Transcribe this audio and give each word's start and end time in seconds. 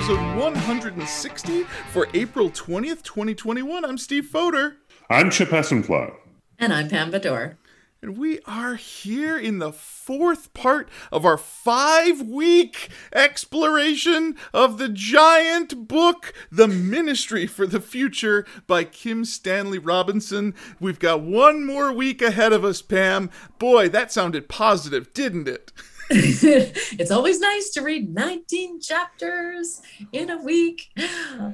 episode 0.00 0.38
160 0.38 1.64
for 1.92 2.08
April 2.14 2.48
20th, 2.48 3.02
2021. 3.02 3.84
I'm 3.84 3.98
Steve 3.98 4.30
Foder. 4.32 4.76
I'm 5.10 5.30
Chip 5.30 5.50
Hessenflow. 5.50 6.14
And 6.58 6.72
I'm 6.72 6.88
Pam 6.88 7.12
Bador. 7.12 7.56
And 8.00 8.16
we 8.16 8.40
are 8.46 8.76
here 8.76 9.38
in 9.38 9.58
the 9.58 9.72
fourth 9.72 10.54
part 10.54 10.88
of 11.12 11.26
our 11.26 11.36
five 11.36 12.22
week 12.22 12.88
exploration 13.14 14.36
of 14.54 14.78
the 14.78 14.88
giant 14.88 15.86
book, 15.86 16.32
The 16.50 16.66
Ministry 16.66 17.46
for 17.46 17.66
the 17.66 17.80
Future 17.80 18.46
by 18.66 18.84
Kim 18.84 19.26
Stanley 19.26 19.78
Robinson. 19.78 20.54
We've 20.80 20.98
got 20.98 21.20
one 21.20 21.66
more 21.66 21.92
week 21.92 22.22
ahead 22.22 22.54
of 22.54 22.64
us, 22.64 22.80
Pam. 22.80 23.28
Boy, 23.58 23.90
that 23.90 24.10
sounded 24.10 24.48
positive, 24.48 25.12
didn't 25.12 25.46
it? 25.46 25.72
it's 26.10 27.10
always 27.10 27.38
nice 27.40 27.70
to 27.70 27.82
read 27.82 28.12
19 28.12 28.80
chapters 28.80 29.80
in 30.12 30.30
a 30.30 30.38
week. 30.38 30.90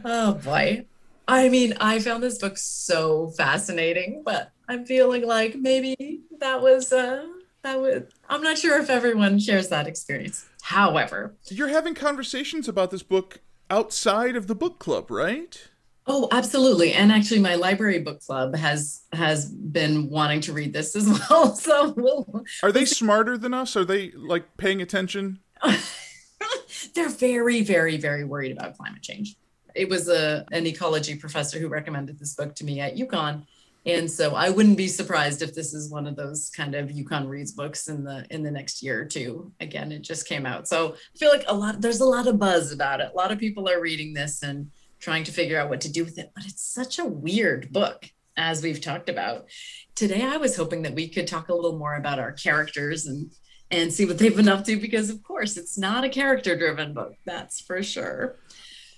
Oh 0.04 0.34
boy. 0.34 0.86
I 1.28 1.48
mean, 1.48 1.74
I 1.80 1.98
found 1.98 2.22
this 2.22 2.38
book 2.38 2.56
so 2.56 3.28
fascinating, 3.36 4.22
but 4.24 4.52
I'm 4.68 4.86
feeling 4.86 5.26
like 5.26 5.56
maybe 5.56 6.20
that 6.38 6.62
was 6.62 6.92
uh 6.92 7.26
that 7.62 7.80
was 7.80 8.04
I'm 8.28 8.42
not 8.42 8.58
sure 8.58 8.80
if 8.80 8.88
everyone 8.88 9.38
shares 9.38 9.68
that 9.68 9.86
experience. 9.86 10.46
However, 10.62 11.34
you're 11.48 11.68
having 11.68 11.94
conversations 11.94 12.68
about 12.68 12.90
this 12.90 13.02
book 13.02 13.40
outside 13.68 14.36
of 14.36 14.46
the 14.46 14.54
book 14.54 14.78
club, 14.78 15.10
right? 15.10 15.68
Oh, 16.08 16.28
absolutely. 16.30 16.92
And 16.92 17.10
actually 17.10 17.40
my 17.40 17.56
library 17.56 17.98
book 17.98 18.20
club 18.20 18.54
has 18.54 19.02
has 19.12 19.46
been 19.50 20.08
wanting 20.08 20.40
to 20.42 20.52
read 20.52 20.72
this 20.72 20.94
as 20.94 21.08
well. 21.30 21.54
So 21.54 21.92
we'll 21.96 22.44
Are 22.62 22.72
they 22.72 22.84
smarter 22.84 23.36
than 23.36 23.52
us? 23.52 23.76
Are 23.76 23.84
they 23.84 24.12
like 24.12 24.56
paying 24.56 24.80
attention? 24.80 25.40
They're 26.94 27.08
very 27.08 27.62
very 27.62 27.96
very 27.96 28.24
worried 28.24 28.52
about 28.52 28.76
climate 28.76 29.02
change. 29.02 29.36
It 29.74 29.88
was 29.88 30.08
a 30.08 30.46
an 30.52 30.66
ecology 30.66 31.16
professor 31.16 31.58
who 31.58 31.68
recommended 31.68 32.18
this 32.18 32.34
book 32.34 32.54
to 32.56 32.64
me 32.64 32.80
at 32.80 32.96
UConn 32.96 33.42
and 33.86 34.10
so 34.10 34.34
I 34.34 34.50
wouldn't 34.50 34.76
be 34.76 34.88
surprised 34.88 35.42
if 35.42 35.54
this 35.54 35.72
is 35.72 35.90
one 35.90 36.08
of 36.08 36.16
those 36.16 36.50
kind 36.50 36.74
of 36.74 36.88
UConn 36.88 37.28
reads 37.28 37.52
books 37.52 37.86
in 37.86 38.02
the 38.02 38.26
in 38.30 38.42
the 38.42 38.50
next 38.50 38.82
year 38.82 39.00
or 39.00 39.04
two. 39.04 39.52
Again, 39.60 39.92
it 39.92 40.02
just 40.02 40.26
came 40.26 40.44
out. 40.44 40.66
So 40.66 40.94
I 40.94 41.18
feel 41.18 41.30
like 41.30 41.44
a 41.46 41.54
lot 41.54 41.80
there's 41.80 42.00
a 42.00 42.04
lot 42.04 42.26
of 42.26 42.38
buzz 42.38 42.72
about 42.72 43.00
it. 43.00 43.12
A 43.14 43.16
lot 43.16 43.30
of 43.30 43.38
people 43.38 43.68
are 43.68 43.80
reading 43.80 44.12
this 44.12 44.42
and 44.42 44.70
trying 44.98 45.24
to 45.24 45.32
figure 45.32 45.58
out 45.58 45.70
what 45.70 45.80
to 45.82 45.92
do 45.92 46.04
with 46.04 46.18
it. 46.18 46.32
But 46.34 46.46
it's 46.46 46.62
such 46.62 46.98
a 46.98 47.04
weird 47.04 47.72
book, 47.72 48.10
as 48.36 48.62
we've 48.62 48.80
talked 48.80 49.08
about. 49.08 49.46
Today 49.94 50.22
I 50.22 50.36
was 50.36 50.56
hoping 50.56 50.82
that 50.82 50.94
we 50.94 51.08
could 51.08 51.26
talk 51.26 51.48
a 51.48 51.54
little 51.54 51.78
more 51.78 51.94
about 51.96 52.18
our 52.18 52.32
characters 52.32 53.06
and 53.06 53.32
and 53.68 53.92
see 53.92 54.04
what 54.04 54.18
they've 54.18 54.36
been 54.36 54.48
up 54.48 54.64
to 54.64 54.78
because 54.78 55.10
of 55.10 55.22
course 55.24 55.56
it's 55.56 55.76
not 55.76 56.04
a 56.04 56.08
character 56.08 56.56
driven 56.56 56.94
book, 56.94 57.14
that's 57.24 57.60
for 57.60 57.82
sure. 57.82 58.38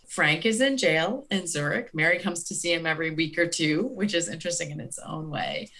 Frank 0.08 0.46
is 0.46 0.60
in 0.60 0.76
jail 0.76 1.26
in 1.30 1.46
Zurich. 1.46 1.94
Mary 1.94 2.18
comes 2.18 2.44
to 2.44 2.54
see 2.54 2.72
him 2.72 2.86
every 2.86 3.10
week 3.10 3.38
or 3.38 3.46
two, 3.46 3.88
which 3.94 4.14
is 4.14 4.28
interesting 4.28 4.70
in 4.70 4.80
its 4.80 4.98
own 4.98 5.28
way. 5.28 5.70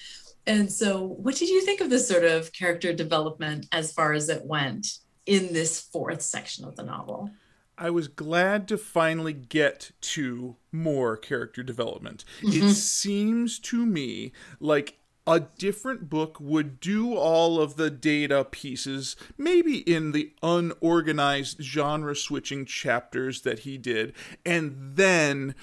And 0.46 0.70
so, 0.70 1.02
what 1.02 1.36
did 1.36 1.48
you 1.48 1.62
think 1.62 1.80
of 1.80 1.90
this 1.90 2.08
sort 2.08 2.24
of 2.24 2.52
character 2.52 2.92
development 2.92 3.66
as 3.72 3.92
far 3.92 4.12
as 4.12 4.28
it 4.28 4.44
went 4.44 4.86
in 5.26 5.52
this 5.52 5.80
fourth 5.80 6.22
section 6.22 6.64
of 6.64 6.76
the 6.76 6.82
novel? 6.82 7.30
I 7.78 7.90
was 7.90 8.08
glad 8.08 8.66
to 8.68 8.76
finally 8.76 9.32
get 9.32 9.92
to 10.00 10.56
more 10.72 11.16
character 11.16 11.62
development. 11.62 12.24
Mm-hmm. 12.42 12.68
It 12.68 12.74
seems 12.74 13.58
to 13.60 13.86
me 13.86 14.32
like 14.58 14.98
a 15.28 15.40
different 15.40 16.08
book 16.08 16.38
would 16.40 16.80
do 16.80 17.14
all 17.14 17.60
of 17.60 17.76
the 17.76 17.90
data 17.90 18.46
pieces, 18.50 19.14
maybe 19.36 19.78
in 19.80 20.12
the 20.12 20.32
unorganized 20.42 21.62
genre 21.62 22.16
switching 22.16 22.64
chapters 22.64 23.42
that 23.42 23.60
he 23.60 23.76
did, 23.76 24.14
and 24.46 24.74
then 24.96 25.54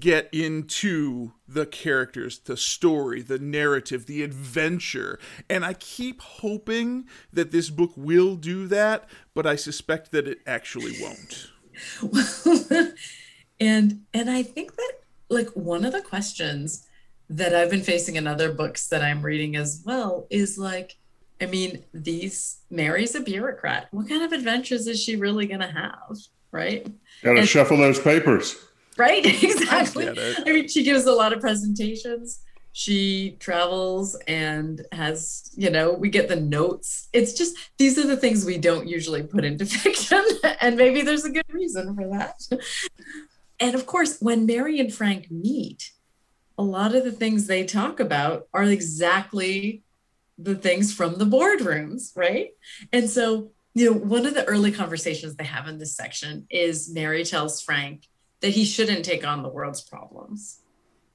get 0.00 0.30
into 0.32 1.32
the 1.46 1.66
characters, 1.66 2.38
the 2.38 2.56
story, 2.56 3.20
the 3.20 3.38
narrative, 3.38 4.06
the 4.06 4.22
adventure. 4.22 5.18
And 5.50 5.62
I 5.62 5.74
keep 5.74 6.22
hoping 6.22 7.04
that 7.30 7.50
this 7.50 7.68
book 7.68 7.92
will 7.94 8.36
do 8.36 8.66
that, 8.68 9.06
but 9.34 9.46
I 9.46 9.56
suspect 9.56 10.10
that 10.12 10.26
it 10.26 10.38
actually 10.46 10.94
won't. 11.02 11.51
and 13.60 14.00
and 14.12 14.30
I 14.30 14.42
think 14.42 14.76
that 14.76 14.92
like 15.28 15.48
one 15.50 15.84
of 15.84 15.92
the 15.92 16.02
questions 16.02 16.86
that 17.30 17.54
I've 17.54 17.70
been 17.70 17.82
facing 17.82 18.16
in 18.16 18.26
other 18.26 18.52
books 18.52 18.88
that 18.88 19.02
I'm 19.02 19.22
reading 19.22 19.56
as 19.56 19.82
well 19.86 20.26
is 20.28 20.58
like, 20.58 20.96
I 21.40 21.46
mean, 21.46 21.82
these 21.94 22.58
Mary's 22.70 23.14
a 23.14 23.20
bureaucrat. 23.20 23.88
What 23.90 24.08
kind 24.08 24.22
of 24.22 24.32
adventures 24.32 24.86
is 24.86 25.02
she 25.02 25.16
really 25.16 25.46
going 25.46 25.60
to 25.60 25.70
have? 25.70 26.16
Right. 26.50 26.86
Got 27.22 27.34
to 27.34 27.46
shuffle 27.46 27.78
those 27.78 27.98
papers. 27.98 28.56
Right. 28.96 29.24
Exactly. 29.42 30.08
I, 30.08 30.34
I 30.46 30.52
mean, 30.52 30.68
she 30.68 30.84
gives 30.84 31.06
a 31.06 31.12
lot 31.12 31.32
of 31.32 31.40
presentations. 31.40 32.40
She 32.72 33.36
travels 33.38 34.16
and 34.26 34.84
has, 34.92 35.50
you 35.54 35.70
know, 35.70 35.92
we 35.92 36.08
get 36.08 36.28
the 36.28 36.36
notes. 36.36 37.08
It's 37.12 37.34
just, 37.34 37.56
these 37.78 37.98
are 37.98 38.06
the 38.06 38.16
things 38.16 38.44
we 38.44 38.58
don't 38.58 38.88
usually 38.88 39.22
put 39.22 39.44
into 39.44 39.66
fiction. 39.66 40.24
and 40.60 40.76
maybe 40.76 41.02
there's 41.02 41.24
a 41.24 41.30
good 41.30 41.52
reason 41.52 41.94
for 41.94 42.08
that. 42.08 42.40
And 43.60 43.74
of 43.74 43.86
course, 43.86 44.18
when 44.20 44.46
Mary 44.46 44.80
and 44.80 44.92
Frank 44.92 45.30
meet, 45.30 45.92
a 46.58 46.62
lot 46.62 46.94
of 46.94 47.04
the 47.04 47.12
things 47.12 47.46
they 47.46 47.64
talk 47.64 48.00
about 48.00 48.48
are 48.52 48.64
exactly 48.64 49.82
the 50.38 50.54
things 50.54 50.92
from 50.92 51.16
the 51.16 51.24
boardrooms, 51.24 52.16
right? 52.16 52.50
And 52.92 53.08
so, 53.08 53.50
you 53.74 53.90
know, 53.90 53.96
one 53.96 54.26
of 54.26 54.34
the 54.34 54.44
early 54.44 54.72
conversations 54.72 55.36
they 55.36 55.44
have 55.44 55.68
in 55.68 55.78
this 55.78 55.96
section 55.96 56.46
is 56.50 56.92
Mary 56.92 57.24
tells 57.24 57.62
Frank 57.62 58.08
that 58.40 58.50
he 58.50 58.64
shouldn't 58.64 59.04
take 59.04 59.26
on 59.26 59.42
the 59.42 59.48
world's 59.48 59.80
problems, 59.80 60.61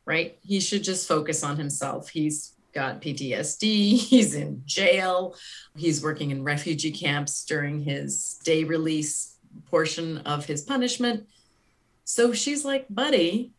right? 0.07 0.39
He 0.41 0.61
should 0.61 0.83
just 0.83 1.07
focus 1.07 1.43
on 1.43 1.57
himself. 1.57 2.09
He's 2.09 2.53
got 2.73 3.01
PTSD, 3.01 3.97
he's 3.97 4.33
in 4.33 4.63
jail, 4.65 5.35
he's 5.75 6.01
working 6.01 6.31
in 6.31 6.43
refugee 6.43 6.91
camps 6.91 7.43
during 7.45 7.83
his 7.83 8.39
day 8.43 8.63
release 8.63 9.37
portion 9.69 10.19
of 10.19 10.45
his 10.45 10.61
punishment. 10.61 11.27
So 12.05 12.31
she's 12.31 12.63
like, 12.63 12.85
buddy, 12.89 13.51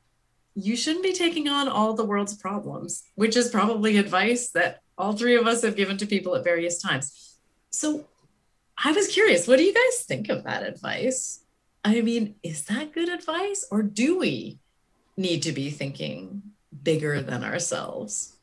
you 0.55 0.75
shouldn't 0.75 1.05
be 1.05 1.13
taking 1.13 1.49
on 1.49 1.69
all 1.69 1.93
the 1.95 2.05
world's 2.05 2.35
problems, 2.35 3.05
which 3.15 3.37
is 3.37 3.51
probably 3.51 3.99
advice 3.99 4.51
that 4.51 4.81
all 4.97 5.13
three 5.13 5.37
of 5.37 5.47
us 5.47 5.63
have 5.63 5.77
given 5.77 5.99
to 5.99 6.07
people 6.07 6.35
at 6.35 6.45
various 6.45 6.81
times. 6.81 7.37
So 7.71 8.07
I 8.83 8.93
was 8.93 9.09
curious, 9.09 9.47
what 9.47 9.59
do 9.59 9.65
you 9.65 9.75
guys 9.75 10.05
think 10.05 10.29
of 10.31 10.45
that 10.45 10.63
advice? 10.63 11.41
I 11.85 12.01
mean, 12.01 12.37
is 12.43 12.65
that 12.65 12.93
good 12.93 13.09
advice 13.09 13.67
or 13.71 13.83
do 13.83 14.19
we 14.19 14.59
need 15.19 15.43
to 15.43 15.53
be 15.53 15.71
thinking 15.71 16.43
bigger 16.83 17.21
than 17.21 17.45
ourselves? 17.45 18.37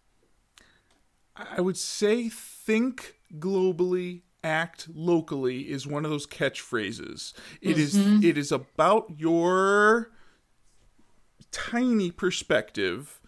I 1.35 1.61
would 1.61 1.77
say 1.77 2.29
think 2.29 3.15
globally, 3.39 4.21
act 4.45 4.87
locally 4.93 5.71
is 5.71 5.87
one 5.87 6.05
of 6.05 6.11
those 6.11 6.27
catchphrases. 6.27 7.33
It 7.61 7.77
mm-hmm. 7.77 8.19
is 8.19 8.23
it 8.23 8.37
is 8.37 8.51
about 8.51 9.11
your 9.17 10.11
tiny 11.51 12.11
perspective 12.11 13.19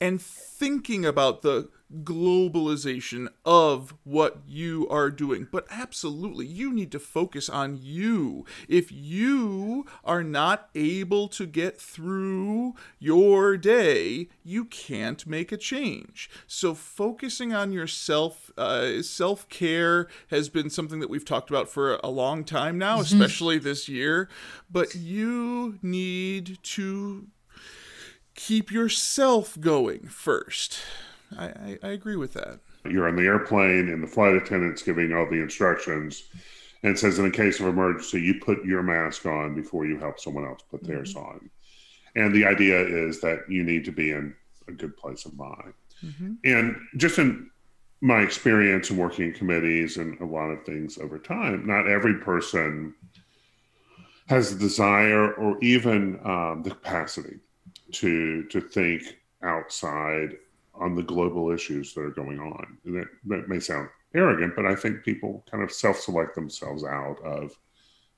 and 0.00 0.20
thinking 0.20 1.06
about 1.06 1.42
the 1.42 1.70
globalization 2.02 3.28
of 3.44 3.94
what 4.04 4.38
you 4.46 4.86
are 4.88 5.10
doing. 5.10 5.48
But 5.50 5.66
absolutely, 5.70 6.46
you 6.46 6.72
need 6.72 6.92
to 6.92 6.98
focus 6.98 7.48
on 7.48 7.78
you. 7.80 8.44
If 8.68 8.92
you 8.92 9.86
are 10.04 10.22
not 10.22 10.68
able 10.74 11.28
to 11.28 11.46
get 11.46 11.80
through 11.80 12.74
your 12.98 13.56
day, 13.56 14.28
you 14.44 14.64
can't 14.64 15.26
make 15.26 15.50
a 15.52 15.56
change. 15.56 16.28
So, 16.46 16.74
focusing 16.74 17.54
on 17.54 17.72
yourself, 17.72 18.50
uh, 18.58 19.02
self 19.02 19.48
care 19.48 20.08
has 20.28 20.48
been 20.48 20.70
something 20.70 21.00
that 21.00 21.10
we've 21.10 21.24
talked 21.24 21.50
about 21.50 21.68
for 21.68 21.98
a 22.02 22.08
long 22.10 22.44
time 22.44 22.78
now, 22.78 22.98
mm-hmm. 22.98 23.22
especially 23.22 23.58
this 23.58 23.88
year. 23.88 24.28
But 24.70 24.94
you 24.94 25.78
need 25.82 26.58
to 26.62 27.28
keep 28.34 28.70
yourself 28.70 29.58
going 29.60 30.06
first. 30.06 30.80
I, 31.36 31.44
I, 31.46 31.78
I 31.82 31.88
agree 31.88 32.16
with 32.16 32.32
that. 32.34 32.60
You're 32.84 33.08
on 33.08 33.16
the 33.16 33.26
airplane, 33.26 33.88
and 33.88 34.02
the 34.02 34.06
flight 34.06 34.34
attendant's 34.34 34.82
giving 34.82 35.12
all 35.12 35.28
the 35.28 35.42
instructions. 35.42 36.24
And 36.84 36.96
says, 36.96 37.18
in 37.18 37.26
a 37.26 37.30
case 37.30 37.58
of 37.58 37.66
emergency, 37.66 38.20
you 38.20 38.38
put 38.40 38.64
your 38.64 38.84
mask 38.84 39.26
on 39.26 39.52
before 39.56 39.84
you 39.84 39.98
help 39.98 40.20
someone 40.20 40.44
else 40.44 40.62
put 40.70 40.84
mm-hmm. 40.84 40.92
theirs 40.92 41.16
on. 41.16 41.50
And 42.14 42.32
the 42.32 42.46
idea 42.46 42.78
is 42.80 43.20
that 43.20 43.40
you 43.48 43.64
need 43.64 43.84
to 43.86 43.90
be 43.90 44.12
in 44.12 44.32
a 44.68 44.72
good 44.72 44.96
place 44.96 45.26
of 45.26 45.36
mind. 45.36 45.74
Mm-hmm. 46.04 46.34
And 46.44 46.76
just 46.96 47.18
in 47.18 47.50
my 48.00 48.20
experience 48.20 48.90
in 48.90 48.96
working 48.96 49.24
in 49.24 49.32
committees 49.32 49.96
and 49.96 50.20
a 50.20 50.24
lot 50.24 50.50
of 50.50 50.64
things 50.64 50.98
over 50.98 51.18
time, 51.18 51.66
not 51.66 51.88
every 51.88 52.14
person 52.14 52.94
has 54.28 54.52
the 54.52 54.58
desire 54.58 55.32
or 55.32 55.58
even 55.62 56.20
um, 56.24 56.62
the 56.62 56.70
capacity 56.70 57.38
to 57.90 58.44
to 58.44 58.60
think 58.60 59.02
outside 59.42 60.36
on 60.78 60.94
the 60.94 61.02
global 61.02 61.50
issues 61.50 61.94
that 61.94 62.00
are 62.02 62.10
going 62.10 62.38
on. 62.38 62.78
that, 62.84 63.08
that 63.26 63.48
may 63.48 63.60
sound 63.60 63.88
arrogant, 64.14 64.56
but 64.56 64.66
I 64.66 64.74
think 64.74 65.04
people 65.04 65.44
kind 65.50 65.62
of 65.62 65.72
self-select 65.72 66.34
themselves 66.34 66.84
out 66.84 67.20
of 67.24 67.56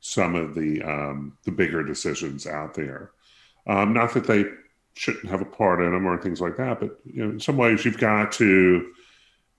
some 0.01 0.35
of 0.35 0.55
the 0.55 0.83
um, 0.83 1.37
the 1.45 1.51
bigger 1.51 1.83
decisions 1.83 2.47
out 2.47 2.75
there. 2.75 3.11
Um, 3.67 3.93
not 3.93 4.15
that 4.15 4.27
they 4.27 4.45
shouldn't 4.95 5.29
have 5.29 5.43
a 5.43 5.47
part 5.47 5.83
in 5.83 5.93
them 5.93 6.07
or 6.07 6.21
things 6.21 6.41
like 6.41 6.57
that, 6.57 6.81
but 6.81 6.99
you 7.05 7.25
know, 7.25 7.31
in 7.31 7.41
some 7.41 7.57
ways, 7.57 7.85
you've 7.85 7.99
got 7.99 8.33
to 8.33 8.93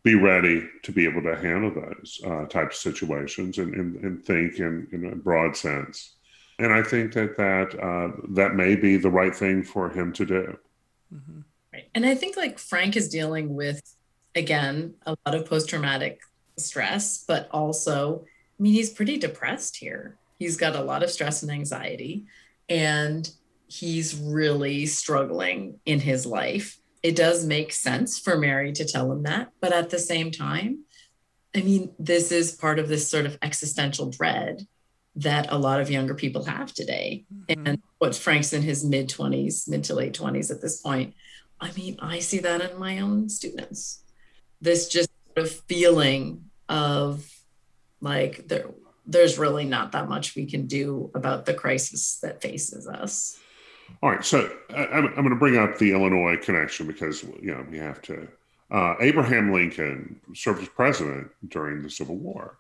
be 0.04 0.16
ready 0.16 0.68
to 0.82 0.92
be 0.92 1.06
able 1.06 1.22
to 1.22 1.36
handle 1.36 1.72
those 1.72 2.20
uh, 2.26 2.46
types 2.46 2.78
of 2.78 2.94
situations 2.94 3.60
and, 3.60 3.74
and, 3.76 3.96
and 4.04 4.24
think 4.24 4.58
in, 4.58 4.88
in, 4.92 5.06
a 5.06 5.16
broad 5.16 5.56
sense. 5.56 6.16
And 6.58 6.74
I 6.74 6.82
think 6.82 7.14
that 7.14 7.38
that 7.38 7.80
uh, 7.80 8.12
that 8.30 8.56
may 8.56 8.76
be 8.76 8.98
the 8.98 9.10
right 9.10 9.36
thing 9.36 9.64
for 9.64 9.90
him 9.90 10.12
to 10.14 10.26
do. 10.26 10.58
Mm-hmm. 11.14 11.42
Right. 11.74 11.88
And 11.96 12.06
I 12.06 12.16
think 12.16 12.38
like 12.38 12.60
Frank 12.60 12.96
is 12.96 13.10
dealing 13.10 13.54
with 13.56 13.82
again 14.36 14.96
a 15.06 15.16
lot 15.26 15.36
of 15.36 15.46
post 15.46 15.70
traumatic 15.70 16.22
stress, 16.58 17.24
but 17.28 17.50
also, 17.52 18.26
I 18.26 18.64
mean, 18.64 18.74
he's 18.74 18.90
pretty 18.90 19.18
depressed 19.18 19.78
here. 19.78 20.18
He's 20.38 20.58
got 20.58 20.76
a 20.76 20.84
lot 20.84 21.04
of 21.04 21.12
stress 21.12 21.44
and 21.44 21.52
anxiety, 21.52 22.26
and 22.68 23.30
he's 23.68 24.16
really 24.16 24.86
struggling 24.86 25.80
in 25.86 26.00
his 26.00 26.26
life 26.26 26.82
it 27.04 27.16
does 27.16 27.46
make 27.46 27.74
sense 27.74 28.20
for 28.20 28.38
Mary 28.38 28.72
to 28.74 28.86
tell 28.86 29.12
him 29.12 29.24
that. 29.24 29.52
But 29.60 29.74
at 29.74 29.90
the 29.90 30.00
same 30.00 30.32
time, 30.32 30.84
I 31.56 31.62
mean, 31.62 31.94
this 31.98 32.32
is 32.32 32.52
part 32.52 32.80
of 32.80 32.88
this 32.88 33.10
sort 33.10 33.26
of 33.26 33.38
existential 33.42 34.10
dread 34.10 34.68
that 35.16 35.52
a 35.52 35.58
lot 35.58 35.82
of 35.82 35.90
younger 35.90 36.16
people 36.16 36.46
have 36.46 36.74
today. 36.74 37.26
Mm-hmm. 37.34 37.68
And 37.68 37.82
what 37.98 38.16
Frank's 38.16 38.54
in 38.54 38.62
his 38.62 38.86
mid 38.86 39.10
20s, 39.10 39.68
mid 39.68 39.84
to 39.86 39.96
late 39.96 40.18
20s 40.18 40.52
at 40.52 40.62
this 40.62 40.80
point. 40.80 41.16
I 41.62 41.72
mean, 41.74 41.98
I 42.02 42.20
see 42.20 42.40
that 42.40 42.62
in 42.62 42.80
my 42.80 43.00
own 43.00 43.30
students. 43.30 44.04
This 44.60 44.88
just 44.88 45.10
sort 45.28 45.46
of 45.46 45.52
feeling 45.52 46.46
of 46.68 47.26
like 48.02 48.48
there 48.48 48.66
there's 49.06 49.38
really 49.38 49.66
not 49.66 49.92
that 49.92 50.08
much 50.08 50.36
we 50.36 50.46
can 50.46 50.68
do 50.68 51.12
about 51.16 51.46
the 51.46 51.54
crisis 51.54 52.20
that 52.22 52.42
faces 52.42 52.88
us. 52.88 53.38
All 54.02 54.10
right, 54.10 54.24
so 54.24 54.50
I, 54.70 54.84
am 54.84 55.08
I'm 55.08 55.16
going 55.16 55.30
to 55.30 55.36
bring 55.36 55.58
up 55.58 55.78
the 55.78 55.92
Illinois 55.92 56.38
connection 56.38 56.88
because 56.88 57.24
you 57.24 57.54
know 57.54 57.66
we 57.70 57.78
have 57.78 58.02
to. 58.04 58.28
Uh, 58.70 58.96
Abraham 59.02 59.52
Lincoln 59.52 60.20
served 60.34 60.62
as 60.62 60.70
president 60.70 61.30
during 61.50 61.82
the 61.82 61.90
Civil 61.90 62.16
War, 62.16 62.58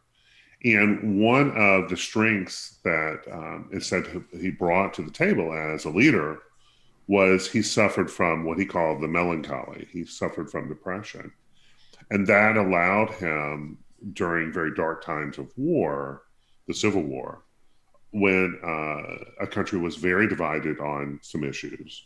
and 0.63 1.21
one 1.21 1.51
of 1.55 1.89
the 1.89 1.95
strengths 1.95 2.79
that 2.83 3.21
um, 3.31 3.69
is 3.71 3.85
said 3.85 4.05
he 4.31 4.51
brought 4.51 4.93
to 4.95 5.03
the 5.03 5.11
table 5.11 5.53
as 5.53 5.85
a 5.85 5.89
leader 5.89 6.39
was 7.11 7.45
he 7.45 7.61
suffered 7.61 8.09
from 8.09 8.45
what 8.45 8.57
he 8.57 8.65
called 8.65 9.01
the 9.01 9.07
melancholy. 9.07 9.85
He 9.91 10.05
suffered 10.05 10.49
from 10.49 10.69
depression, 10.69 11.33
and 12.09 12.25
that 12.27 12.55
allowed 12.55 13.09
him 13.15 13.79
during 14.13 14.53
very 14.53 14.73
dark 14.73 15.03
times 15.03 15.37
of 15.37 15.51
war, 15.57 16.21
the 16.69 16.73
Civil 16.73 17.01
War, 17.01 17.43
when 18.13 18.57
uh, 18.63 19.43
a 19.43 19.45
country 19.45 19.77
was 19.77 19.97
very 19.97 20.25
divided 20.29 20.79
on 20.79 21.19
some 21.21 21.43
issues 21.43 22.05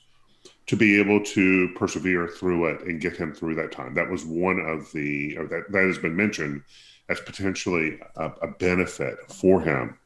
to 0.66 0.75
be 0.75 1.00
able 1.00 1.24
to 1.24 1.69
persevere 1.75 2.28
through 2.28 2.66
it 2.66 2.81
and 2.88 3.00
get 3.00 3.16
him 3.16 3.31
through 3.31 3.54
that 3.54 3.72
time. 3.72 3.94
That 3.94 4.10
was 4.10 4.25
one 4.25 4.60
of 4.60 4.92
the, 4.92 5.36
that, 5.36 5.66
that 5.69 5.84
has 5.84 6.00
been 6.00 6.16
mentioned 6.16 6.63
as 7.10 7.19
potentially 7.19 8.00
a, 8.16 8.31
a 8.42 8.48
benefit 8.48 9.18
for 9.31 9.62
him 9.62 10.00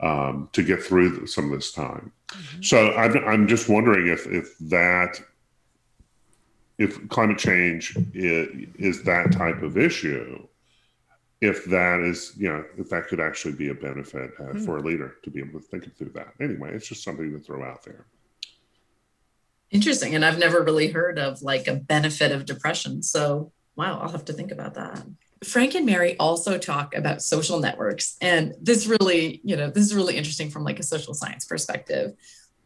um, 0.00 0.48
to 0.52 0.62
get 0.62 0.82
through 0.82 1.26
some 1.26 1.46
of 1.46 1.50
this 1.50 1.72
time. 1.72 2.12
Mm-hmm. 2.28 2.62
So 2.62 2.92
I'm, 2.94 3.16
I'm 3.24 3.48
just 3.48 3.68
wondering 3.68 4.08
if, 4.08 4.26
if 4.26 4.56
that, 4.58 5.20
if 6.78 7.08
climate 7.08 7.38
change 7.38 7.96
is, 8.14 8.68
is 8.78 9.02
that 9.04 9.32
type 9.32 9.62
of 9.62 9.78
issue, 9.78 10.46
if 11.40 11.64
that 11.66 12.00
is, 12.00 12.32
you 12.36 12.48
know, 12.48 12.64
if 12.78 12.88
that 12.90 13.08
could 13.08 13.20
actually 13.20 13.54
be 13.54 13.68
a 13.68 13.74
benefit 13.74 14.30
uh, 14.40 14.44
mm. 14.44 14.64
for 14.64 14.78
a 14.78 14.82
leader 14.82 15.16
to 15.22 15.30
be 15.30 15.40
able 15.40 15.60
to 15.60 15.66
think 15.66 15.96
through 15.96 16.10
that. 16.10 16.32
Anyway, 16.40 16.72
it's 16.72 16.88
just 16.88 17.04
something 17.04 17.30
to 17.32 17.38
throw 17.38 17.64
out 17.64 17.84
there. 17.84 18.06
Interesting. 19.70 20.14
And 20.14 20.24
I've 20.24 20.38
never 20.38 20.62
really 20.62 20.88
heard 20.88 21.18
of 21.18 21.42
like 21.42 21.66
a 21.66 21.74
benefit 21.74 22.32
of 22.32 22.46
depression. 22.46 23.02
So, 23.02 23.52
wow, 23.74 24.00
I'll 24.00 24.10
have 24.10 24.24
to 24.26 24.32
think 24.32 24.50
about 24.52 24.74
that. 24.74 25.04
Frank 25.44 25.74
and 25.74 25.84
Mary 25.84 26.16
also 26.18 26.58
talk 26.58 26.94
about 26.94 27.22
social 27.22 27.60
networks. 27.60 28.16
And 28.20 28.54
this 28.60 28.86
really, 28.86 29.40
you 29.44 29.56
know, 29.56 29.70
this 29.70 29.84
is 29.84 29.94
really 29.94 30.16
interesting 30.16 30.50
from 30.50 30.64
like 30.64 30.78
a 30.78 30.82
social 30.82 31.14
science 31.14 31.44
perspective 31.44 32.14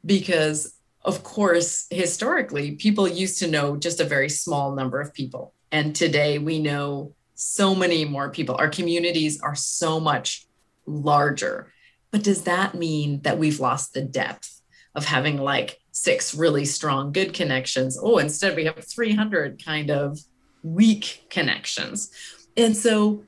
because 0.04 0.74
of 1.02 1.22
course, 1.22 1.86
historically, 1.90 2.72
people 2.72 3.08
used 3.08 3.38
to 3.38 3.48
know 3.48 3.76
just 3.76 4.00
a 4.00 4.04
very 4.04 4.28
small 4.28 4.74
number 4.74 5.00
of 5.00 5.14
people. 5.14 5.54
And 5.72 5.96
today 5.96 6.38
we 6.38 6.58
know 6.58 7.14
so 7.34 7.74
many 7.74 8.04
more 8.04 8.28
people. 8.28 8.54
Our 8.56 8.68
communities 8.68 9.40
are 9.40 9.54
so 9.54 9.98
much 9.98 10.46
larger. 10.84 11.72
But 12.10 12.22
does 12.22 12.42
that 12.42 12.74
mean 12.74 13.22
that 13.22 13.38
we've 13.38 13.60
lost 13.60 13.94
the 13.94 14.02
depth 14.02 14.60
of 14.94 15.06
having 15.06 15.38
like 15.38 15.80
six 15.92 16.34
really 16.34 16.66
strong, 16.66 17.12
good 17.12 17.32
connections? 17.32 17.98
Oh, 18.00 18.18
instead 18.18 18.54
we 18.54 18.66
have 18.66 18.84
300 18.84 19.64
kind 19.64 19.90
of 19.90 20.18
weak 20.62 21.24
connections. 21.30 22.10
And 22.60 22.76
so 22.76 23.24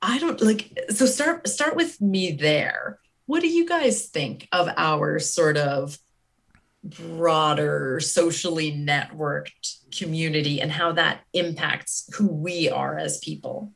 I 0.00 0.18
don't 0.18 0.40
like, 0.40 0.78
so 0.90 1.06
start, 1.06 1.46
start 1.48 1.76
with 1.76 2.00
me 2.00 2.32
there. 2.32 2.98
What 3.26 3.40
do 3.40 3.48
you 3.48 3.66
guys 3.66 4.06
think 4.06 4.48
of 4.52 4.68
our 4.76 5.18
sort 5.18 5.56
of 5.56 5.98
broader 6.82 8.00
socially 8.00 8.72
networked 8.72 9.78
community 9.96 10.60
and 10.60 10.70
how 10.70 10.92
that 10.92 11.20
impacts 11.32 12.08
who 12.14 12.28
we 12.28 12.68
are 12.68 12.98
as 12.98 13.18
people. 13.18 13.72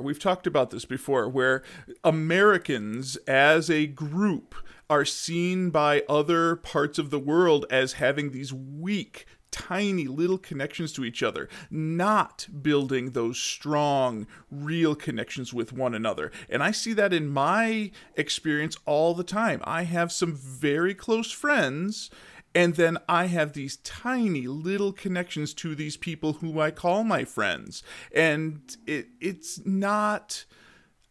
We've 0.00 0.18
talked 0.18 0.46
about 0.46 0.70
this 0.70 0.84
before, 0.84 1.28
where 1.28 1.62
Americans 2.02 3.16
as 3.28 3.70
a 3.70 3.86
group 3.86 4.54
are 4.90 5.04
seen 5.04 5.70
by 5.70 6.02
other 6.08 6.56
parts 6.56 6.98
of 6.98 7.10
the 7.10 7.18
world 7.18 7.64
as 7.70 7.94
having 7.94 8.32
these 8.32 8.52
weak, 8.52 9.24
tiny 9.54 10.08
little 10.08 10.36
connections 10.36 10.92
to 10.92 11.04
each 11.04 11.22
other, 11.22 11.48
not 11.70 12.48
building 12.60 13.12
those 13.12 13.38
strong, 13.38 14.26
real 14.50 14.96
connections 14.96 15.54
with 15.54 15.72
one 15.72 15.94
another. 15.94 16.32
And 16.48 16.60
I 16.60 16.72
see 16.72 16.92
that 16.94 17.12
in 17.12 17.28
my 17.28 17.92
experience 18.16 18.76
all 18.84 19.14
the 19.14 19.22
time. 19.22 19.62
I 19.62 19.84
have 19.84 20.10
some 20.10 20.34
very 20.34 20.92
close 20.92 21.30
friends 21.30 22.10
and 22.52 22.74
then 22.74 22.98
I 23.08 23.26
have 23.26 23.52
these 23.52 23.76
tiny 23.78 24.46
little 24.46 24.92
connections 24.92 25.54
to 25.54 25.74
these 25.74 25.96
people 25.96 26.34
who 26.34 26.60
I 26.60 26.70
call 26.70 27.02
my 27.04 27.24
friends. 27.24 27.82
And 28.12 28.76
it, 28.86 29.08
it's 29.20 29.64
not 29.64 30.44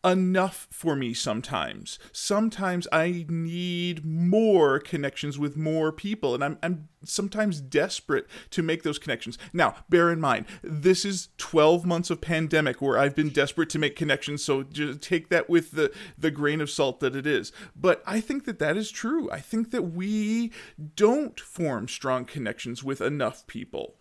enough 0.03 0.67
for 0.69 0.95
me 0.95 1.13
sometimes. 1.13 1.97
Sometimes 2.11 2.87
I 2.91 3.25
need 3.29 4.05
more 4.05 4.79
connections 4.79 5.39
with 5.39 5.55
more 5.55 5.91
people, 5.91 6.35
and 6.35 6.43
I'm, 6.43 6.57
I'm 6.61 6.89
sometimes 7.05 7.61
desperate 7.61 8.27
to 8.51 8.61
make 8.61 8.83
those 8.83 8.99
connections. 8.99 9.37
Now, 9.53 9.75
bear 9.89 10.11
in 10.11 10.19
mind, 10.19 10.45
this 10.61 11.05
is 11.05 11.29
12 11.37 11.85
months 11.85 12.09
of 12.09 12.21
pandemic 12.21 12.81
where 12.81 12.97
I've 12.97 13.15
been 13.15 13.29
desperate 13.29 13.69
to 13.71 13.79
make 13.79 13.95
connections, 13.95 14.43
so 14.43 14.63
just 14.63 15.01
take 15.01 15.29
that 15.29 15.49
with 15.49 15.71
the, 15.71 15.91
the 16.17 16.31
grain 16.31 16.61
of 16.61 16.69
salt 16.69 16.99
that 16.99 17.15
it 17.15 17.25
is. 17.25 17.51
But 17.75 18.03
I 18.05 18.19
think 18.19 18.45
that 18.45 18.59
that 18.59 18.77
is 18.77 18.91
true. 18.91 19.31
I 19.31 19.39
think 19.39 19.71
that 19.71 19.83
we 19.83 20.51
don't 20.95 21.39
form 21.39 21.87
strong 21.87 22.25
connections 22.25 22.83
with 22.83 23.01
enough 23.01 23.47
people. 23.47 23.95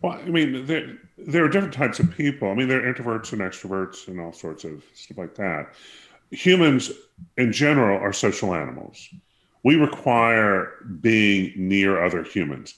Well, 0.00 0.12
I 0.12 0.26
mean, 0.26 0.66
there, 0.66 0.96
there 1.16 1.44
are 1.44 1.48
different 1.48 1.74
types 1.74 1.98
of 1.98 2.14
people. 2.16 2.50
I 2.50 2.54
mean, 2.54 2.68
there 2.68 2.86
are 2.86 2.92
introverts 2.92 3.32
and 3.32 3.40
extroverts 3.40 4.06
and 4.06 4.20
all 4.20 4.32
sorts 4.32 4.64
of 4.64 4.84
stuff 4.94 5.18
like 5.18 5.34
that. 5.36 5.74
Humans 6.30 6.92
in 7.36 7.52
general 7.52 7.98
are 7.98 8.12
social 8.12 8.54
animals. 8.54 9.08
We 9.64 9.74
require 9.74 10.72
being 11.00 11.52
near 11.56 12.04
other 12.04 12.22
humans. 12.22 12.74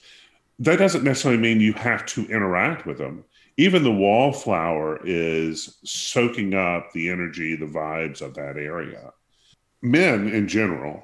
That 0.59 0.79
doesn't 0.79 1.03
necessarily 1.03 1.39
mean 1.39 1.61
you 1.61 1.73
have 1.73 2.05
to 2.07 2.25
interact 2.25 2.85
with 2.85 2.97
them. 2.97 3.23
Even 3.57 3.83
the 3.83 3.91
wallflower 3.91 4.99
is 5.05 5.77
soaking 5.83 6.53
up 6.55 6.91
the 6.91 7.09
energy, 7.09 7.55
the 7.55 7.65
vibes 7.65 8.21
of 8.21 8.33
that 8.35 8.57
area. 8.57 9.13
Men 9.81 10.27
in 10.27 10.47
general 10.47 11.03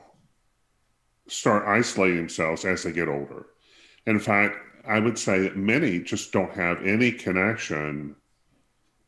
start 1.27 1.67
isolating 1.67 2.17
themselves 2.17 2.65
as 2.65 2.83
they 2.83 2.91
get 2.91 3.07
older. 3.07 3.47
In 4.05 4.19
fact, 4.19 4.57
I 4.87 4.99
would 4.99 5.17
say 5.17 5.39
that 5.39 5.57
many 5.57 5.99
just 5.99 6.31
don't 6.31 6.53
have 6.53 6.85
any 6.85 7.11
connection. 7.11 8.15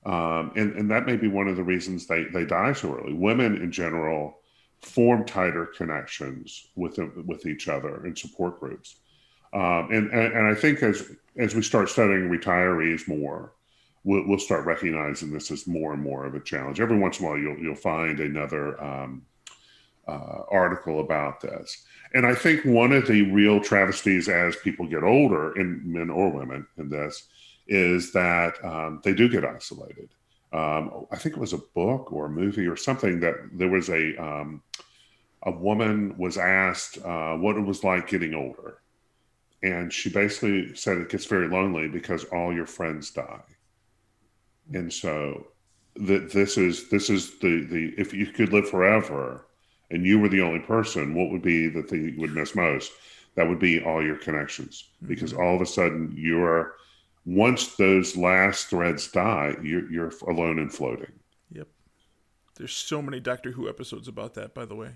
Um, 0.06 0.52
and, 0.56 0.74
and 0.74 0.92
that 0.92 1.06
may 1.06 1.18
be 1.18 1.28
one 1.28 1.48
of 1.48 1.56
the 1.56 1.64
reasons 1.64 2.08
they, 2.08 2.24
they 2.26 2.46
die 2.46 2.74
so 2.74 2.96
early. 2.96 3.14
Women 3.14 3.62
in 3.62 3.72
general 3.72 4.40
form 4.82 5.26
tighter 5.26 5.66
connections 5.66 6.68
with, 6.76 6.98
with 7.26 7.46
each 7.46 7.68
other 7.68 8.06
in 8.06 8.16
support 8.16 8.60
groups. 8.60 8.98
Um, 9.54 9.90
and, 9.92 10.12
and, 10.12 10.34
and 10.34 10.48
I 10.48 10.56
think 10.56 10.84
as, 10.84 11.12
as 11.38 11.56
we 11.56 11.62
start 11.62 11.90
studying 11.90 12.30
retirees 12.30 13.08
more, 13.08 13.54
we'll, 14.04 14.28
we'll 14.28 14.40
start 14.40 14.66
recognizing 14.66 15.32
this 15.32 15.52
as 15.52 15.68
more 15.68 15.94
and 15.94 16.02
more 16.02 16.26
of 16.26 16.36
a 16.36 16.40
challenge. 16.40 16.80
Every 16.80 16.98
once 16.98 17.20
in 17.20 17.26
a 17.26 17.30
while, 17.30 17.38
you'll, 17.38 17.58
you'll 17.58 17.76
find 17.76 18.20
another 18.20 18.82
um, 18.82 19.26
uh, 20.10 20.44
article 20.52 21.00
about 21.00 21.40
this. 21.42 21.86
And 22.14 22.26
I 22.26 22.34
think 22.34 22.66
one 22.66 22.92
of 22.92 23.08
the 23.08 23.22
real 23.32 23.60
travesties 23.60 24.28
as 24.28 24.56
people 24.58 24.88
get 24.88 25.04
older, 25.04 25.58
in 25.60 25.82
men 25.86 26.10
or 26.10 26.32
women, 26.32 26.66
in 26.78 26.90
this, 26.90 27.28
is 27.68 28.12
that 28.14 28.54
um, 28.66 29.02
they 29.04 29.14
do 29.14 29.30
get 29.30 29.46
isolated. 29.46 30.10
Um, 30.52 31.06
I 31.12 31.18
think 31.18 31.36
it 31.36 31.40
was 31.40 31.54
a 31.54 31.60
book 31.76 32.12
or 32.12 32.26
a 32.26 32.30
movie 32.30 32.66
or 32.66 32.76
something 32.76 33.20
that 33.20 33.36
there 33.54 33.70
was 33.70 33.90
a 33.90 34.18
um, 34.18 34.64
a 35.44 35.52
woman 35.52 36.18
was 36.18 36.38
asked 36.38 36.98
uh, 37.06 37.36
what 37.36 37.56
it 37.56 37.62
was 37.62 37.84
like 37.84 38.10
getting 38.10 38.34
older. 38.34 38.82
And 39.62 39.94
she 39.94 40.10
basically 40.10 40.74
said 40.76 40.98
it 40.98 41.10
gets 41.10 41.26
very 41.26 41.48
lonely 41.48 41.88
because 41.88 42.24
all 42.26 42.54
your 42.54 42.66
friends 42.66 43.12
die. 43.12 43.44
And 44.74 44.92
so 44.92 45.48
that 45.96 46.32
this 46.32 46.58
is 46.58 46.90
this 46.90 47.10
is 47.10 47.40
the 47.40 47.66
the 47.66 47.94
if 47.98 48.14
you 48.14 48.26
could 48.28 48.52
live 48.52 48.70
forever 48.70 49.46
and 49.92 50.06
you 50.06 50.20
were 50.20 50.30
the 50.30 50.42
only 50.42 50.60
person, 50.60 51.16
what 51.16 51.32
would 51.32 51.42
be 51.42 51.68
the 51.68 51.84
thing 51.84 52.06
you 52.10 52.20
would 52.20 52.34
miss 52.34 52.56
most? 52.56 52.92
That 53.36 53.48
would 53.48 53.60
be 53.60 53.84
all 53.84 54.04
your 54.04 54.18
connections 54.18 54.90
because 55.08 55.34
mm-hmm. 55.34 55.42
all 55.42 55.56
of 55.56 55.62
a 55.62 55.66
sudden 55.66 56.14
you're 56.16 56.76
once 57.26 57.76
those 57.76 58.18
last 58.18 58.68
threads 58.68 59.08
die, 59.12 59.56
you're 59.62 59.90
you're 59.92 60.12
alone 60.28 60.60
and 60.60 60.74
floating. 60.74 61.12
Yep. 61.52 61.68
There's 62.56 62.74
so 62.74 63.02
many 63.02 63.20
Doctor 63.20 63.52
Who 63.52 63.70
episodes 63.70 64.08
about 64.08 64.34
that, 64.36 64.54
by 64.54 64.66
the 64.66 64.76
way. 64.76 64.92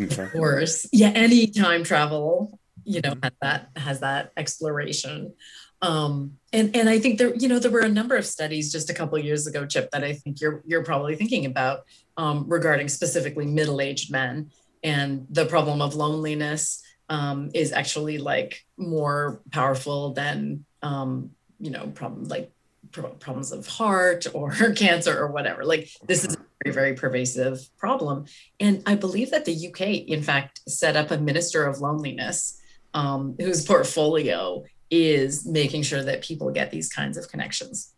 Okay. 0.00 0.24
Of 0.24 0.32
course. 0.32 0.86
Yeah, 0.92 1.12
any 1.14 1.48
time 1.48 1.84
travel, 1.84 2.58
you 2.84 3.00
know, 3.00 3.10
mm-hmm. 3.10 3.24
has 3.24 3.32
that 3.42 3.70
has 3.76 4.00
that 4.00 4.32
exploration. 4.36 5.34
Um, 5.80 6.38
and 6.52 6.74
and 6.74 6.88
I 6.88 6.98
think 6.98 7.18
there, 7.18 7.34
you 7.34 7.48
know, 7.48 7.58
there 7.58 7.70
were 7.70 7.80
a 7.80 7.88
number 7.88 8.16
of 8.16 8.26
studies 8.26 8.72
just 8.72 8.90
a 8.90 8.94
couple 8.94 9.18
years 9.18 9.46
ago, 9.46 9.66
Chip, 9.66 9.90
that 9.92 10.02
I 10.02 10.14
think 10.14 10.40
you're 10.40 10.62
you're 10.66 10.84
probably 10.84 11.14
thinking 11.14 11.46
about 11.46 11.80
um, 12.16 12.44
regarding 12.48 12.88
specifically 12.88 13.46
middle-aged 13.46 14.10
men 14.10 14.50
and 14.82 15.26
the 15.30 15.46
problem 15.46 15.82
of 15.82 15.94
loneliness 15.94 16.82
um, 17.08 17.50
is 17.54 17.72
actually 17.72 18.18
like 18.18 18.64
more 18.76 19.40
powerful 19.50 20.12
than 20.12 20.64
um, 20.82 21.30
you 21.58 21.70
know 21.70 21.88
problem 21.88 22.24
like 22.24 22.50
problems 22.90 23.52
of 23.52 23.66
heart 23.66 24.26
or 24.32 24.52
cancer 24.76 25.18
or 25.18 25.28
whatever. 25.28 25.64
Like 25.64 25.90
this 26.06 26.24
is 26.24 26.34
a 26.34 26.38
very, 26.64 26.74
very 26.74 26.94
pervasive 26.94 27.68
problem. 27.76 28.24
And 28.60 28.82
I 28.86 28.94
believe 28.94 29.30
that 29.30 29.44
the 29.44 29.68
UK, 29.68 30.08
in 30.08 30.22
fact, 30.22 30.60
set 30.68 30.96
up 30.96 31.10
a 31.10 31.18
minister 31.18 31.64
of 31.66 31.80
loneliness 31.80 32.60
um, 32.94 33.36
whose 33.38 33.66
portfolio 33.66 34.64
is 34.90 35.46
making 35.46 35.82
sure 35.82 36.02
that 36.02 36.22
people 36.22 36.50
get 36.50 36.70
these 36.70 36.88
kinds 36.88 37.16
of 37.16 37.30
connections. 37.30 37.92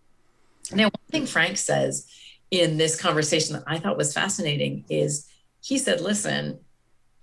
Now, 0.72 0.84
one 0.84 1.10
thing 1.10 1.26
Frank 1.26 1.56
says 1.56 2.06
in 2.50 2.76
this 2.76 3.00
conversation 3.00 3.54
that 3.54 3.64
I 3.66 3.78
thought 3.78 3.96
was 3.96 4.12
fascinating 4.12 4.84
is 4.88 5.26
he 5.62 5.78
said, 5.78 6.00
listen, 6.00 6.58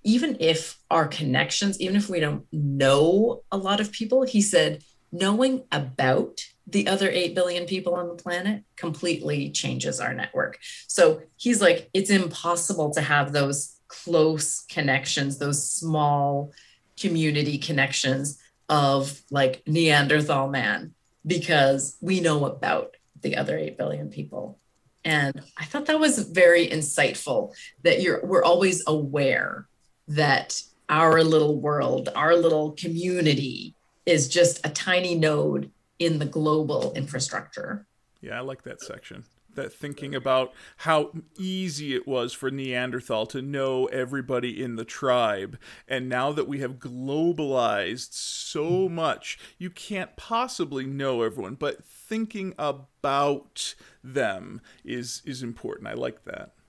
even 0.03 0.37
if 0.39 0.77
our 0.89 1.07
connections, 1.07 1.79
even 1.81 1.95
if 1.95 2.09
we 2.09 2.19
don't 2.19 2.45
know 2.51 3.43
a 3.51 3.57
lot 3.57 3.81
of 3.81 3.91
people, 3.91 4.23
he 4.23 4.41
said, 4.41 4.83
knowing 5.11 5.63
about 5.71 6.41
the 6.65 6.87
other 6.87 7.09
8 7.09 7.33
billion 7.33 7.65
people 7.65 7.95
on 7.95 8.07
the 8.09 8.15
planet 8.15 8.63
completely 8.75 9.49
changes 9.51 9.99
our 9.99 10.13
network. 10.13 10.59
So 10.87 11.21
he's 11.37 11.61
like, 11.61 11.89
it's 11.93 12.09
impossible 12.09 12.91
to 12.91 13.01
have 13.01 13.31
those 13.31 13.77
close 13.87 14.65
connections, 14.69 15.37
those 15.37 15.69
small 15.69 16.51
community 16.99 17.57
connections 17.57 18.37
of 18.69 19.21
like 19.31 19.63
Neanderthal 19.67 20.49
man, 20.49 20.93
because 21.25 21.97
we 22.01 22.19
know 22.19 22.45
about 22.45 22.95
the 23.21 23.37
other 23.37 23.57
8 23.57 23.77
billion 23.77 24.09
people. 24.09 24.59
And 25.03 25.41
I 25.57 25.65
thought 25.65 25.85
that 25.85 25.99
was 25.99 26.19
very 26.19 26.67
insightful 26.67 27.53
that 27.83 28.01
you're 28.01 28.25
we're 28.25 28.43
always 28.43 28.83
aware 28.87 29.67
that 30.09 30.61
our 30.89 31.23
little 31.23 31.59
world, 31.59 32.09
our 32.15 32.35
little 32.35 32.71
community 32.71 33.73
is 34.05 34.27
just 34.27 34.65
a 34.65 34.69
tiny 34.69 35.15
node 35.15 35.71
in 35.99 36.19
the 36.19 36.25
global 36.25 36.93
infrastructure. 36.93 37.85
Yeah, 38.21 38.37
I 38.37 38.41
like 38.41 38.63
that 38.63 38.81
section. 38.81 39.23
That 39.57 39.73
thinking 39.73 40.15
about 40.15 40.53
how 40.77 41.11
easy 41.37 41.95
it 41.95 42.07
was 42.07 42.31
for 42.31 42.51
Neanderthal 42.51 43.25
to 43.27 43.41
know 43.41 43.87
everybody 43.87 44.63
in 44.63 44.75
the 44.75 44.85
tribe. 44.85 45.59
And 45.87 46.07
now 46.07 46.31
that 46.31 46.47
we 46.47 46.59
have 46.59 46.79
globalized 46.79 48.13
so 48.13 48.87
much, 48.87 49.39
you 49.57 49.69
can't 49.69 50.15
possibly 50.15 50.85
know 50.85 51.23
everyone, 51.23 51.55
but 51.55 51.83
thinking 51.83 52.53
about 52.57 53.73
them 54.03 54.61
is 54.85 55.23
is 55.25 55.41
important. 55.43 55.87
I 55.87 55.93
like 55.93 56.23
that. 56.25 56.53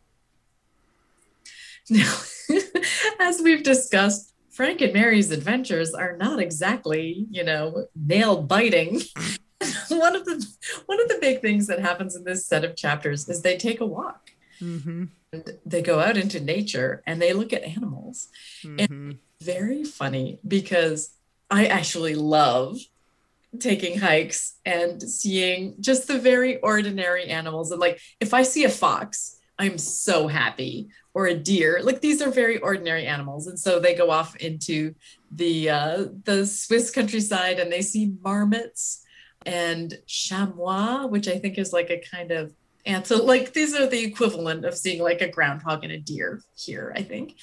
Now, 1.90 2.18
as 3.20 3.40
we've 3.42 3.62
discussed, 3.62 4.34
Frank 4.50 4.80
and 4.80 4.92
Mary's 4.92 5.30
adventures 5.30 5.94
are 5.94 6.16
not 6.16 6.40
exactly, 6.40 7.26
you 7.30 7.44
know, 7.44 7.86
nail 7.94 8.42
biting. 8.42 9.00
one 9.88 10.16
of 10.16 10.24
the 10.24 10.46
one 10.86 11.00
of 11.00 11.08
the 11.08 11.18
big 11.20 11.40
things 11.40 11.66
that 11.66 11.80
happens 11.80 12.16
in 12.16 12.24
this 12.24 12.46
set 12.46 12.64
of 12.64 12.76
chapters 12.76 13.28
is 13.28 13.42
they 13.42 13.56
take 13.56 13.80
a 13.80 13.86
walk. 13.86 14.30
Mm-hmm. 14.60 15.04
And 15.32 15.58
they 15.66 15.82
go 15.82 16.00
out 16.00 16.16
into 16.16 16.40
nature 16.40 17.02
and 17.06 17.20
they 17.20 17.32
look 17.32 17.52
at 17.52 17.62
animals. 17.62 18.28
Mm-hmm. 18.62 18.78
And 18.78 19.18
very 19.40 19.84
funny 19.84 20.38
because 20.46 21.10
I 21.50 21.66
actually 21.66 22.14
love 22.14 22.78
taking 23.60 23.98
hikes 23.98 24.56
and 24.66 25.02
seeing 25.02 25.74
just 25.80 26.08
the 26.08 26.18
very 26.18 26.58
ordinary 26.60 27.26
animals. 27.26 27.70
And 27.70 27.80
like 27.80 28.00
if 28.20 28.34
I 28.34 28.42
see 28.42 28.64
a 28.64 28.70
fox, 28.70 29.38
I'm 29.58 29.78
so 29.78 30.28
happy 30.28 30.88
or 31.14 31.26
a 31.26 31.34
deer. 31.34 31.80
Like 31.82 32.00
these 32.00 32.22
are 32.22 32.30
very 32.30 32.58
ordinary 32.58 33.06
animals, 33.06 33.48
and 33.48 33.58
so 33.58 33.80
they 33.80 33.94
go 33.94 34.10
off 34.10 34.36
into 34.36 34.94
the 35.32 35.70
uh, 35.70 36.04
the 36.24 36.46
Swiss 36.46 36.90
countryside 36.90 37.58
and 37.58 37.72
they 37.72 37.82
see 37.82 38.12
marmots 38.22 39.04
and 39.48 39.98
chamois, 40.06 41.06
which 41.06 41.26
I 41.26 41.38
think 41.38 41.58
is 41.58 41.72
like 41.72 41.90
a 41.90 41.98
kind 41.98 42.30
of 42.30 42.52
antelope. 42.84 43.26
Like 43.26 43.52
these 43.52 43.74
are 43.74 43.86
the 43.86 44.04
equivalent 44.04 44.64
of 44.64 44.76
seeing 44.76 45.02
like 45.02 45.22
a 45.22 45.28
groundhog 45.28 45.84
and 45.84 45.92
a 45.92 45.98
deer 45.98 46.42
here, 46.54 46.92
I 46.94 47.02
think. 47.02 47.36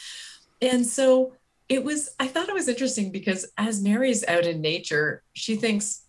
And 0.61 0.85
so 0.85 1.33
it 1.67 1.83
was. 1.83 2.11
I 2.19 2.27
thought 2.27 2.47
it 2.47 2.53
was 2.53 2.67
interesting 2.67 3.11
because 3.11 3.47
as 3.57 3.81
Mary's 3.81 4.23
out 4.27 4.45
in 4.45 4.61
nature, 4.61 5.23
she 5.33 5.55
thinks 5.55 6.03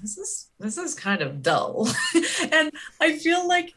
this 0.00 0.16
is 0.16 0.50
this 0.58 0.78
is 0.78 0.94
kind 0.94 1.22
of 1.22 1.42
dull 1.42 1.86
and 2.52 2.72
i 3.00 3.16
feel 3.18 3.46
like 3.46 3.72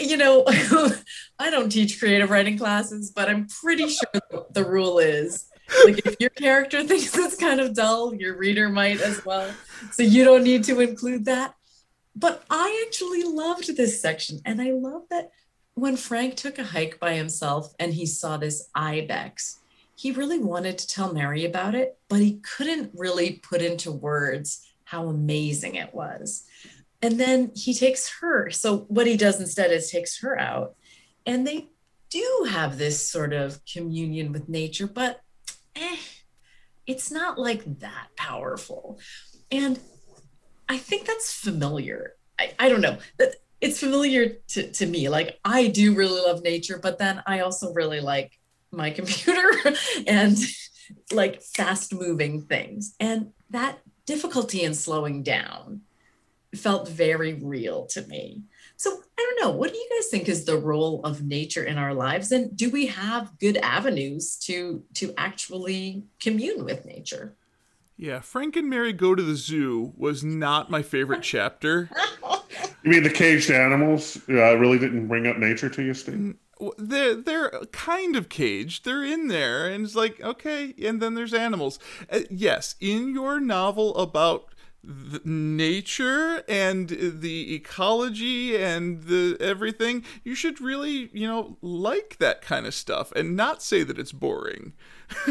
you 0.00 0.16
know, 0.16 0.44
I 1.38 1.50
don't 1.50 1.70
teach 1.70 1.98
creative 1.98 2.30
writing 2.30 2.56
classes, 2.56 3.10
but 3.10 3.28
I'm 3.28 3.46
pretty 3.48 3.88
sure 3.88 4.46
the 4.50 4.64
rule 4.64 4.98
is 4.98 5.46
like 5.84 6.06
if 6.06 6.16
your 6.20 6.30
character 6.30 6.82
thinks 6.86 7.16
it's 7.16 7.36
kind 7.36 7.60
of 7.60 7.74
dull, 7.74 8.14
your 8.14 8.36
reader 8.36 8.68
might 8.68 9.00
as 9.00 9.24
well. 9.24 9.50
So 9.92 10.02
you 10.02 10.24
don't 10.24 10.44
need 10.44 10.64
to 10.64 10.80
include 10.80 11.24
that. 11.26 11.54
But 12.16 12.44
I 12.50 12.84
actually 12.86 13.22
loved 13.22 13.76
this 13.76 14.00
section. 14.00 14.40
And 14.44 14.60
I 14.60 14.72
love 14.72 15.02
that 15.10 15.30
when 15.74 15.96
Frank 15.96 16.36
took 16.36 16.58
a 16.58 16.64
hike 16.64 16.98
by 16.98 17.14
himself 17.14 17.72
and 17.78 17.94
he 17.94 18.06
saw 18.06 18.36
this 18.36 18.68
ibex, 18.74 19.60
he 19.94 20.10
really 20.10 20.38
wanted 20.38 20.78
to 20.78 20.86
tell 20.86 21.12
Mary 21.12 21.44
about 21.44 21.74
it, 21.74 21.98
but 22.08 22.20
he 22.20 22.40
couldn't 22.40 22.92
really 22.94 23.34
put 23.34 23.62
into 23.62 23.92
words 23.92 24.66
how 24.84 25.08
amazing 25.08 25.74
it 25.74 25.94
was 25.94 26.44
and 27.02 27.18
then 27.18 27.50
he 27.54 27.74
takes 27.74 28.18
her 28.20 28.50
so 28.50 28.78
what 28.88 29.06
he 29.06 29.16
does 29.16 29.40
instead 29.40 29.70
is 29.70 29.90
takes 29.90 30.20
her 30.20 30.38
out 30.38 30.74
and 31.26 31.46
they 31.46 31.68
do 32.10 32.46
have 32.50 32.78
this 32.78 33.08
sort 33.08 33.32
of 33.32 33.60
communion 33.70 34.32
with 34.32 34.48
nature 34.48 34.86
but 34.86 35.20
eh, 35.78 35.96
it's 36.86 37.10
not 37.10 37.38
like 37.38 37.62
that 37.80 38.08
powerful. 38.16 38.98
And 39.50 39.78
i 40.68 40.76
think 40.76 41.06
that's 41.06 41.32
familiar. 41.32 42.14
I, 42.38 42.52
I 42.58 42.68
don't 42.68 42.82
know. 42.82 42.98
It's 43.60 43.80
familiar 43.80 44.36
to, 44.48 44.70
to 44.70 44.86
me. 44.86 45.08
Like 45.08 45.38
i 45.44 45.68
do 45.68 45.94
really 45.94 46.20
love 46.20 46.42
nature 46.42 46.78
but 46.78 46.98
then 46.98 47.22
i 47.26 47.40
also 47.40 47.72
really 47.72 48.00
like 48.00 48.38
my 48.70 48.90
computer 48.98 49.50
and 50.06 50.36
like 51.12 51.42
fast 51.42 51.94
moving 51.94 52.42
things. 52.42 52.94
And 53.00 53.32
that 53.50 53.78
difficulty 54.06 54.62
in 54.62 54.74
slowing 54.74 55.22
down 55.22 55.82
felt 56.54 56.88
very 56.88 57.34
real 57.34 57.86
to 57.86 58.02
me. 58.06 58.42
So 58.78 58.92
I 58.92 59.34
don't 59.36 59.44
know. 59.44 59.56
What 59.56 59.72
do 59.72 59.78
you 59.78 59.88
guys 59.94 60.06
think 60.06 60.28
is 60.28 60.44
the 60.44 60.56
role 60.56 61.02
of 61.04 61.22
nature 61.22 61.64
in 61.64 61.78
our 61.78 61.92
lives, 61.92 62.30
and 62.32 62.56
do 62.56 62.70
we 62.70 62.86
have 62.86 63.36
good 63.38 63.56
avenues 63.58 64.36
to 64.44 64.84
to 64.94 65.12
actually 65.18 66.04
commune 66.20 66.64
with 66.64 66.86
nature? 66.86 67.34
Yeah, 67.96 68.20
Frank 68.20 68.54
and 68.54 68.70
Mary 68.70 68.92
go 68.92 69.16
to 69.16 69.22
the 69.22 69.34
zoo 69.34 69.92
was 69.96 70.22
not 70.22 70.70
my 70.70 70.82
favorite 70.82 71.22
chapter. 71.34 71.90
You 72.84 72.92
mean 72.92 73.02
the 73.02 73.10
caged 73.10 73.50
animals 73.50 74.18
uh, 74.28 74.56
really 74.56 74.78
didn't 74.78 75.08
bring 75.08 75.26
up 75.26 75.36
nature 75.36 75.68
to 75.68 75.82
you, 75.82 75.94
Steve? 75.94 76.36
They're 76.78 77.16
they're 77.16 77.50
kind 77.72 78.14
of 78.14 78.28
caged. 78.28 78.84
They're 78.84 79.04
in 79.04 79.26
there, 79.28 79.66
and 79.66 79.84
it's 79.84 79.96
like 79.96 80.20
okay. 80.20 80.74
And 80.84 81.02
then 81.02 81.14
there's 81.14 81.34
animals. 81.34 81.78
Uh, 82.10 82.20
yes, 82.30 82.76
in 82.80 83.12
your 83.12 83.40
novel 83.40 83.96
about 83.96 84.46
the 84.46 84.57
nature 84.82 86.42
and 86.48 86.88
the 86.88 87.54
ecology 87.54 88.56
and 88.56 89.02
the 89.04 89.36
everything 89.40 90.04
you 90.24 90.34
should 90.34 90.60
really 90.60 91.10
you 91.12 91.26
know 91.26 91.58
like 91.60 92.16
that 92.18 92.40
kind 92.40 92.64
of 92.64 92.72
stuff 92.72 93.12
and 93.12 93.36
not 93.36 93.62
say 93.62 93.82
that 93.82 93.98
it's 93.98 94.12
boring 94.12 94.72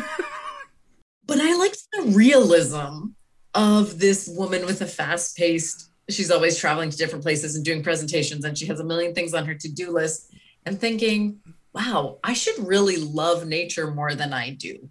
but 1.25 1.39
i 1.39 1.55
liked 1.55 1.79
the 1.93 2.11
realism 2.11 3.07
of 3.53 3.99
this 3.99 4.27
woman 4.27 4.65
with 4.65 4.81
a 4.81 4.85
fast 4.85 5.37
paced 5.37 5.91
she's 6.09 6.29
always 6.29 6.57
traveling 6.57 6.89
to 6.89 6.97
different 6.97 7.23
places 7.23 7.55
and 7.55 7.63
doing 7.63 7.81
presentations 7.81 8.43
and 8.43 8.57
she 8.57 8.65
has 8.65 8.81
a 8.81 8.83
million 8.83 9.15
things 9.15 9.33
on 9.33 9.45
her 9.45 9.55
to-do 9.55 9.91
list 9.91 10.33
and 10.65 10.79
thinking 10.79 11.39
wow, 11.77 12.17
I 12.23 12.33
should 12.33 12.67
really 12.67 12.97
love 12.97 13.45
nature 13.45 13.91
more 13.91 14.15
than 14.15 14.33
I 14.33 14.49
do. 14.49 14.89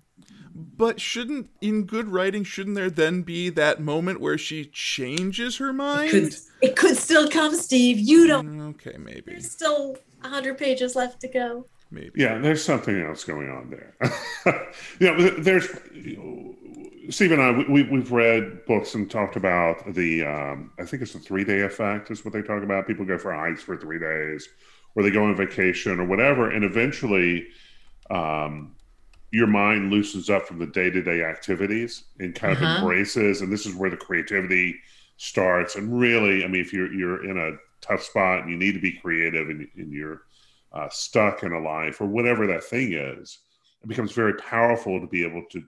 But 0.56 1.00
shouldn't, 1.00 1.50
in 1.60 1.84
good 1.84 2.08
writing, 2.08 2.42
shouldn't 2.42 2.76
there 2.76 2.88
then 2.88 3.22
be 3.22 3.50
that 3.50 3.80
moment 3.80 4.20
where 4.20 4.38
she 4.38 4.64
changes 4.64 5.58
her 5.58 5.72
mind? 5.72 6.08
It 6.08 6.10
could, 6.10 6.34
it 6.62 6.76
could 6.76 6.96
still 6.96 7.28
come, 7.28 7.54
Steve. 7.54 7.98
You 7.98 8.26
don't. 8.26 8.46
Mm, 8.46 8.70
okay, 8.70 8.96
maybe. 8.98 9.32
There's 9.32 9.50
still 9.50 9.96
100 10.22 10.56
pages 10.56 10.96
left 10.96 11.20
to 11.20 11.28
go. 11.28 11.66
Maybe. 11.90 12.12
Yeah, 12.16 12.38
there's 12.38 12.64
something 12.64 13.00
else 13.00 13.24
going 13.24 13.50
on 13.50 13.70
there. 13.70 13.94
yeah, 15.00 15.30
there's 15.38 15.68
Steve 17.10 17.32
and 17.32 17.42
I, 17.42 17.50
we, 17.70 17.84
we've 17.84 18.10
read 18.10 18.64
books 18.66 18.94
and 18.94 19.10
talked 19.10 19.36
about 19.36 19.94
the, 19.94 20.24
um, 20.24 20.72
I 20.78 20.84
think 20.84 21.02
it's 21.02 21.12
the 21.12 21.18
three 21.18 21.44
day 21.44 21.60
effect, 21.60 22.10
is 22.10 22.24
what 22.24 22.34
they 22.34 22.42
talk 22.42 22.62
about. 22.62 22.86
People 22.86 23.04
go 23.04 23.18
for 23.18 23.32
hikes 23.32 23.62
for 23.62 23.76
three 23.76 23.98
days, 23.98 24.48
or 24.94 25.02
they 25.02 25.10
go 25.10 25.24
on 25.24 25.36
vacation 25.36 26.00
or 26.00 26.06
whatever. 26.06 26.50
And 26.50 26.64
eventually, 26.64 27.46
um, 28.10 28.75
your 29.36 29.46
mind 29.46 29.90
loosens 29.90 30.30
up 30.30 30.46
from 30.46 30.58
the 30.58 30.66
day 30.66 30.88
to 30.88 31.02
day 31.02 31.22
activities 31.22 32.04
and 32.18 32.34
kind 32.34 32.56
of 32.56 32.62
uh-huh. 32.62 32.78
embraces. 32.78 33.42
And 33.42 33.52
this 33.52 33.66
is 33.66 33.74
where 33.74 33.90
the 33.90 33.96
creativity 33.96 34.76
starts. 35.18 35.76
And 35.76 36.00
really, 36.00 36.42
I 36.42 36.48
mean, 36.48 36.62
if 36.62 36.72
you're, 36.72 36.90
you're 36.90 37.28
in 37.28 37.36
a 37.36 37.58
tough 37.82 38.02
spot 38.02 38.40
and 38.40 38.50
you 38.50 38.56
need 38.56 38.72
to 38.72 38.80
be 38.80 38.92
creative 38.92 39.50
and, 39.50 39.68
and 39.76 39.92
you're 39.92 40.22
uh, 40.72 40.88
stuck 40.90 41.42
in 41.42 41.52
a 41.52 41.60
life 41.60 42.00
or 42.00 42.06
whatever 42.06 42.46
that 42.46 42.64
thing 42.64 42.94
is, 42.94 43.38
it 43.82 43.88
becomes 43.88 44.12
very 44.12 44.32
powerful 44.34 44.98
to 45.00 45.06
be 45.06 45.22
able 45.24 45.44
to 45.50 45.62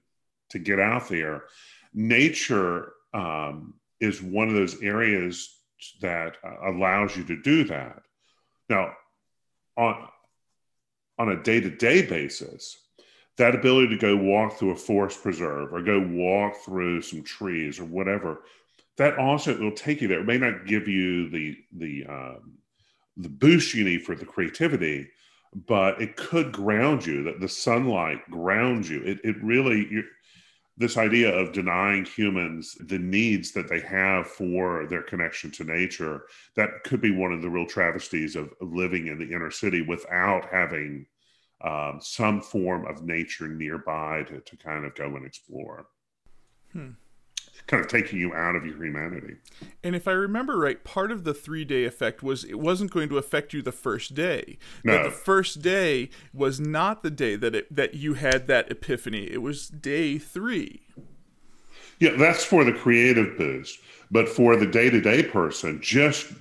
to 0.49 0.59
get 0.59 0.81
out 0.81 1.11
there. 1.11 1.45
Nature 1.93 2.95
um, 3.13 3.75
is 4.01 4.23
one 4.23 4.49
of 4.49 4.55
those 4.55 4.81
areas 4.83 5.59
that 6.01 6.39
uh, 6.43 6.71
allows 6.71 7.15
you 7.19 7.25
to 7.25 7.43
do 7.43 7.65
that. 7.65 8.01
Now, 8.71 8.93
on 9.77 10.09
on 11.19 11.29
a 11.29 11.43
day 11.43 11.61
to 11.61 11.69
day 11.69 12.01
basis, 12.07 12.79
that 13.39 13.55
ability 13.55 13.89
to 13.89 13.97
go 13.97 14.17
walk 14.17 14.59
through 14.59 14.73
a 14.73 14.77
forest 14.77 15.23
preserve 15.23 15.73
or 15.73 15.81
go 15.81 16.01
walk 16.01 16.57
through 16.57 17.01
some 17.03 17.23
trees 17.23 17.79
or 17.79 17.85
whatever, 17.85 18.43
that 18.97 19.17
also 19.17 19.57
will 19.59 19.73
take 19.73 20.01
you 20.01 20.09
there. 20.09 20.21
It 20.21 20.27
may 20.27 20.39
not 20.39 20.67
give 20.67 20.89
you 20.89 21.31
the 21.31 21.57
the 21.73 22.07
um, 22.07 22.59
the 23.17 23.29
boost 23.29 23.75
you 23.75 23.85
need 23.85 24.03
for 24.03 24.15
the 24.15 24.27
creativity, 24.27 25.09
but 25.67 26.01
it 26.03 26.17
could 26.17 26.53
ground 26.53 27.07
you. 27.07 27.23
That 27.25 27.41
the 27.41 27.49
sunlight 27.49 28.29
grounds 28.31 28.91
you. 28.91 29.03
It 29.03 29.21
it 29.25 29.43
really 29.43 30.05
this 30.77 30.97
idea 30.97 31.35
of 31.35 31.53
denying 31.53 32.05
humans 32.05 32.77
the 32.87 32.99
needs 32.99 33.53
that 33.53 33.69
they 33.69 33.81
have 33.81 34.29
for 34.29 34.87
their 34.87 35.03
connection 35.03 35.51
to 35.51 35.65
nature 35.65 36.23
that 36.55 36.85
could 36.85 37.01
be 37.01 37.11
one 37.11 37.33
of 37.33 37.43
the 37.43 37.51
real 37.51 37.67
travesties 37.67 38.37
of, 38.37 38.53
of 38.61 38.73
living 38.73 39.09
in 39.09 39.19
the 39.19 39.35
inner 39.35 39.51
city 39.51 39.83
without 39.83 40.47
having 40.53 41.05
um, 41.61 41.99
some 42.01 42.41
form 42.41 42.87
of 42.87 43.03
nature 43.05 43.49
nearby 43.49 44.23
to, 44.29 44.41
to 44.41 44.57
kind 44.57 44.85
of 44.85 44.95
go 44.95 45.17
and 45.17 45.27
explore 45.27 45.87
hmm 46.73 46.91
kind 47.69 47.85
of 47.85 47.89
taking 47.89 48.19
you 48.19 48.35
out 48.35 48.57
of 48.57 48.65
your 48.65 48.83
humanity. 48.83 49.37
And 49.85 49.95
if 49.95 50.09
I 50.09 50.13
remember 50.13 50.59
right, 50.59 50.83
part 50.83 51.13
of 51.13 51.25
the 51.25 51.35
three 51.35 51.65
day 51.65 51.85
effect 51.85 52.23
was 52.23 52.43
it 52.45 52.59
wasn't 52.59 52.91
going 52.91 53.09
to 53.11 53.19
affect 53.19 53.53
you 53.53 53.63
the 53.63 53.73
first 53.73 54.15
day. 54.15 54.59
No. 54.83 55.05
The 55.05 55.11
first 55.11 55.63
day 55.63 56.11
was 56.33 56.59
not 56.59 57.03
the 57.03 57.11
day 57.11 57.37
that 57.37 57.55
it, 57.55 57.75
that 57.75 57.95
you 57.95 58.15
had 58.15 58.47
that 58.49 58.71
epiphany. 58.71 59.31
It 59.31 59.43
was 59.43 59.69
day 59.69 60.19
three. 60.19 60.83
Yeah, 62.01 62.17
that's 62.17 62.45
for 62.45 62.65
the 62.65 62.73
creative 62.73 63.37
boost. 63.37 63.79
But 64.11 64.29
for 64.29 64.57
the 64.57 64.67
day 64.67 64.89
to 64.89 65.01
day 65.01 65.23
person, 65.23 65.81
just 65.83 66.33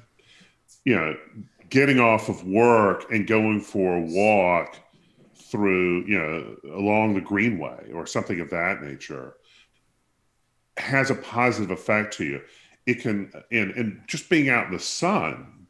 you 0.86 0.96
know, 0.96 1.18
getting 1.70 2.00
off 2.00 2.30
of 2.30 2.46
work 2.48 3.12
and 3.12 3.28
going 3.28 3.60
for 3.60 3.98
a 3.98 4.02
walk 4.02 4.78
through, 5.50 6.06
you 6.06 6.18
know, 6.18 6.56
along 6.76 7.14
the 7.14 7.22
greenway 7.22 7.92
or 7.92 8.06
something 8.06 8.40
of 8.40 8.50
that 8.50 8.82
nature 8.82 9.36
has 10.78 11.10
a 11.10 11.16
positive 11.16 11.72
effect 11.72 12.16
to 12.18 12.26
you. 12.26 12.42
It 12.86 13.02
can, 13.02 13.32
and, 13.52 13.72
and 13.72 14.02
just 14.08 14.30
being 14.30 14.50
out 14.50 14.68
in 14.68 14.74
the 14.74 14.80
sun 14.80 15.68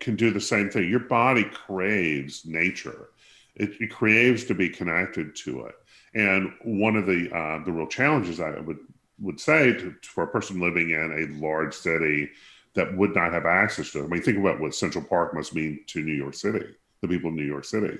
can 0.00 0.16
do 0.16 0.30
the 0.30 0.40
same 0.40 0.70
thing. 0.70 0.88
Your 0.88 1.00
body 1.00 1.44
craves 1.44 2.44
nature. 2.44 3.10
It, 3.54 3.72
it 3.80 3.90
craves 3.90 4.44
to 4.46 4.54
be 4.54 4.68
connected 4.68 5.36
to 5.36 5.66
it. 5.66 5.74
And 6.14 6.52
one 6.64 6.96
of 6.96 7.06
the 7.06 7.30
uh, 7.32 7.62
the 7.64 7.70
real 7.70 7.86
challenges 7.86 8.40
I 8.40 8.58
would 8.58 8.78
would 9.20 9.38
say 9.38 9.72
to, 9.74 9.94
for 10.02 10.24
a 10.24 10.28
person 10.28 10.60
living 10.60 10.90
in 10.90 11.12
a 11.12 11.40
large 11.40 11.74
city 11.74 12.30
that 12.74 12.96
would 12.96 13.14
not 13.14 13.32
have 13.32 13.46
access 13.46 13.92
to 13.92 14.00
it. 14.00 14.04
I 14.04 14.06
mean, 14.06 14.22
think 14.22 14.38
about 14.38 14.60
what 14.60 14.74
Central 14.74 15.04
Park 15.04 15.34
must 15.34 15.54
mean 15.54 15.80
to 15.88 16.02
New 16.02 16.14
York 16.14 16.34
City, 16.34 16.66
the 17.02 17.08
people 17.08 17.30
in 17.30 17.36
New 17.36 17.44
York 17.44 17.64
City. 17.64 17.98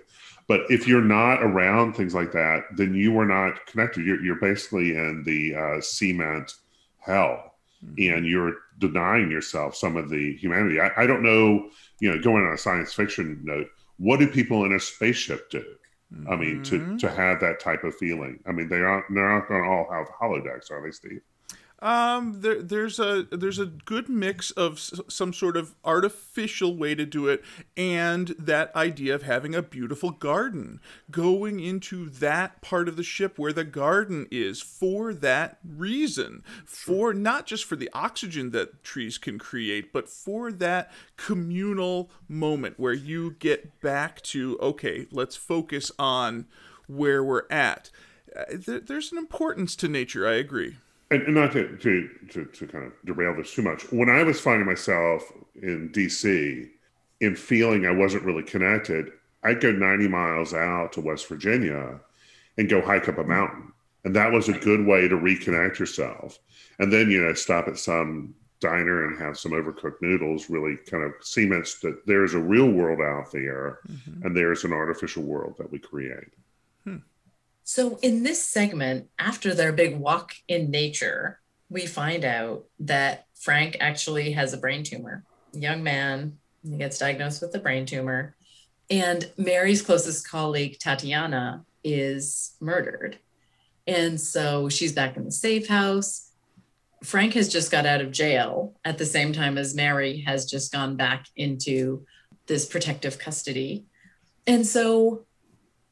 But 0.49 0.63
if 0.69 0.87
you're 0.87 1.01
not 1.01 1.43
around 1.43 1.95
things 1.95 2.15
like 2.15 2.33
that, 2.33 2.65
then 2.77 2.95
you 2.95 3.19
are 3.19 3.27
not 3.27 3.67
connected. 3.67 4.05
You're, 4.05 4.23
you're 4.23 4.41
basically 4.41 4.97
in 4.97 5.23
the 5.25 5.55
uh, 5.55 5.81
cement 5.81 6.55
hell, 6.99 7.55
mm-hmm. 7.85 8.17
and 8.17 8.27
you're 8.27 8.55
denying 8.79 9.31
yourself 9.31 9.77
some 9.77 9.97
of 9.97 10.11
the 10.11 10.37
humanity. 10.37 10.81
I, 10.81 10.91
I 10.97 11.07
don't 11.07 11.23
know, 11.23 11.71
you 12.01 12.11
know, 12.11 12.21
going 12.21 12.45
on 12.45 12.53
a 12.53 12.59
science 12.59 12.93
fiction 12.93 13.41
note, 13.45 13.69
what 13.99 14.19
do 14.19 14.27
people 14.27 14.65
in 14.65 14.73
a 14.73 14.81
spaceship 14.81 15.51
do? 15.51 15.65
Mm-hmm. 16.13 16.33
I 16.33 16.37
mean, 16.37 16.63
to 16.65 16.79
mm-hmm. 16.79 16.97
to 16.97 17.11
have 17.11 17.41
that 17.41 17.61
type 17.61 17.85
of 17.85 17.95
feeling. 17.95 18.41
I 18.47 18.53
mean, 18.53 18.69
they 18.69 18.81
aren't 18.81 19.07
they're 19.15 19.39
not 19.39 19.49
going 19.49 19.63
to 19.63 19.69
all 19.69 19.89
have 19.93 20.09
holodecks, 20.21 20.71
are 20.71 20.83
they, 20.83 20.91
Steve? 20.91 21.21
Um, 21.83 22.43
there, 22.43 22.63
there's 22.63 22.99
a 22.99 23.27
there's 23.31 23.59
a 23.59 23.65
good 23.65 24.09
mix 24.11 24.51
of 24.51 24.75
s- 24.75 25.01
some 25.09 25.33
sort 25.33 25.57
of 25.57 25.75
artificial 25.83 26.77
way 26.77 26.95
to 26.95 27.07
do 27.07 27.27
it, 27.29 27.43
and 27.75 28.29
that 28.39 28.75
idea 28.77 29.15
of 29.15 29.23
having 29.23 29.55
a 29.55 29.63
beautiful 29.63 30.11
garden, 30.11 30.81
going 31.11 31.59
into 31.59 32.11
that 32.11 32.61
part 32.61 32.87
of 32.87 32.97
the 32.97 33.03
ship 33.03 33.39
where 33.39 33.53
the 33.53 33.65
garden 33.65 34.27
is 34.31 34.61
for 34.61 35.15
that 35.15 35.59
reason, 35.65 36.43
for 36.67 37.15
not 37.15 37.47
just 37.47 37.65
for 37.65 37.77
the 37.77 37.91
oxygen 37.95 38.51
that 38.51 38.85
trees 38.85 39.17
can 39.17 39.39
create, 39.39 39.91
but 39.91 40.07
for 40.07 40.53
that 40.53 40.93
communal 41.17 42.11
moment 42.29 42.79
where 42.79 42.93
you 42.93 43.37
get 43.39 43.81
back 43.81 44.21
to 44.21 44.59
okay, 44.61 45.07
let's 45.11 45.37
focus 45.37 45.91
on 45.99 46.47
where 46.89 47.25
we're 47.25 47.49
at. 47.51 47.89
Uh, 48.37 48.45
there, 48.53 48.81
there's 48.81 49.13
an 49.13 49.19
importance 49.19 49.75
to 49.77 49.89
nature. 49.89 50.29
I 50.29 50.35
agree 50.35 50.77
and, 51.11 51.23
and 51.23 51.35
not 51.35 51.53
to, 51.53 51.77
to, 51.77 52.09
to, 52.31 52.45
to, 52.45 52.67
kind 52.67 52.85
of 52.85 52.93
derail 53.05 53.35
this 53.37 53.55
too 53.55 53.63
much, 53.63 53.91
when 53.93 54.09
I 54.09 54.23
was 54.23 54.41
finding 54.41 54.67
myself 54.67 55.23
in 55.61 55.91
DC 55.91 56.69
in 57.21 57.37
feeling 57.37 57.87
I 57.87 57.91
wasn't 57.91 58.25
really 58.25 58.43
connected, 58.43 59.11
I'd 59.43 59.61
go 59.61 59.73
90 59.73 60.09
miles 60.09 60.55
out 60.55 60.93
to 60.93 61.01
West 61.01 61.29
Virginia 61.29 62.01
and 62.59 62.69
go 62.69 62.81
hike 62.81 63.09
up 63.09 63.19
a 63.19 63.25
mountain. 63.25 63.73
And 64.05 64.17
that 64.17 64.33
was 64.33 64.49
a 64.49 64.59
good 64.59 64.87
way 64.87 65.09
to 65.09 65.17
reconnect 65.17 65.79
yourself. 65.79 66.39
And 66.79 66.93
then, 66.93 67.11
you 67.11 67.23
know, 67.23 67.35
stop 67.35 67.69
at 67.69 67.79
some 67.79 68.35
diner 68.61 69.07
and 69.07 69.19
have 69.19 69.39
some 69.39 69.53
overcooked 69.53 70.01
noodles 70.03 70.51
really 70.51 70.77
kind 70.89 71.03
of 71.03 71.13
cements 71.23 71.81
that 71.81 72.07
there's 72.07 72.35
a 72.35 72.39
real 72.39 72.71
world 72.71 73.01
out 73.01 73.33
there 73.33 73.81
mm-hmm. 73.91 74.27
and 74.27 74.37
there's 74.37 74.65
an 74.65 74.73
artificial 74.73 75.23
world 75.23 75.55
that 75.59 75.71
we 75.71 75.79
create. 75.79 76.29
So, 77.65 77.99
in 78.03 78.23
this 78.23 78.43
segment, 78.43 79.09
after 79.19 79.55
their 79.55 79.73
big 79.73 79.97
walk 79.97 80.33
in 80.49 80.71
nature, 80.71 81.41
we 81.69 81.87
find 81.87 82.25
out 82.25 82.65
that 82.81 83.27
Frank 83.39 83.77
actually 83.81 84.33
has 84.33 84.53
a 84.53 84.59
brain 84.59 84.83
tumor. 84.83 85.25
Young 85.53 85.83
man, 85.83 86.39
he 86.63 86.77
gets 86.77 86.99
diagnosed 86.99 87.41
with 87.41 87.55
a 87.55 87.61
brain 87.61 87.87
tumor. 87.87 88.35
And 88.91 89.31
Mary's 89.37 89.83
closest 89.83 90.29
colleague, 90.29 90.79
Tatiana, 90.81 91.65
is 91.85 92.57
murdered. 92.61 93.19
And 93.87 94.21
so 94.21 94.69
she's 94.69 94.93
back 94.93 95.17
in 95.17 95.25
the 95.25 95.33
safe 95.33 95.69
house. 95.69 96.31
Frank 97.03 97.35
has 97.35 97.49
just 97.49 97.71
got 97.71 97.87
out 97.87 98.01
of 98.01 98.11
jail 98.11 98.75
at 98.85 98.99
the 98.99 99.07
same 99.07 99.33
time 99.33 99.57
as 99.57 99.75
Mary 99.75 100.21
has 100.27 100.45
just 100.45 100.73
gone 100.73 100.97
back 100.97 101.27
into 101.37 102.05
this 102.47 102.67
protective 102.67 103.19
custody. 103.19 103.87
And 104.47 104.67
so 104.67 105.25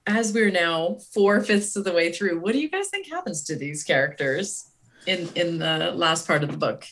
as 0.08 0.32
we're 0.32 0.50
now 0.50 0.96
four 1.12 1.40
fifths 1.40 1.76
of 1.76 1.84
the 1.84 1.92
way 1.92 2.12
through, 2.12 2.40
what 2.40 2.52
do 2.52 2.58
you 2.58 2.70
guys 2.70 2.88
think 2.88 3.06
happens 3.08 3.44
to 3.44 3.56
these 3.56 3.84
characters 3.84 4.70
in 5.06 5.28
in 5.34 5.58
the 5.58 5.92
last 5.94 6.26
part 6.26 6.42
of 6.42 6.50
the 6.50 6.56
book? 6.56 6.84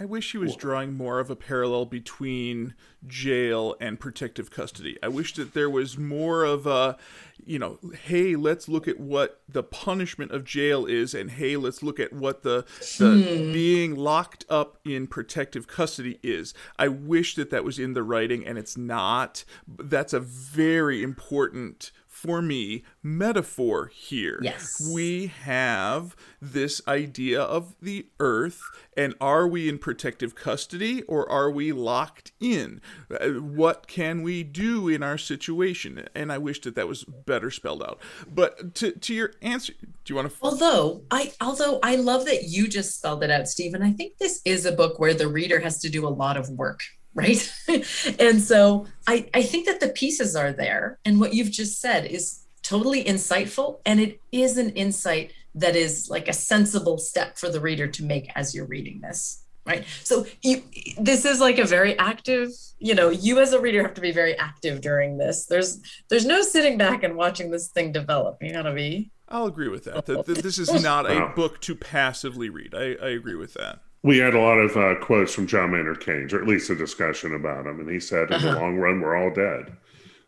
I 0.00 0.04
wish 0.04 0.30
he 0.30 0.38
was 0.38 0.54
drawing 0.54 0.94
more 0.94 1.18
of 1.18 1.28
a 1.28 1.34
parallel 1.34 1.84
between 1.84 2.74
jail 3.06 3.74
and 3.80 3.98
protective 3.98 4.48
custody. 4.48 4.96
I 5.02 5.08
wish 5.08 5.34
that 5.34 5.54
there 5.54 5.68
was 5.68 5.98
more 5.98 6.44
of 6.44 6.68
a, 6.68 6.96
you 7.44 7.58
know, 7.58 7.80
hey, 8.04 8.36
let's 8.36 8.68
look 8.68 8.86
at 8.86 9.00
what 9.00 9.40
the 9.48 9.64
punishment 9.64 10.30
of 10.30 10.44
jail 10.44 10.86
is, 10.86 11.14
and 11.14 11.32
hey, 11.32 11.56
let's 11.56 11.82
look 11.82 11.98
at 11.98 12.12
what 12.12 12.44
the, 12.44 12.64
the 12.98 13.10
hmm. 13.10 13.52
being 13.52 13.96
locked 13.96 14.44
up 14.48 14.78
in 14.84 15.08
protective 15.08 15.66
custody 15.66 16.20
is. 16.22 16.54
I 16.78 16.86
wish 16.86 17.34
that 17.34 17.50
that 17.50 17.64
was 17.64 17.80
in 17.80 17.94
the 17.94 18.04
writing, 18.04 18.46
and 18.46 18.56
it's 18.56 18.76
not. 18.76 19.44
That's 19.66 20.12
a 20.12 20.20
very 20.20 21.02
important 21.02 21.90
for 22.18 22.42
me, 22.42 22.82
metaphor 23.00 23.86
here. 23.94 24.40
Yes. 24.42 24.90
We 24.92 25.28
have 25.28 26.16
this 26.42 26.82
idea 26.88 27.40
of 27.40 27.76
the 27.80 28.06
earth, 28.18 28.60
and 28.96 29.14
are 29.20 29.46
we 29.46 29.68
in 29.68 29.78
protective 29.78 30.34
custody 30.34 31.02
or 31.02 31.30
are 31.30 31.48
we 31.48 31.70
locked 31.70 32.32
in? 32.40 32.80
Uh, 33.08 33.28
what 33.40 33.86
can 33.86 34.22
we 34.22 34.42
do 34.42 34.88
in 34.88 35.00
our 35.00 35.16
situation? 35.16 36.08
And 36.12 36.32
I 36.32 36.38
wish 36.38 36.60
that 36.62 36.74
that 36.74 36.88
was 36.88 37.04
better 37.04 37.52
spelled 37.52 37.84
out. 37.84 38.00
But 38.26 38.74
to, 38.76 38.90
to 38.90 39.14
your 39.14 39.32
answer, 39.40 39.74
do 39.80 39.88
you 40.12 40.16
want 40.16 40.28
to? 40.28 40.36
Although 40.42 41.02
I, 41.12 41.32
although 41.40 41.78
I 41.84 41.94
love 41.94 42.24
that 42.24 42.44
you 42.44 42.66
just 42.66 42.96
spelled 42.96 43.22
it 43.22 43.30
out, 43.30 43.46
Stephen. 43.46 43.80
I 43.80 43.92
think 43.92 44.18
this 44.18 44.40
is 44.44 44.66
a 44.66 44.72
book 44.72 44.98
where 44.98 45.14
the 45.14 45.28
reader 45.28 45.60
has 45.60 45.78
to 45.82 45.88
do 45.88 46.04
a 46.04 46.10
lot 46.10 46.36
of 46.36 46.50
work 46.50 46.80
right? 47.18 47.52
And 48.18 48.40
so 48.40 48.86
I, 49.06 49.28
I 49.34 49.42
think 49.42 49.66
that 49.66 49.80
the 49.80 49.88
pieces 49.88 50.34
are 50.36 50.52
there. 50.52 50.98
And 51.04 51.20
what 51.20 51.34
you've 51.34 51.50
just 51.50 51.80
said 51.80 52.06
is 52.06 52.44
totally 52.62 53.04
insightful. 53.04 53.80
And 53.84 54.00
it 54.00 54.20
is 54.32 54.56
an 54.56 54.70
insight 54.70 55.32
that 55.54 55.76
is 55.76 56.08
like 56.08 56.28
a 56.28 56.32
sensible 56.32 56.98
step 56.98 57.36
for 57.36 57.50
the 57.50 57.60
reader 57.60 57.88
to 57.88 58.04
make 58.04 58.30
as 58.34 58.54
you're 58.54 58.66
reading 58.66 59.00
this 59.00 59.44
right? 59.66 59.84
So 60.02 60.24
you, 60.42 60.62
this 60.98 61.26
is 61.26 61.40
like 61.40 61.58
a 61.58 61.64
very 61.66 61.96
active 61.98 62.48
you 62.78 62.94
know 62.94 63.10
you 63.10 63.38
as 63.38 63.52
a 63.52 63.60
reader 63.60 63.82
have 63.82 63.94
to 63.94 64.00
be 64.00 64.12
very 64.12 64.36
active 64.38 64.80
during 64.80 65.18
this. 65.18 65.46
There's 65.46 65.80
there's 66.08 66.24
no 66.24 66.42
sitting 66.42 66.78
back 66.78 67.02
and 67.02 67.16
watching 67.16 67.50
this 67.50 67.68
thing 67.68 67.92
develop. 67.92 68.38
You 68.40 68.52
gotta 68.52 68.72
be 68.72 69.10
i'll 69.30 69.44
agree 69.44 69.68
with 69.68 69.84
that, 69.84 70.06
that, 70.06 70.24
that 70.24 70.38
this 70.38 70.58
is 70.58 70.82
not 70.82 71.10
a 71.10 71.28
book 71.36 71.60
to 71.60 71.74
passively 71.74 72.48
read. 72.48 72.74
I, 72.74 72.94
I 72.94 73.10
agree 73.10 73.34
with 73.34 73.52
that 73.54 73.80
we 74.02 74.18
had 74.18 74.34
a 74.34 74.40
lot 74.40 74.58
of 74.58 74.76
uh, 74.76 74.94
quotes 75.00 75.34
from 75.34 75.46
John 75.46 75.72
Maynard 75.72 76.00
Keynes, 76.00 76.32
or 76.32 76.40
at 76.40 76.48
least 76.48 76.70
a 76.70 76.76
discussion 76.76 77.34
about 77.34 77.66
him, 77.66 77.80
and 77.80 77.90
he 77.90 78.00
said, 78.00 78.28
"In 78.28 78.34
uh-huh. 78.34 78.54
the 78.54 78.60
long 78.60 78.76
run, 78.76 79.00
we're 79.00 79.16
all 79.16 79.32
dead." 79.32 79.76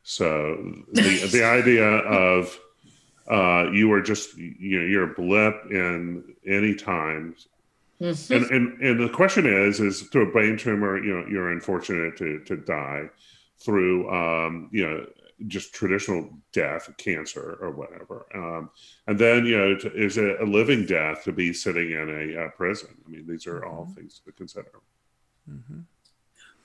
So 0.02 0.56
the 0.92 1.28
the 1.30 1.44
idea 1.44 1.86
of 1.86 2.58
uh, 3.30 3.70
you 3.72 3.92
are 3.92 4.02
just 4.02 4.36
you 4.36 4.80
know 4.80 4.86
you're 4.86 5.12
a 5.12 5.14
blip 5.14 5.54
in 5.70 6.24
any 6.46 6.74
time, 6.74 7.36
mm-hmm. 8.00 8.32
and, 8.32 8.50
and 8.50 8.80
and 8.80 9.00
the 9.00 9.12
question 9.14 9.46
is 9.46 9.80
is 9.80 10.02
through 10.02 10.28
a 10.28 10.32
brain 10.32 10.56
tumor, 10.56 11.02
you 11.02 11.14
know, 11.14 11.26
you're 11.28 11.52
unfortunate 11.52 12.16
to 12.16 12.40
to 12.40 12.56
die 12.56 13.08
through 13.58 14.10
um, 14.10 14.68
you 14.72 14.88
know 14.88 15.06
just 15.46 15.74
traditional 15.74 16.30
death, 16.52 16.90
cancer 16.98 17.58
or 17.60 17.70
whatever. 17.70 18.26
Um, 18.34 18.70
and 19.06 19.18
then, 19.18 19.46
you 19.46 19.56
know, 19.56 19.76
to, 19.76 19.92
is 19.94 20.18
it 20.18 20.40
a 20.40 20.44
living 20.44 20.86
death 20.86 21.24
to 21.24 21.32
be 21.32 21.52
sitting 21.52 21.92
in 21.92 22.36
a 22.36 22.44
uh, 22.44 22.48
prison? 22.50 22.96
I 23.06 23.10
mean, 23.10 23.26
these 23.26 23.46
are 23.46 23.64
all 23.64 23.84
mm-hmm. 23.84 23.94
things 23.94 24.20
to 24.24 24.32
consider. 24.32 24.72
Mm-hmm. 25.50 25.80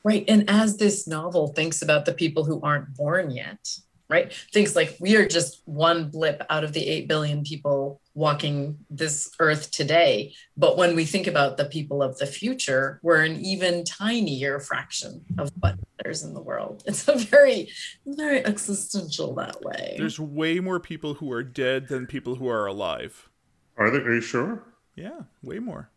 Right. 0.04 0.26
And 0.28 0.50
as 0.50 0.78
this 0.78 1.08
novel 1.08 1.48
thinks 1.48 1.82
about 1.82 2.06
the 2.06 2.14
people 2.14 2.44
who 2.44 2.62
aren't 2.62 2.96
born 2.96 3.32
yet, 3.32 3.80
right? 4.10 4.34
Things 4.54 4.76
like 4.76 4.96
we 5.00 5.16
are 5.16 5.28
just 5.28 5.62
one 5.66 6.10
blip 6.10 6.44
out 6.50 6.64
of 6.64 6.74
the 6.74 6.88
8 6.88 7.08
billion 7.08 7.44
people 7.44 8.02
walking 8.14 8.78
this 8.90 9.32
earth 9.40 9.72
today. 9.72 10.34
But 10.56 10.78
when 10.78 10.96
we 10.96 11.06
think 11.06 11.28
about 11.28 11.58
the 11.58 11.66
people 11.66 12.04
of 12.04 12.18
the 12.18 12.26
future, 12.26 13.00
we're 13.04 13.24
an 13.24 13.38
even 13.38 13.84
tinier 13.84 14.60
fraction 14.60 15.26
of 15.38 15.52
what 15.60 15.76
there's 16.04 16.24
in 16.24 16.34
the 16.34 16.42
world. 16.42 16.84
It's 16.86 17.08
a 17.08 17.16
very, 17.18 17.70
very 18.06 18.46
existential 18.46 19.34
that 19.36 19.62
way. 19.62 19.96
There's 19.98 20.20
way 20.20 20.60
more 20.60 20.80
people 20.80 21.16
who 21.16 21.32
are 21.32 21.44
dead 21.44 21.88
than 21.88 22.06
people 22.06 22.36
who 22.36 22.48
are 22.48 22.66
alive. 22.68 23.30
Are 23.78 23.90
there? 23.90 24.02
Are 24.02 24.16
you 24.16 24.22
sure? 24.22 24.64
Yeah, 24.96 25.22
way 25.42 25.60
more. 25.60 25.90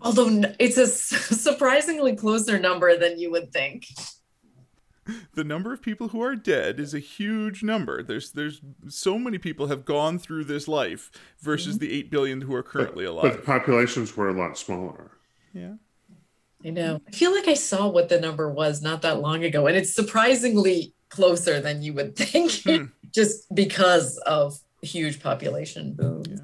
Although 0.00 0.42
it's 0.58 0.78
a 0.78 0.86
surprisingly 1.36 2.16
closer 2.16 2.58
number 2.58 2.96
than 2.96 3.18
you 3.18 3.30
would 3.30 3.52
think 3.52 3.86
the 5.34 5.44
number 5.44 5.72
of 5.72 5.82
people 5.82 6.08
who 6.08 6.22
are 6.22 6.34
dead 6.34 6.80
is 6.80 6.94
a 6.94 6.98
huge 6.98 7.62
number. 7.62 8.02
There's 8.02 8.32
there's 8.32 8.60
so 8.88 9.18
many 9.18 9.38
people 9.38 9.66
have 9.68 9.84
gone 9.84 10.18
through 10.18 10.44
this 10.44 10.68
life 10.68 11.10
versus 11.40 11.76
mm-hmm. 11.76 11.86
the 11.86 11.92
eight 11.92 12.10
billion 12.10 12.40
who 12.42 12.54
are 12.54 12.62
currently 12.62 13.04
but, 13.04 13.10
alive. 13.10 13.22
But 13.22 13.36
the 13.36 13.42
populations 13.42 14.16
were 14.16 14.28
a 14.28 14.32
lot 14.32 14.58
smaller. 14.58 15.12
Yeah. 15.52 15.74
I 16.64 16.70
know. 16.70 17.00
I 17.06 17.10
feel 17.10 17.34
like 17.34 17.48
I 17.48 17.54
saw 17.54 17.88
what 17.88 18.08
the 18.08 18.20
number 18.20 18.50
was 18.50 18.82
not 18.82 19.02
that 19.02 19.20
long 19.20 19.44
ago, 19.44 19.66
and 19.66 19.76
it's 19.76 19.94
surprisingly 19.94 20.94
closer 21.08 21.60
than 21.60 21.82
you 21.82 21.94
would 21.94 22.16
think, 22.16 22.52
hmm. 22.62 22.84
just 23.12 23.52
because 23.54 24.18
of 24.18 24.58
huge 24.82 25.22
population 25.22 25.94
boom. 25.94 26.22
Yeah. 26.28 26.36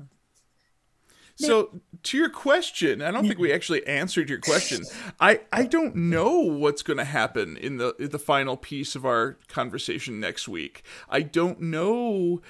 So 1.36 1.80
to 2.02 2.18
your 2.18 2.28
question, 2.28 3.02
I 3.02 3.10
don't 3.10 3.26
think 3.26 3.38
we 3.38 3.52
actually 3.52 3.86
answered 3.86 4.28
your 4.28 4.38
question. 4.38 4.82
I, 5.20 5.40
I 5.52 5.64
don't 5.64 5.94
know 5.94 6.40
what's 6.40 6.82
going 6.82 6.98
to 6.98 7.04
happen 7.04 7.56
in 7.56 7.76
the 7.78 7.94
in 7.98 8.10
the 8.10 8.18
final 8.18 8.56
piece 8.56 8.94
of 8.94 9.04
our 9.04 9.38
conversation 9.48 10.20
next 10.20 10.48
week. 10.48 10.82
I 11.08 11.22
don't 11.22 11.60
know 11.60 12.40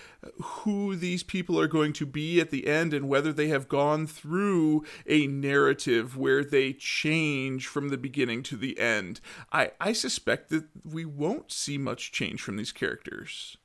who 0.41 0.97
these 0.97 1.23
people 1.23 1.59
are 1.61 1.69
going 1.69 1.93
to 1.95 2.07
be 2.07 2.41
at 2.41 2.51
the 2.51 2.67
end 2.67 2.93
and 2.93 3.09
whether 3.09 3.33
they 3.33 3.49
have 3.49 3.69
gone 3.69 4.07
through 4.07 4.85
a 5.07 5.27
narrative 5.27 6.17
where 6.17 6.45
they 6.45 6.73
change 6.73 7.67
from 7.67 7.89
the 7.89 7.99
beginning 7.99 8.43
to 8.45 8.57
the 8.57 8.79
end. 8.79 9.21
I, 9.53 9.73
I 9.81 9.93
suspect 9.93 10.51
that 10.51 10.65
we 10.85 11.05
won't 11.05 11.53
see 11.53 11.79
much 11.79 12.13
change 12.13 12.43
from 12.43 12.57
these 12.57 12.73
characters. 12.73 13.57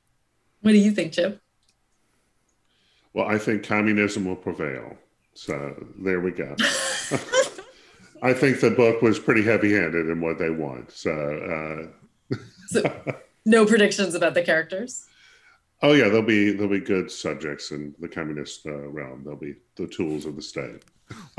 What 0.60 0.72
do 0.72 0.78
you 0.78 0.92
think, 0.92 1.12
Chip? 1.12 1.40
Well, 3.12 3.26
I 3.26 3.38
think 3.38 3.64
communism 3.64 4.24
will 4.24 4.36
prevail. 4.36 4.96
So 5.34 5.86
there 5.98 6.20
we 6.20 6.30
go. 6.30 6.54
I 8.22 8.32
think 8.32 8.60
the 8.60 8.70
book 8.70 9.02
was 9.02 9.18
pretty 9.18 9.42
heavy-handed 9.42 10.08
in 10.08 10.20
what 10.20 10.38
they 10.38 10.50
want. 10.50 10.92
So, 10.92 11.90
uh, 12.30 12.36
so 12.68 13.16
no 13.44 13.66
predictions 13.66 14.14
about 14.14 14.34
the 14.34 14.42
characters. 14.42 15.06
Oh 15.82 15.92
yeah, 15.92 16.04
there'll 16.04 16.22
be 16.22 16.52
there'll 16.52 16.68
be 16.68 16.78
good 16.78 17.10
subjects 17.10 17.72
in 17.72 17.92
the 17.98 18.06
communist 18.06 18.66
uh, 18.66 18.88
realm. 18.88 19.22
There'll 19.24 19.38
be 19.38 19.56
the 19.74 19.88
tools 19.88 20.26
of 20.26 20.36
the 20.36 20.42
state. 20.42 20.84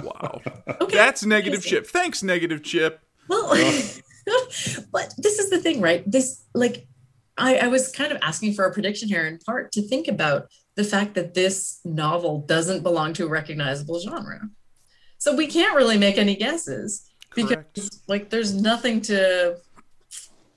Wow, 0.04 0.42
okay. 0.82 0.96
that's 0.96 1.26
negative 1.26 1.64
chip. 1.64 1.88
Thanks, 1.88 2.22
negative 2.22 2.62
chip. 2.62 3.00
Well, 3.30 3.50
but 4.92 5.14
this 5.18 5.40
is 5.40 5.50
the 5.50 5.60
thing, 5.62 5.80
right? 5.80 6.04
This 6.10 6.44
like 6.54 6.86
I, 7.38 7.56
I 7.56 7.68
was 7.68 7.90
kind 7.92 8.12
of 8.12 8.18
asking 8.22 8.54
for 8.54 8.66
a 8.66 8.74
prediction 8.74 9.08
here 9.08 9.26
in 9.26 9.40
part 9.40 9.72
to 9.74 9.82
think 9.82 10.10
about 10.10 10.50
the 10.76 10.84
fact 10.84 11.16
that 11.16 11.34
this 11.34 11.80
novel 11.86 12.42
doesn't 12.42 12.84
belong 12.84 13.14
to 13.14 13.26
a 13.26 13.30
recognizable 13.30 14.00
genre. 14.00 14.50
So 15.18 15.36
we 15.36 15.48
can't 15.48 15.76
really 15.76 15.98
make 15.98 16.18
any 16.18 16.36
guesses 16.36 17.10
Correct. 17.30 17.74
because 17.74 18.02
like 18.08 18.30
there's 18.30 18.54
nothing 18.54 19.02
to 19.02 19.58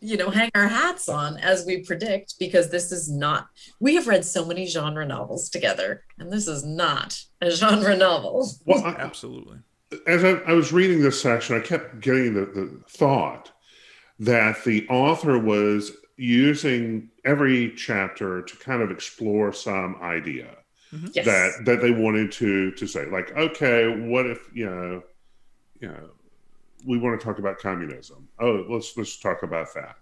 you 0.00 0.16
know 0.16 0.30
hang 0.30 0.50
our 0.54 0.68
hats 0.68 1.08
on 1.08 1.38
as 1.38 1.64
we 1.64 1.82
predict 1.82 2.34
because 2.38 2.70
this 2.70 2.92
is 2.92 3.10
not 3.10 3.48
we 3.80 3.94
have 3.94 4.06
read 4.06 4.24
so 4.24 4.44
many 4.44 4.66
genre 4.66 5.06
novels 5.06 5.48
together 5.48 6.04
and 6.18 6.30
this 6.30 6.46
is 6.46 6.64
not 6.64 7.18
a 7.40 7.50
genre 7.50 7.96
novel 7.96 8.48
well 8.66 8.84
I, 8.84 8.90
absolutely 8.90 9.58
as 10.06 10.22
I, 10.22 10.32
I, 10.46 10.52
was 10.52 10.70
reading 10.72 11.00
this 11.00 11.20
section 11.20 11.56
i 11.56 11.60
kept 11.60 12.00
getting 12.00 12.34
the, 12.34 12.44
the 12.44 12.82
thought 12.90 13.52
that 14.18 14.62
the 14.64 14.86
author 14.88 15.38
was 15.38 15.92
using 16.16 17.10
every 17.24 17.72
chapter 17.76 18.42
to 18.42 18.56
kind 18.56 18.82
of 18.82 18.90
explore 18.90 19.52
some 19.52 19.96
idea 20.00 20.56
mm-hmm. 20.92 21.08
yes. 21.12 21.26
that 21.26 21.64
that 21.64 21.80
they 21.82 21.90
wanted 21.90 22.32
to 22.32 22.70
to 22.72 22.86
say 22.86 23.06
like 23.06 23.30
okay 23.36 23.88
what 23.88 24.26
if 24.26 24.48
you 24.54 24.64
know 24.64 25.02
you 25.80 25.88
know 25.88 26.10
we 26.86 26.98
want 26.98 27.18
to 27.18 27.24
talk 27.24 27.38
about 27.38 27.58
communism 27.58 28.26
oh 28.40 28.64
let's 28.68 28.96
let's 28.96 29.18
talk 29.18 29.42
about 29.42 29.72
that 29.74 29.96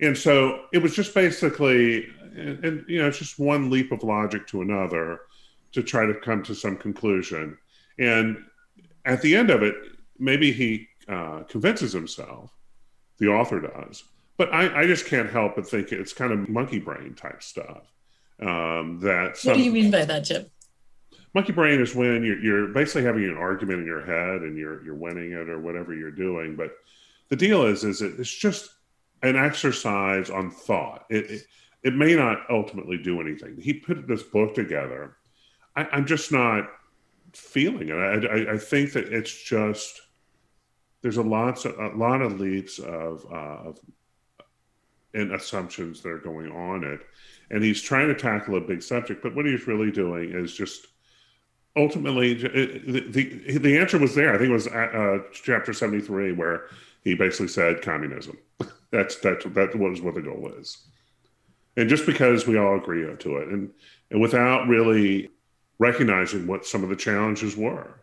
and 0.00 0.16
so 0.16 0.64
it 0.72 0.78
was 0.78 0.94
just 0.94 1.14
basically 1.14 2.06
and, 2.36 2.62
and 2.64 2.84
you 2.86 3.00
know 3.00 3.08
it's 3.08 3.18
just 3.18 3.38
one 3.38 3.70
leap 3.70 3.92
of 3.92 4.02
logic 4.02 4.46
to 4.46 4.60
another 4.60 5.20
to 5.72 5.82
try 5.82 6.04
to 6.04 6.14
come 6.14 6.42
to 6.42 6.54
some 6.54 6.76
conclusion 6.76 7.56
and 7.98 8.36
at 9.06 9.22
the 9.22 9.34
end 9.34 9.48
of 9.48 9.62
it 9.62 9.74
maybe 10.18 10.52
he 10.52 10.86
uh, 11.08 11.42
convinces 11.44 11.92
himself 11.92 12.52
the 13.18 13.26
author 13.26 13.60
does 13.60 14.04
but 14.36 14.52
I, 14.52 14.82
I 14.82 14.86
just 14.86 15.06
can't 15.06 15.30
help 15.30 15.56
but 15.56 15.68
think 15.68 15.92
it's 15.92 16.12
kind 16.12 16.32
of 16.32 16.48
monkey 16.48 16.78
brain 16.78 17.14
type 17.14 17.42
stuff. 17.42 17.92
Um, 18.40 19.00
that 19.00 19.36
some, 19.36 19.52
what 19.52 19.56
do 19.58 19.64
you 19.64 19.72
mean 19.72 19.90
by 19.90 20.04
that, 20.04 20.24
Chip? 20.24 20.50
Monkey 21.34 21.52
brain 21.52 21.80
is 21.80 21.94
when 21.94 22.24
you're, 22.24 22.38
you're 22.38 22.68
basically 22.68 23.04
having 23.04 23.24
an 23.24 23.36
argument 23.36 23.80
in 23.80 23.86
your 23.86 24.04
head 24.04 24.42
and 24.42 24.56
you're 24.56 24.82
you're 24.84 24.94
winning 24.94 25.32
it 25.32 25.48
or 25.48 25.60
whatever 25.60 25.94
you're 25.94 26.10
doing. 26.10 26.56
But 26.56 26.72
the 27.28 27.36
deal 27.36 27.66
is, 27.66 27.84
is 27.84 28.02
it, 28.02 28.14
it's 28.18 28.34
just 28.34 28.70
an 29.22 29.36
exercise 29.36 30.30
on 30.30 30.50
thought. 30.50 31.06
It, 31.10 31.30
it, 31.30 31.42
it 31.82 31.94
may 31.94 32.14
not 32.14 32.38
ultimately 32.50 32.98
do 32.98 33.20
anything. 33.20 33.58
He 33.60 33.74
put 33.74 34.06
this 34.06 34.22
book 34.22 34.54
together. 34.54 35.16
I, 35.74 35.96
am 35.96 36.06
just 36.06 36.32
not 36.32 36.68
feeling 37.32 37.88
it. 37.88 37.94
I, 37.94 38.26
I, 38.26 38.54
I, 38.54 38.58
think 38.58 38.92
that 38.92 39.12
it's 39.12 39.42
just 39.42 40.00
there's 41.02 41.18
a 41.18 41.22
lots 41.22 41.64
of, 41.64 41.78
a 41.78 41.96
lot 41.96 42.22
of 42.22 42.40
leaps 42.40 42.78
of, 42.78 43.26
uh, 43.30 43.68
of 43.68 43.78
and 45.16 45.32
assumptions 45.32 46.02
that 46.02 46.10
are 46.10 46.18
going 46.18 46.50
on 46.52 46.84
it. 46.84 47.00
And 47.50 47.62
he's 47.62 47.82
trying 47.82 48.08
to 48.08 48.14
tackle 48.14 48.56
a 48.56 48.60
big 48.60 48.82
subject, 48.82 49.22
but 49.22 49.34
what 49.34 49.46
he's 49.46 49.66
really 49.66 49.90
doing 49.90 50.32
is 50.32 50.54
just 50.54 50.88
ultimately 51.76 52.34
the, 52.34 53.04
the, 53.08 53.58
the 53.58 53.78
answer 53.78 53.98
was 53.98 54.14
there. 54.14 54.34
I 54.34 54.38
think 54.38 54.50
it 54.50 54.52
was 54.52 54.66
uh, 54.66 55.18
chapter 55.32 55.72
73 55.72 56.32
where 56.32 56.66
he 57.04 57.14
basically 57.14 57.48
said 57.48 57.82
communism. 57.82 58.38
that's, 58.90 59.16
that's, 59.16 59.44
that 59.44 59.76
was 59.76 60.00
what 60.00 60.14
the 60.14 60.22
goal 60.22 60.52
is. 60.58 60.86
And 61.76 61.88
just 61.88 62.06
because 62.06 62.46
we 62.46 62.58
all 62.58 62.76
agree 62.76 63.02
to 63.02 63.36
it, 63.36 63.48
and 63.48 63.70
and 64.10 64.20
without 64.20 64.66
really 64.66 65.30
recognizing 65.78 66.46
what 66.46 66.64
some 66.64 66.82
of 66.82 66.88
the 66.88 66.96
challenges 66.96 67.56
were 67.56 68.00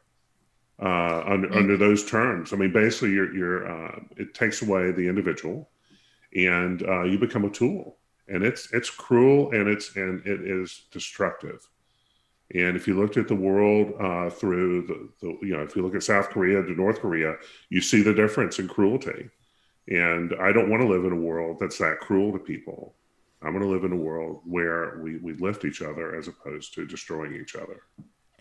uh, 0.79 1.23
under, 1.25 1.47
mm-hmm. 1.47 1.57
under 1.57 1.77
those 1.77 2.05
terms. 2.05 2.53
I 2.53 2.57
mean, 2.57 2.71
basically, 2.71 3.11
you're, 3.11 3.35
you're 3.35 3.69
uh, 3.69 3.99
it 4.17 4.33
takes 4.33 4.61
away 4.61 4.91
the 4.91 5.07
individual, 5.07 5.69
and 6.35 6.83
uh, 6.83 7.03
you 7.03 7.17
become 7.17 7.45
a 7.45 7.49
tool, 7.49 7.97
and 8.27 8.43
it's 8.43 8.71
it's 8.73 8.89
cruel 8.89 9.51
and 9.51 9.67
it's 9.67 9.95
and 9.95 10.25
it 10.25 10.41
is 10.41 10.83
destructive. 10.91 11.67
And 12.53 12.75
if 12.75 12.87
you 12.87 12.99
looked 12.99 13.17
at 13.17 13.27
the 13.27 13.35
world 13.35 13.93
uh, 13.99 14.29
through 14.29 14.85
the, 14.85 15.09
the, 15.21 15.37
you 15.47 15.57
know, 15.57 15.63
if 15.63 15.75
you 15.75 15.81
look 15.81 15.95
at 15.95 16.03
South 16.03 16.29
Korea 16.29 16.61
to 16.61 16.75
North 16.75 16.99
Korea, 16.99 17.35
you 17.69 17.81
see 17.81 18.03
the 18.03 18.13
difference 18.13 18.59
in 18.59 18.67
cruelty. 18.67 19.29
And 19.87 20.33
I 20.39 20.51
don't 20.51 20.69
want 20.69 20.81
to 20.83 20.87
live 20.87 21.03
in 21.05 21.13
a 21.13 21.15
world 21.15 21.57
that's 21.59 21.79
that 21.79 21.99
cruel 21.99 22.31
to 22.31 22.39
people. 22.39 22.95
I'm 23.41 23.53
going 23.53 23.63
to 23.63 23.69
live 23.69 23.83
in 23.83 23.91
a 23.91 23.97
world 23.97 24.41
where 24.45 24.99
we, 25.01 25.17
we 25.17 25.33
lift 25.33 25.65
each 25.65 25.81
other 25.81 26.15
as 26.15 26.27
opposed 26.27 26.73
to 26.75 26.85
destroying 26.85 27.33
each 27.35 27.55
other. 27.55 27.81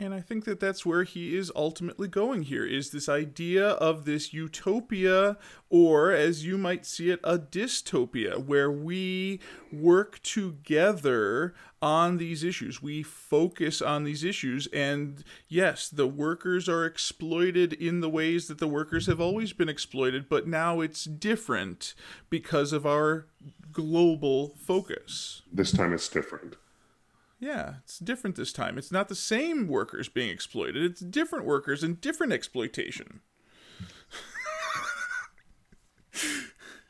And 0.02 0.12
I 0.12 0.20
think 0.20 0.46
that 0.46 0.58
that's 0.58 0.84
where 0.84 1.04
he 1.04 1.36
is 1.36 1.52
ultimately 1.54 2.08
going 2.08 2.42
here 2.42 2.66
is 2.66 2.90
this 2.90 3.08
idea 3.08 3.68
of 3.68 4.04
this 4.04 4.32
utopia, 4.32 5.36
or 5.70 6.10
as 6.10 6.44
you 6.44 6.58
might 6.58 6.84
see 6.84 7.10
it, 7.10 7.20
a 7.22 7.38
dystopia, 7.38 8.44
where 8.44 8.68
we 8.68 9.38
work 9.70 10.20
together 10.24 11.54
on 11.80 12.16
these 12.16 12.42
issues. 12.42 12.82
We 12.82 13.04
focus 13.04 13.80
on 13.80 14.02
these 14.02 14.24
issues. 14.24 14.66
And 14.72 15.22
yes, 15.46 15.88
the 15.88 16.08
workers 16.08 16.68
are 16.68 16.84
exploited 16.84 17.72
in 17.72 18.00
the 18.00 18.10
ways 18.10 18.48
that 18.48 18.58
the 18.58 18.66
workers 18.66 19.06
have 19.06 19.20
always 19.20 19.52
been 19.52 19.68
exploited, 19.68 20.28
but 20.28 20.48
now 20.48 20.80
it's 20.80 21.04
different 21.04 21.94
because 22.28 22.72
of 22.72 22.84
our 22.84 23.26
global 23.70 24.56
focus. 24.58 25.42
This 25.52 25.70
time 25.70 25.92
it's 25.92 26.08
different. 26.08 26.56
Yeah, 27.42 27.74
it's 27.82 27.98
different 27.98 28.36
this 28.36 28.52
time. 28.52 28.78
It's 28.78 28.92
not 28.92 29.08
the 29.08 29.16
same 29.16 29.66
workers 29.66 30.08
being 30.08 30.30
exploited, 30.30 30.84
it's 30.84 31.00
different 31.00 31.44
workers 31.44 31.82
and 31.82 32.00
different 32.00 32.32
exploitation. 32.32 33.18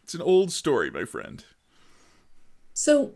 it's 0.03 0.13
an 0.13 0.21
old 0.21 0.53
story, 0.53 0.91
my 0.91 1.07
friend. 1.07 1.43
So, 2.75 3.15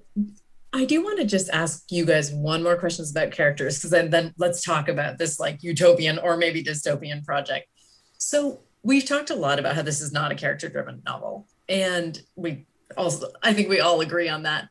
I 0.72 0.86
do 0.86 1.04
want 1.04 1.18
to 1.18 1.26
just 1.26 1.50
ask 1.50 1.92
you 1.92 2.06
guys 2.06 2.32
one 2.32 2.62
more 2.62 2.76
questions 2.76 3.10
about 3.10 3.32
characters 3.32 3.76
because 3.76 3.90
then, 3.90 4.08
then 4.08 4.32
let's 4.38 4.64
talk 4.64 4.88
about 4.88 5.18
this 5.18 5.38
like 5.38 5.62
utopian 5.62 6.18
or 6.18 6.38
maybe 6.38 6.64
dystopian 6.64 7.22
project. 7.22 7.68
So, 8.16 8.60
we've 8.82 9.04
talked 9.04 9.28
a 9.28 9.34
lot 9.34 9.58
about 9.58 9.74
how 9.74 9.82
this 9.82 10.00
is 10.00 10.10
not 10.10 10.32
a 10.32 10.36
character 10.36 10.70
driven 10.70 11.02
novel. 11.04 11.46
And 11.68 12.18
we 12.34 12.64
also, 12.96 13.28
I 13.42 13.52
think 13.52 13.68
we 13.68 13.80
all 13.80 14.00
agree 14.00 14.30
on 14.30 14.44
that. 14.44 14.70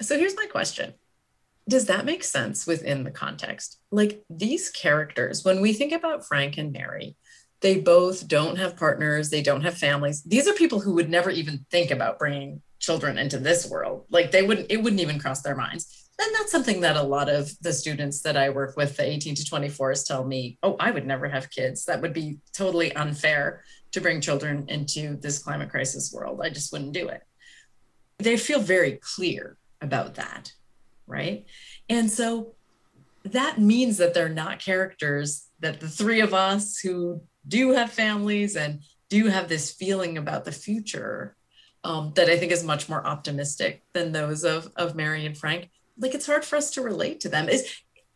So, 0.00 0.18
here's 0.18 0.36
my 0.36 0.46
question 0.46 0.94
does 1.68 1.84
that 1.86 2.06
make 2.06 2.24
sense 2.24 2.66
within 2.66 3.04
the 3.04 3.10
context? 3.10 3.78
Like 3.90 4.24
these 4.30 4.70
characters, 4.70 5.44
when 5.44 5.60
we 5.60 5.74
think 5.74 5.92
about 5.92 6.26
Frank 6.26 6.56
and 6.56 6.72
Mary, 6.72 7.16
they 7.60 7.78
both 7.78 8.26
don't 8.26 8.56
have 8.56 8.76
partners, 8.76 9.30
they 9.30 9.42
don't 9.42 9.62
have 9.62 9.76
families. 9.76 10.22
These 10.22 10.48
are 10.48 10.54
people 10.54 10.80
who 10.80 10.94
would 10.94 11.10
never 11.10 11.30
even 11.30 11.66
think 11.70 11.90
about 11.90 12.18
bringing 12.18 12.62
children 12.78 13.18
into 13.18 13.38
this 13.38 13.68
world. 13.68 14.06
Like 14.10 14.30
they 14.30 14.42
wouldn't, 14.42 14.70
it 14.70 14.82
wouldn't 14.82 15.02
even 15.02 15.18
cross 15.18 15.42
their 15.42 15.56
minds. 15.56 16.08
And 16.20 16.34
that's 16.34 16.50
something 16.50 16.80
that 16.80 16.96
a 16.96 17.02
lot 17.02 17.28
of 17.28 17.50
the 17.60 17.72
students 17.72 18.22
that 18.22 18.36
I 18.36 18.50
work 18.50 18.76
with, 18.76 18.96
the 18.96 19.08
18 19.08 19.34
to 19.36 19.42
24s, 19.42 20.06
tell 20.06 20.24
me, 20.24 20.58
oh, 20.62 20.76
I 20.80 20.90
would 20.90 21.06
never 21.06 21.28
have 21.28 21.50
kids. 21.50 21.84
That 21.84 22.00
would 22.00 22.12
be 22.12 22.38
totally 22.52 22.94
unfair 22.96 23.62
to 23.92 24.00
bring 24.00 24.20
children 24.20 24.64
into 24.68 25.16
this 25.16 25.38
climate 25.38 25.70
crisis 25.70 26.12
world. 26.12 26.40
I 26.42 26.50
just 26.50 26.72
wouldn't 26.72 26.92
do 26.92 27.08
it. 27.08 27.22
They 28.18 28.36
feel 28.36 28.60
very 28.60 28.98
clear 29.00 29.58
about 29.80 30.16
that 30.16 30.52
right? 31.08 31.46
And 31.88 32.10
so 32.10 32.54
that 33.24 33.58
means 33.58 33.96
that 33.96 34.14
they're 34.14 34.28
not 34.28 34.60
characters 34.60 35.48
that 35.60 35.80
the 35.80 35.88
three 35.88 36.20
of 36.20 36.34
us 36.34 36.78
who 36.78 37.22
do 37.46 37.72
have 37.72 37.90
families 37.90 38.56
and 38.56 38.82
do 39.08 39.26
have 39.26 39.48
this 39.48 39.72
feeling 39.72 40.18
about 40.18 40.44
the 40.44 40.52
future 40.52 41.34
um, 41.84 42.12
that 42.14 42.28
I 42.28 42.36
think 42.36 42.52
is 42.52 42.64
much 42.64 42.88
more 42.88 43.04
optimistic 43.06 43.82
than 43.92 44.12
those 44.12 44.44
of 44.44 44.70
of 44.76 44.94
Mary 44.94 45.24
and 45.26 45.36
Frank. 45.36 45.70
Like 45.96 46.14
it's 46.14 46.26
hard 46.26 46.44
for 46.44 46.56
us 46.56 46.72
to 46.72 46.82
relate 46.82 47.20
to 47.20 47.28
them. 47.28 47.48
Is 47.48 47.72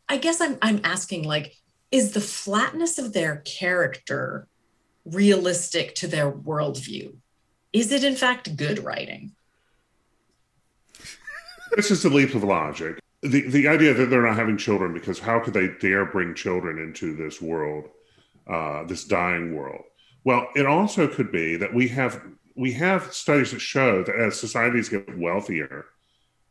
I 0.09 0.19
guess 0.19 0.41
I'm 0.41 0.59
I'm 0.61 0.81
asking 0.85 1.25
like, 1.25 1.55
is 1.91 2.13
the 2.13 2.21
flatness 2.21 2.99
of 2.99 3.13
their 3.13 3.37
character 3.45 4.47
realistic 5.05 5.95
to 5.97 6.07
their 6.07 6.31
worldview? 6.31 7.17
Is 7.73 7.93
it 7.93 8.05
in 8.05 8.17
fact 8.17 8.57
good 8.57 8.85
writing? 8.85 9.33
This 11.77 11.91
is 11.91 12.03
the 12.03 12.11
leap 12.11 12.35
of 12.35 12.45
logic. 12.45 12.99
The 13.23 13.49
the 13.49 13.69
idea 13.69 13.95
that 13.95 14.07
they're 14.07 14.27
not 14.27 14.37
having 14.37 14.57
children 14.57 14.93
because 14.93 15.19
how 15.19 15.41
could 15.41 15.55
they 15.55 15.69
dare 15.81 16.05
bring 16.05 16.35
children 16.35 16.79
into 16.79 17.15
this 17.15 17.41
world, 17.41 17.89
uh, 18.47 18.85
this 18.85 19.05
dying 19.05 19.55
world? 19.55 19.85
Well, 20.25 20.49
it 20.55 20.67
also 20.67 21.09
could 21.09 21.33
be 21.33 21.57
that 21.57 21.73
we 21.73 21.89
have 21.89 22.23
we 22.57 22.73
have 22.73 23.13
studies 23.13 23.53
that 23.53 23.61
show 23.61 24.03
that 24.03 24.17
as 24.17 24.39
societies 24.39 24.89
get 24.89 25.17
wealthier, 25.19 25.87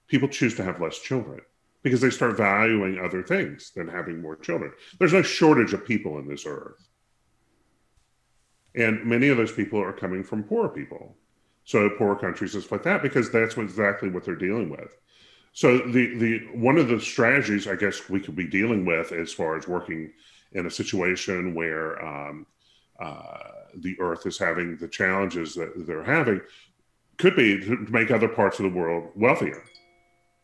people 0.08 0.28
choose 0.28 0.56
to 0.56 0.64
have 0.64 0.82
less 0.82 1.00
children 1.00 1.42
because 1.84 2.02
they 2.02 2.10
start 2.10 2.38
valuing 2.38 3.00
other 3.00 3.24
things 3.24 3.72
than 3.76 3.88
having 3.88 4.22
more 4.22 4.36
children. 4.36 4.72
There's 5.00 5.14
no 5.14 5.22
shortage 5.22 5.74
of 5.74 5.86
people 5.86 6.20
in 6.20 6.28
this 6.28 6.46
earth. 6.46 6.88
And 8.76 9.04
many 9.06 9.28
of 9.30 9.38
those 9.38 9.52
people 9.52 9.82
are 9.82 9.94
coming 9.94 10.24
from 10.24 10.44
poor 10.44 10.70
people. 10.70 11.18
So 11.64 11.90
poor 11.90 12.16
countries 12.16 12.52
stuff 12.52 12.72
like 12.72 12.84
that, 12.84 13.02
because 13.02 13.32
that's 13.32 13.58
exactly 13.58 14.10
what 14.10 14.24
they're 14.26 14.36
dealing 14.36 14.70
with. 14.70 14.98
So 15.54 15.80
the 15.80 16.16
the 16.16 16.38
one 16.54 16.78
of 16.78 16.88
the 16.88 17.00
strategies 17.00 17.68
I 17.68 17.76
guess 17.76 18.10
we 18.10 18.20
could 18.20 18.36
be 18.36 18.48
dealing 18.48 18.86
with 18.86 19.12
as 19.12 19.34
far 19.34 19.58
as 19.58 19.68
working 19.68 20.12
in 20.54 20.66
a 20.66 20.72
situation 20.72 21.54
where 21.54 22.04
um, 22.04 22.46
uh, 23.00 23.50
the 23.76 24.00
Earth 24.00 24.26
is 24.26 24.38
having 24.38 24.78
the 24.78 24.88
challenges 24.88 25.56
that 25.56 25.74
they're 25.88 26.04
having 26.04 26.42
could 27.18 27.36
be 27.36 27.60
to 27.60 27.78
make 27.90 28.12
other 28.12 28.28
parts 28.28 28.60
of 28.60 28.64
the 28.64 28.78
world 28.78 29.10
wealthier, 29.16 29.64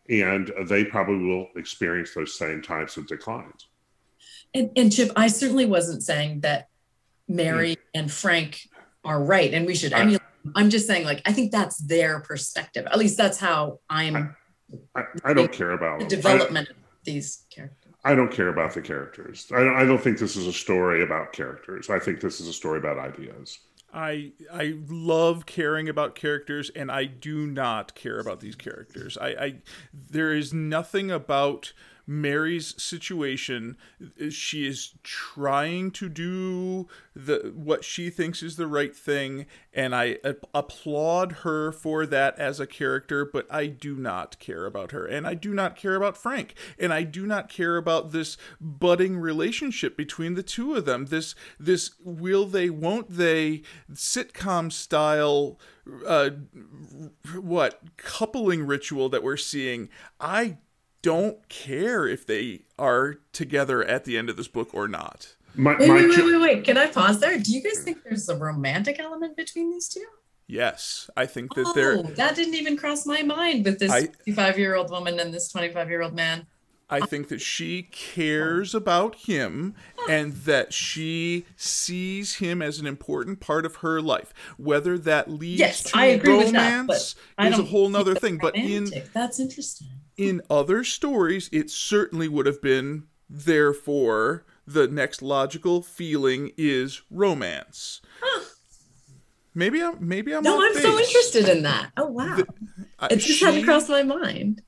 and 0.10 0.52
they 0.68 0.84
probably 0.86 1.26
will 1.26 1.48
experience 1.56 2.14
those 2.14 2.38
same 2.38 2.62
types 2.62 2.98
of 2.98 3.08
declines. 3.08 3.68
And, 4.54 4.72
and 4.76 4.92
Chip, 4.92 5.12
I 5.16 5.28
certainly 5.28 5.66
wasn't 5.66 6.04
saying 6.04 6.42
that 6.42 6.70
Mary 7.28 7.76
mm. 7.76 7.82
and 7.94 8.12
Frank 8.12 8.62
are 9.04 9.22
right, 9.22 9.54
and 9.54 9.66
we 9.66 9.76
should 9.76 9.94
emulate. 9.94 10.22
I'm 10.56 10.70
just 10.70 10.88
saying, 10.88 11.06
like, 11.06 11.22
I 11.26 11.34
think 11.34 11.52
that's 11.52 11.78
their 11.78 12.22
perspective. 12.22 12.86
At 12.86 12.98
least 12.98 13.18
that's 13.18 13.38
how 13.38 13.80
I'm. 13.90 14.16
I, 14.16 14.30
I, 14.96 15.04
I 15.24 15.34
don't 15.34 15.52
care 15.52 15.72
about 15.72 16.00
the 16.00 16.06
development 16.06 16.68
I, 16.70 16.72
of 16.72 16.78
these 17.04 17.46
characters. 17.50 17.94
I 18.04 18.16
don't 18.16 18.32
care 18.32 18.50
about 18.50 18.74
the 18.74 18.82
characters. 18.82 19.48
I 19.54 19.64
don't, 19.64 19.76
I 19.76 19.86
don't 19.86 20.02
think 20.02 20.20
this 20.20 20.36
is 20.36 20.48
a 20.48 20.54
story 20.54 21.04
about 21.04 21.34
characters. 21.34 21.90
I 21.90 22.00
think 22.00 22.22
this 22.22 22.40
is 22.40 22.48
a 22.48 22.54
story 22.54 22.80
about 22.80 22.98
ideas. 22.98 23.60
I 23.94 24.34
I 24.54 24.76
love 24.88 25.46
caring 25.46 25.88
about 25.90 26.16
characters, 26.16 26.70
and 26.76 26.92
I 26.92 27.06
do 27.06 27.48
not 27.48 27.96
care 27.96 28.20
about 28.20 28.42
these 28.42 28.56
characters. 28.56 29.18
I, 29.18 29.28
I 29.28 29.56
there 29.94 30.34
is 30.34 30.54
nothing 30.54 31.10
about 31.10 31.74
Mary's 32.08 32.82
situation. 32.82 33.76
She 34.30 34.66
is 34.66 34.94
trying 35.04 35.92
to 35.92 36.08
do 36.08 36.88
the 37.14 37.52
what 37.54 37.84
she 37.84 38.10
thinks 38.10 38.42
is 38.42 38.56
the 38.56 38.66
right 38.66 38.96
thing, 38.96 39.46
and 39.74 39.94
I 39.94 40.18
applaud 40.54 41.32
her 41.44 41.74
for 41.74 42.06
that 42.06 42.40
as 42.40 42.62
a 42.62 42.66
character. 42.66 43.26
But 43.26 43.46
I 43.52 43.68
do 43.68 43.96
not 43.96 44.40
care 44.40 44.66
about 44.66 44.92
her, 44.92 45.06
and 45.06 45.28
I 45.28 45.34
do 45.34 45.54
not 45.54 45.76
care 45.76 45.96
about 45.96 46.18
Frank, 46.18 46.56
and 46.80 46.94
I 46.94 47.04
do 47.04 47.28
not 47.28 47.50
care 47.50 47.76
about 47.76 48.14
this 48.14 48.38
budding 48.62 49.18
relationship 49.18 49.98
between 49.98 50.36
the 50.36 50.44
two 50.44 50.76
of 50.76 50.86
them. 50.86 51.08
This 51.08 51.36
this 51.60 51.92
will 52.02 52.46
they 52.46 52.70
won't 52.70 53.12
they 53.12 53.64
sitcom 53.92 54.72
style 54.72 55.60
uh 56.06 56.30
what 57.40 57.82
coupling 57.98 58.66
ritual 58.66 59.08
that 59.08 59.24
we're 59.24 59.38
seeing 59.38 59.88
i 60.20 60.58
don't 61.02 61.48
care 61.50 62.08
if 62.08 62.26
they 62.26 62.62
are 62.78 63.20
together 63.34 63.84
at 63.84 64.06
the 64.06 64.18
end 64.18 64.30
of 64.30 64.38
this 64.38 64.48
book 64.48 64.70
or 64.74 64.88
not. 64.88 65.36
My, 65.56 65.76
wait, 65.78 65.88
my 65.88 65.96
wait, 65.96 66.10
wait, 66.10 66.26
wait, 66.26 66.42
wait. 66.42 66.64
Can 66.64 66.78
I 66.78 66.88
pause 66.88 67.20
there? 67.20 67.38
Do 67.40 67.52
you 67.52 67.64
guys 67.64 67.80
think 67.80 68.04
there's 68.04 68.30
a 68.30 68.36
romantic 68.36 69.00
element 69.00 69.36
between 69.36 69.72
these 69.72 69.90
two? 69.90 70.06
Yes, 70.46 71.10
I 71.18 71.26
think 71.26 71.56
that 71.56 71.66
oh, 71.68 71.74
there. 71.74 72.02
That 72.02 72.36
didn't 72.36 72.56
even 72.56 72.78
cross 72.78 73.06
my 73.06 73.22
mind 73.22 73.66
with 73.66 73.80
this 73.80 73.92
55 73.92 74.58
year 74.58 74.76
old 74.76 74.92
woman 74.92 75.20
and 75.20 75.34
this 75.34 75.52
25 75.52 75.90
year 75.90 76.02
old 76.04 76.14
man. 76.14 76.48
I 76.90 77.02
think 77.02 77.28
that 77.28 77.42
she 77.42 77.84
cares 77.84 78.74
about 78.74 79.16
him 79.16 79.76
and 80.08 80.32
that 80.34 80.72
she 80.72 81.46
sees 81.58 82.36
him 82.36 82.62
as 82.62 82.80
an 82.80 82.88
important 82.88 83.42
part 83.42 83.66
of 83.66 83.78
her 83.78 84.02
life. 84.02 84.34
Whether 84.58 84.98
that 85.00 85.30
leads 85.30 85.60
yes, 85.60 85.84
to 85.84 86.22
romance 86.24 87.16
that, 87.38 87.52
is 87.52 87.60
a 87.60 87.64
whole 87.64 87.90
nother 87.90 88.16
thing. 88.16 88.38
But 88.38 88.56
in 88.56 88.90
that's 89.14 89.38
interesting 89.38 89.90
in 90.18 90.42
other 90.50 90.84
stories, 90.84 91.50
it 91.52 91.70
certainly 91.70 92.28
would 92.28 92.46
have 92.46 92.62
been, 92.62 93.04
therefore, 93.30 94.46
the 94.66 94.88
next 94.88 95.22
logical 95.22 95.82
feeling 95.82 96.52
is 96.58 97.02
romance. 97.10 98.02
Huh. 98.22 98.46
Maybe 99.54 99.82
I'm 99.82 99.96
maybe 100.08 100.34
I'm 100.34 100.44
No, 100.44 100.62
I'm 100.62 100.76
so 100.76 101.00
interested 101.00 101.50
in 101.50 101.64
that. 101.64 101.92
Oh 101.98 102.08
wow. 102.08 102.36
The, 102.36 102.48
uh, 103.00 103.08
it 103.10 103.18
just 103.18 103.40
she, 103.40 103.46
hadn't 103.46 103.64
crossed 103.64 103.90
my 103.90 104.04
mind. 104.04 104.62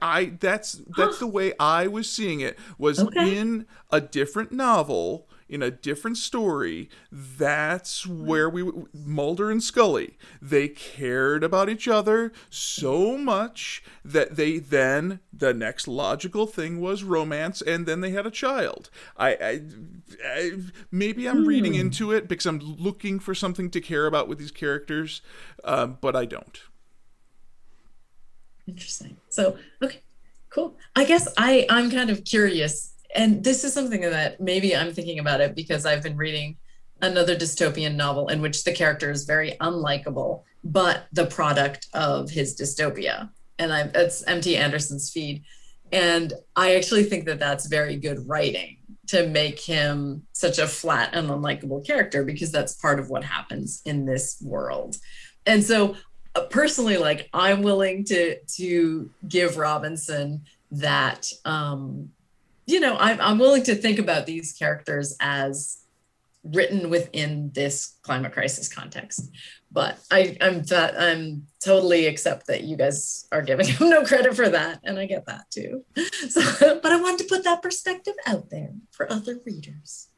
I 0.00 0.36
that's 0.38 0.80
that's 0.96 1.18
the 1.18 1.26
way 1.26 1.52
I 1.58 1.88
was 1.88 2.10
seeing 2.10 2.40
it 2.40 2.56
was 2.78 3.00
okay. 3.00 3.36
in 3.36 3.66
a 3.90 4.00
different 4.00 4.52
novel 4.52 5.28
in 5.50 5.62
a 5.62 5.70
different 5.70 6.16
story, 6.16 6.88
that's 7.10 8.06
where 8.06 8.48
we 8.48 8.70
Mulder 8.94 9.50
and 9.50 9.62
Scully 9.62 10.16
they 10.40 10.68
cared 10.68 11.42
about 11.42 11.68
each 11.68 11.88
other 11.88 12.32
so 12.48 13.18
much 13.18 13.82
that 14.04 14.36
they 14.36 14.58
then 14.58 15.20
the 15.32 15.52
next 15.52 15.88
logical 15.88 16.46
thing 16.46 16.80
was 16.80 17.02
romance, 17.02 17.60
and 17.60 17.84
then 17.86 18.00
they 18.00 18.10
had 18.10 18.26
a 18.26 18.30
child. 18.30 18.90
I, 19.16 19.30
I, 19.30 19.60
I 20.24 20.52
maybe 20.90 21.28
I'm 21.28 21.44
reading 21.44 21.74
hmm. 21.74 21.80
into 21.80 22.12
it 22.12 22.28
because 22.28 22.46
I'm 22.46 22.60
looking 22.60 23.18
for 23.18 23.34
something 23.34 23.70
to 23.70 23.80
care 23.80 24.06
about 24.06 24.28
with 24.28 24.38
these 24.38 24.52
characters, 24.52 25.20
um, 25.64 25.98
but 26.00 26.14
I 26.14 26.24
don't. 26.24 26.60
Interesting. 28.68 29.16
So 29.28 29.56
okay, 29.82 30.00
cool. 30.48 30.76
I 30.94 31.04
guess 31.04 31.26
I 31.36 31.66
I'm 31.68 31.90
kind 31.90 32.10
of 32.10 32.24
curious 32.24 32.89
and 33.14 33.42
this 33.42 33.64
is 33.64 33.72
something 33.72 34.02
that 34.02 34.40
maybe 34.40 34.76
I'm 34.76 34.92
thinking 34.92 35.18
about 35.18 35.40
it 35.40 35.54
because 35.54 35.86
I've 35.86 36.02
been 36.02 36.16
reading 36.16 36.56
another 37.02 37.34
dystopian 37.34 37.94
novel 37.94 38.28
in 38.28 38.40
which 38.40 38.64
the 38.64 38.72
character 38.72 39.10
is 39.10 39.24
very 39.24 39.56
unlikable, 39.60 40.42
but 40.64 41.06
the 41.12 41.26
product 41.26 41.88
of 41.94 42.30
his 42.30 42.56
dystopia. 42.56 43.30
And 43.58 43.72
I, 43.72 43.84
that's 43.84 44.22
MT 44.26 44.56
Anderson's 44.56 45.10
feed. 45.10 45.42
And 45.92 46.32
I 46.56 46.76
actually 46.76 47.04
think 47.04 47.24
that 47.26 47.40
that's 47.40 47.66
very 47.66 47.96
good 47.96 48.28
writing 48.28 48.76
to 49.08 49.26
make 49.26 49.58
him 49.58 50.24
such 50.32 50.58
a 50.58 50.68
flat 50.68 51.10
and 51.14 51.28
unlikable 51.28 51.84
character 51.84 52.22
because 52.22 52.52
that's 52.52 52.74
part 52.74 53.00
of 53.00 53.10
what 53.10 53.24
happens 53.24 53.82
in 53.84 54.06
this 54.06 54.40
world. 54.40 54.96
And 55.46 55.64
so 55.64 55.96
uh, 56.36 56.42
personally 56.42 56.96
like 56.96 57.28
I'm 57.32 57.62
willing 57.62 58.04
to 58.04 58.38
to 58.56 59.10
give 59.26 59.56
Robinson 59.56 60.44
that 60.70 61.28
um 61.44 62.10
you 62.70 62.80
know, 62.80 62.96
I'm, 62.98 63.20
I'm 63.20 63.38
willing 63.38 63.62
to 63.64 63.74
think 63.74 63.98
about 63.98 64.26
these 64.26 64.52
characters 64.52 65.16
as 65.20 65.80
written 66.42 66.88
within 66.88 67.50
this 67.54 67.98
climate 68.02 68.32
crisis 68.32 68.68
context. 68.68 69.30
But 69.70 69.98
I, 70.10 70.36
I'm 70.40 70.64
I'm 70.72 71.46
totally 71.64 72.06
accept 72.06 72.46
that 72.48 72.64
you 72.64 72.76
guys 72.76 73.26
are 73.30 73.42
giving 73.42 73.66
him 73.66 73.88
no 73.90 74.04
credit 74.04 74.34
for 74.34 74.48
that, 74.48 74.80
and 74.84 74.98
I 74.98 75.06
get 75.06 75.26
that 75.26 75.50
too. 75.50 75.84
So, 76.28 76.80
but 76.82 76.92
I 76.92 77.00
wanted 77.00 77.18
to 77.20 77.34
put 77.34 77.44
that 77.44 77.62
perspective 77.62 78.14
out 78.26 78.50
there 78.50 78.72
for 78.90 79.10
other 79.10 79.38
readers. 79.44 80.09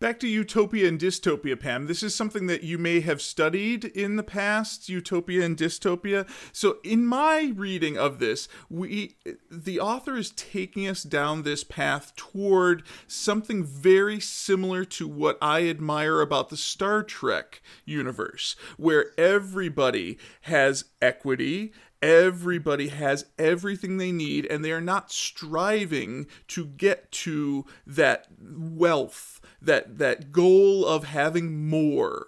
Back 0.00 0.20
to 0.20 0.28
utopia 0.28 0.86
and 0.86 0.96
dystopia, 0.96 1.58
Pam. 1.58 1.88
This 1.88 2.04
is 2.04 2.14
something 2.14 2.46
that 2.46 2.62
you 2.62 2.78
may 2.78 3.00
have 3.00 3.20
studied 3.20 3.84
in 3.84 4.14
the 4.14 4.22
past, 4.22 4.88
utopia 4.88 5.44
and 5.44 5.56
dystopia. 5.56 6.28
So, 6.52 6.76
in 6.84 7.04
my 7.04 7.52
reading 7.56 7.98
of 7.98 8.20
this, 8.20 8.48
we 8.70 9.16
the 9.50 9.80
author 9.80 10.16
is 10.16 10.30
taking 10.30 10.86
us 10.86 11.02
down 11.02 11.42
this 11.42 11.64
path 11.64 12.14
toward 12.14 12.84
something 13.08 13.64
very 13.64 14.20
similar 14.20 14.84
to 14.84 15.08
what 15.08 15.36
I 15.42 15.68
admire 15.68 16.20
about 16.20 16.50
the 16.50 16.56
Star 16.56 17.02
Trek 17.02 17.60
universe, 17.84 18.54
where 18.76 19.10
everybody 19.18 20.16
has 20.42 20.84
equity 21.02 21.72
everybody 22.02 22.88
has 22.88 23.26
everything 23.38 23.96
they 23.96 24.12
need 24.12 24.46
and 24.46 24.64
they 24.64 24.72
are 24.72 24.80
not 24.80 25.10
striving 25.10 26.26
to 26.46 26.66
get 26.66 27.10
to 27.10 27.64
that 27.86 28.26
wealth 28.40 29.40
that 29.60 29.98
that 29.98 30.32
goal 30.32 30.86
of 30.86 31.04
having 31.04 31.68
more. 31.68 32.26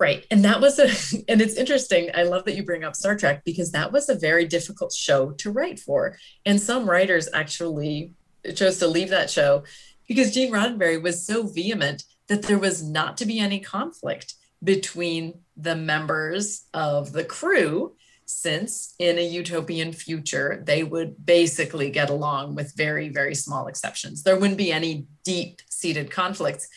Right. 0.00 0.24
And 0.30 0.44
that 0.44 0.60
was 0.60 0.78
a 0.78 0.86
and 1.28 1.40
it's 1.40 1.54
interesting 1.54 2.10
i 2.14 2.22
love 2.22 2.44
that 2.44 2.56
you 2.56 2.64
bring 2.64 2.84
up 2.84 2.96
star 2.96 3.16
trek 3.16 3.42
because 3.44 3.72
that 3.72 3.92
was 3.92 4.08
a 4.08 4.14
very 4.14 4.46
difficult 4.46 4.92
show 4.92 5.32
to 5.32 5.50
write 5.50 5.78
for. 5.78 6.16
And 6.46 6.60
some 6.60 6.88
writers 6.88 7.28
actually 7.32 8.14
chose 8.54 8.78
to 8.78 8.86
leave 8.86 9.10
that 9.10 9.30
show 9.30 9.64
because 10.06 10.32
gene 10.32 10.52
roddenberry 10.52 11.02
was 11.02 11.26
so 11.26 11.46
vehement 11.46 12.04
that 12.28 12.42
there 12.42 12.58
was 12.58 12.82
not 12.82 13.16
to 13.18 13.26
be 13.26 13.38
any 13.38 13.60
conflict 13.60 14.34
between 14.62 15.40
the 15.56 15.76
members 15.76 16.66
of 16.74 17.12
the 17.12 17.24
crew 17.24 17.94
since 18.28 18.94
in 18.98 19.18
a 19.18 19.26
utopian 19.26 19.90
future, 19.92 20.62
they 20.66 20.84
would 20.84 21.24
basically 21.24 21.88
get 21.90 22.10
along 22.10 22.54
with 22.54 22.74
very, 22.76 23.08
very 23.08 23.34
small 23.34 23.68
exceptions. 23.68 24.22
There 24.22 24.36
wouldn't 24.36 24.58
be 24.58 24.70
any 24.70 25.06
deep 25.24 25.62
seated 25.70 26.10
conflicts. 26.10 26.68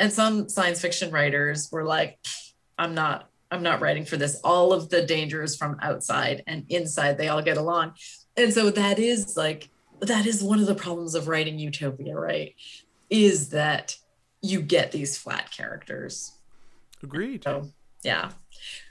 And 0.00 0.12
some 0.12 0.48
science 0.48 0.80
fiction 0.80 1.12
writers 1.12 1.70
were 1.70 1.84
like, 1.84 2.18
I'm 2.76 2.94
not, 2.94 3.30
I'm 3.52 3.62
not 3.62 3.80
writing 3.80 4.04
for 4.04 4.16
this. 4.16 4.40
All 4.42 4.72
of 4.72 4.88
the 4.90 5.06
dangers 5.06 5.56
from 5.56 5.76
outside 5.80 6.42
and 6.48 6.66
inside, 6.68 7.18
they 7.18 7.28
all 7.28 7.42
get 7.42 7.56
along. 7.56 7.92
And 8.36 8.52
so 8.52 8.70
that 8.70 8.98
is 8.98 9.36
like, 9.36 9.70
that 10.00 10.26
is 10.26 10.42
one 10.42 10.58
of 10.58 10.66
the 10.66 10.74
problems 10.74 11.14
of 11.14 11.28
writing 11.28 11.58
utopia, 11.58 12.18
right? 12.18 12.54
Is 13.08 13.50
that 13.50 13.96
you 14.42 14.60
get 14.60 14.92
these 14.92 15.16
flat 15.16 15.50
characters. 15.50 16.32
Agreed. 17.06 17.44
So, 17.44 17.70
yeah. 18.02 18.30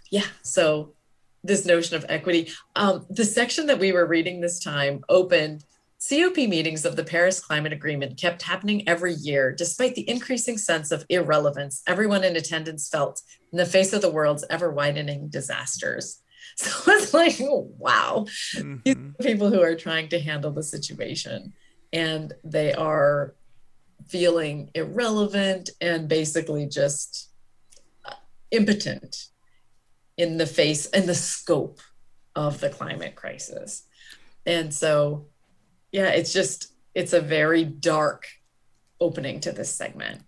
Yeah. 0.10 0.26
So 0.42 0.96
this 1.46 1.66
notion 1.66 1.96
of 1.96 2.06
equity. 2.10 2.52
Um, 2.76 3.06
the 3.10 3.26
section 3.26 3.68
that 3.68 3.80
we 3.80 3.92
were 3.92 4.06
reading 4.06 4.42
this 4.42 4.60
time 4.60 5.04
opened 5.10 5.64
COP 6.08 6.38
meetings 6.38 6.86
of 6.86 6.96
the 6.96 7.04
Paris 7.04 7.40
Climate 7.40 7.74
Agreement 7.74 8.20
kept 8.20 8.42
happening 8.42 8.88
every 8.88 9.14
year, 9.14 9.52
despite 9.52 9.96
the 9.96 10.08
increasing 10.10 10.58
sense 10.58 10.92
of 10.92 11.06
irrelevance 11.10 11.82
everyone 11.88 12.24
in 12.24 12.36
attendance 12.36 12.90
felt 12.90 13.22
in 13.52 13.58
the 13.58 13.66
face 13.66 13.94
of 13.94 14.02
the 14.02 14.12
world's 14.12 14.46
ever 14.50 14.72
widening 14.72 15.30
disasters. 15.30 16.22
So 16.58 16.70
it's 16.94 17.14
like, 17.14 17.36
oh, 17.42 17.70
wow, 17.78 18.28
mm-hmm. 18.56 18.78
these 18.86 18.96
people 19.20 19.50
who 19.50 19.62
are 19.62 19.76
trying 19.76 20.08
to 20.10 20.22
handle 20.22 20.52
the 20.52 20.64
situation 20.64 21.52
and 21.92 22.32
they 22.46 22.72
are 22.72 23.36
feeling 24.08 24.70
irrelevant 24.74 25.72
and 25.82 26.08
basically 26.08 26.66
just 26.68 27.30
impotent 28.56 29.28
in 30.18 30.38
the 30.38 30.46
face 30.46 30.86
and 30.88 31.06
the 31.06 31.16
scope 31.16 31.80
of 32.36 32.60
the 32.60 32.70
climate 32.70 33.16
crisis. 33.16 33.84
And 34.46 34.74
so, 34.74 35.28
yeah, 35.92 36.10
it's 36.10 36.34
just, 36.34 36.74
it's 36.94 37.14
a 37.14 37.22
very 37.22 37.64
dark 37.64 38.28
opening 39.00 39.40
to 39.42 39.52
this 39.52 39.72
segment. 39.72 40.22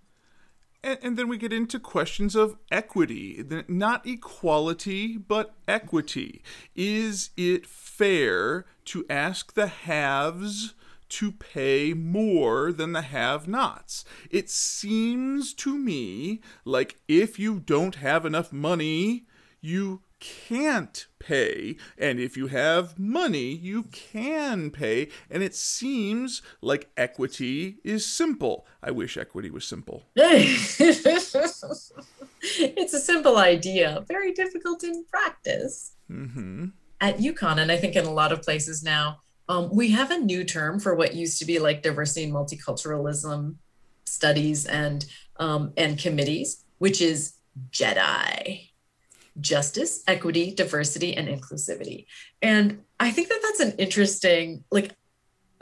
And, 0.84 1.00
and, 1.02 1.18
then 1.18 1.28
we 1.28 1.38
get 1.38 1.52
into 1.52 1.80
questions 1.80 2.36
of 2.36 2.58
equity, 2.72 3.44
not 3.68 4.06
equality, 4.06 5.18
but 5.18 5.56
equity. 5.68 6.44
Is 6.76 7.32
it 7.36 7.66
fair 7.66 8.66
to 8.86 9.06
ask 9.10 9.54
the 9.54 9.68
haves 9.68 10.76
to 11.10 11.32
pay 11.32 11.93
more 11.93 12.72
than 12.72 12.93
the 12.93 13.02
have 13.02 13.48
nots? 13.48 14.06
It 14.30 14.50
seems 14.50 15.54
to 15.56 15.78
me 15.78 16.41
like 16.65 17.00
if 17.08 17.39
you 17.39 17.60
don't 17.60 17.96
have 17.96 18.26
enough 18.26 18.52
money 18.52 19.26
you 19.62 20.02
can't 20.20 21.08
pay. 21.20 21.78
And 21.98 22.20
if 22.20 22.38
you 22.38 22.48
have 22.48 22.98
money, 22.98 23.54
you 23.54 23.84
can 23.84 24.72
pay. 24.72 25.10
And 25.30 25.43
it 25.43 25.54
seems 25.56 26.41
like 26.62 26.89
equity 26.98 27.78
is 27.84 28.06
simple. 28.06 28.65
I 28.82 28.91
wish 28.91 29.17
equity 29.17 29.50
was 29.50 29.67
simple. 29.67 30.04
it's 30.15 31.34
a 32.93 33.00
simple 33.00 33.38
idea, 33.38 34.06
very 34.08 34.32
difficult 34.34 34.84
in 34.84 35.06
practice. 35.06 35.93
Mm-hmm. 36.10 36.67
At 37.00 37.17
UConn, 37.20 37.60
and 37.60 37.72
I 37.72 37.78
think 37.78 37.96
in 37.96 38.06
a 38.06 38.13
lot 38.13 38.32
of 38.32 38.41
places 38.41 38.82
now, 38.84 39.22
um, 39.49 39.69
we 39.73 39.91
have 39.91 40.12
a 40.12 40.17
new 40.17 40.43
term 40.43 40.79
for 40.79 40.95
what 40.95 41.15
used 41.15 41.39
to 41.39 41.45
be 41.45 41.60
like 41.60 41.81
diversity 41.81 42.25
and 42.25 42.33
multiculturalism 42.33 43.55
studies 44.05 44.65
and 44.65 45.05
um, 45.38 45.73
and 45.77 45.99
committees, 45.99 46.63
which 46.79 47.01
is 47.01 47.33
JEDI 47.71 48.67
justice, 49.39 50.03
equity, 50.07 50.53
diversity, 50.53 51.15
and 51.15 51.27
inclusivity. 51.27 52.05
And 52.41 52.83
I 52.99 53.12
think 53.12 53.29
that 53.29 53.39
that's 53.43 53.60
an 53.60 53.73
interesting, 53.77 54.63
like, 54.71 54.91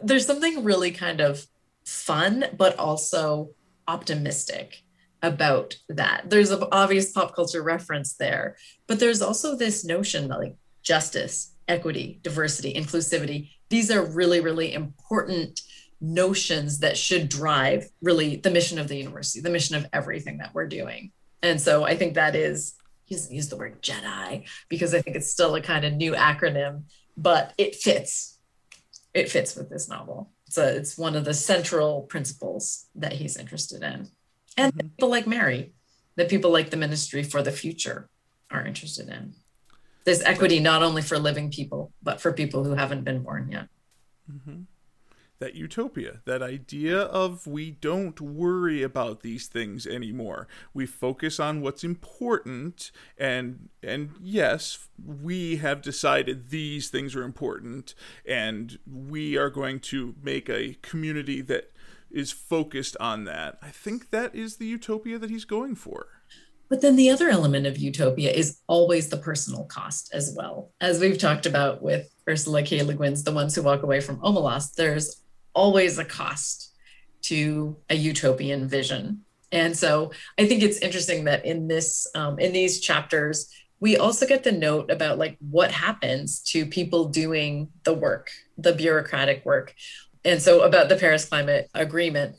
there's 0.02 0.26
something 0.26 0.64
really 0.64 0.92
kind 0.92 1.22
of 1.22 1.46
fun, 1.86 2.46
but 2.58 2.78
also 2.80 3.52
optimistic 3.88 4.84
about 5.22 5.76
that. 5.90 6.30
There's 6.30 6.52
an 6.52 6.64
obvious 6.72 7.12
pop 7.12 7.36
culture 7.36 7.64
reference 7.64 8.14
there, 8.14 8.58
but 8.88 9.00
there's 9.00 9.22
also 9.22 9.56
this 9.56 9.84
notion 9.84 10.30
that, 10.30 10.40
like, 10.40 10.56
justice, 10.82 11.54
equity, 11.68 12.20
diversity, 12.22 12.74
inclusivity, 12.74 13.52
these 13.70 13.92
are 13.92 14.04
really, 14.04 14.42
really 14.42 14.74
important 14.74 15.62
notions 16.02 16.80
that 16.80 16.98
should 16.98 17.30
drive 17.30 17.90
really 18.02 18.36
the 18.36 18.52
mission 18.52 18.78
of 18.78 18.88
the 18.88 18.98
university, 18.98 19.42
the 19.42 19.50
mission 19.50 19.76
of 19.76 19.88
everything 19.94 20.38
that 20.38 20.54
we're 20.54 20.68
doing. 20.68 21.12
And 21.42 21.60
so 21.60 21.84
I 21.84 21.96
think 21.96 22.16
that 22.16 22.36
is 22.36 22.76
he 23.06 23.16
doesn't 23.16 23.34
use 23.34 23.50
the 23.50 23.58
word 23.58 23.82
Jedi 23.82 24.48
because 24.68 24.94
I 24.94 25.02
think 25.02 25.16
it's 25.16 25.30
still 25.30 25.56
a 25.56 25.62
kind 25.62 25.86
of 25.86 25.94
new 25.94 26.14
acronym, 26.14 26.84
but 27.16 27.54
it 27.58 27.76
fits. 27.76 28.38
It 29.14 29.30
fits 29.30 29.56
with 29.56 29.70
this 29.70 29.88
novel. 29.88 30.32
So 30.50 30.66
it's 30.66 30.98
one 30.98 31.16
of 31.16 31.26
the 31.26 31.34
central 31.34 32.04
principles 32.04 32.86
that 32.96 33.14
he's 33.14 33.38
interested 33.38 33.84
in. 33.84 34.10
And 34.58 34.74
mm-hmm. 34.74 34.88
people 34.88 35.10
like 35.10 35.28
Mary, 35.28 35.74
that 36.16 36.30
people 36.30 36.52
like 36.52 36.70
the 36.70 36.78
ministry 36.78 37.24
for 37.24 37.42
the 37.42 37.52
future 37.52 38.10
are 38.52 38.66
interested 38.66 39.10
in. 39.10 39.34
There's 40.04 40.22
equity 40.22 40.60
not 40.60 40.84
only 40.84 41.02
for 41.02 41.18
living 41.18 41.52
people, 41.52 41.85
but 42.06 42.22
for 42.22 42.32
people 42.32 42.64
who 42.64 42.76
haven't 42.76 43.04
been 43.04 43.24
born 43.24 43.50
yet. 43.52 43.68
Mm-hmm. 44.32 44.62
That 45.40 45.56
utopia, 45.56 46.22
that 46.24 46.42
idea 46.42 46.98
of 46.98 47.46
we 47.46 47.72
don't 47.72 48.22
worry 48.22 48.82
about 48.82 49.20
these 49.20 49.48
things 49.48 49.86
anymore. 49.86 50.48
We 50.74 50.86
focus 50.86 51.42
on 51.42 51.60
what's 51.60 51.84
important, 51.84 52.92
and 53.18 53.68
and 53.84 54.12
yes, 54.22 54.88
we 54.98 55.58
have 55.58 55.82
decided 55.82 56.52
these 56.52 56.90
things 56.90 57.18
are 57.18 57.24
important, 57.24 57.96
and 58.26 58.80
we 58.90 59.36
are 59.36 59.50
going 59.50 59.82
to 59.82 60.16
make 60.24 60.50
a 60.50 60.78
community 60.82 61.42
that 61.42 61.74
is 62.10 62.32
focused 62.32 62.96
on 63.02 63.26
that. 63.26 63.58
I 63.62 63.72
think 63.72 64.12
that 64.12 64.34
is 64.34 64.56
the 64.56 64.68
utopia 64.68 65.20
that 65.20 65.30
he's 65.30 65.44
going 65.44 65.76
for. 65.76 66.15
But 66.70 66.82
then 66.82 66.96
the 66.96 67.10
other 67.10 67.30
element 67.30 67.68
of 67.68 67.78
utopia 67.78 68.32
is 68.32 68.60
always 68.68 69.10
the 69.10 69.18
personal 69.18 69.66
cost 69.66 70.10
as 70.14 70.34
well. 70.36 70.72
As 70.82 71.00
we've 71.00 71.18
talked 71.18 71.46
about 71.46 71.82
with 71.82 72.10
Ursula 72.28 72.64
K. 72.64 72.82
Le 72.82 72.94
Guin's 72.94 73.24
The 73.24 73.32
Ones 73.32 73.56
Who 73.56 73.64
Walk 73.64 73.84
Away 73.84 74.02
from 74.02 74.18
Omelas, 74.18 74.74
there's 74.74 75.22
always 75.54 76.00
a 76.00 76.06
cost 76.06 76.74
to 77.24 77.78
a 77.90 77.96
utopian 77.96 78.68
vision. 78.68 79.22
And 79.52 79.78
so 79.78 80.12
I 80.38 80.48
think 80.48 80.64
it's 80.64 80.80
interesting 80.80 81.26
that 81.26 81.46
in 81.46 81.68
this, 81.68 82.08
um, 82.16 82.40
in 82.40 82.52
these 82.52 82.80
chapters, 82.80 83.50
we 83.80 83.98
also 83.98 84.26
get 84.26 84.44
the 84.44 84.52
note 84.52 84.90
about 84.90 85.18
like 85.18 85.38
what 85.40 85.72
happens 85.72 86.42
to 86.42 86.66
people 86.66 87.06
doing 87.06 87.70
the 87.84 87.94
work, 87.94 88.32
the 88.58 88.74
bureaucratic 88.74 89.46
work. 89.46 89.74
And 90.24 90.42
so 90.42 90.62
about 90.62 90.90
the 90.90 90.96
Paris 90.96 91.26
Climate 91.26 91.70
Agreement, 91.76 92.36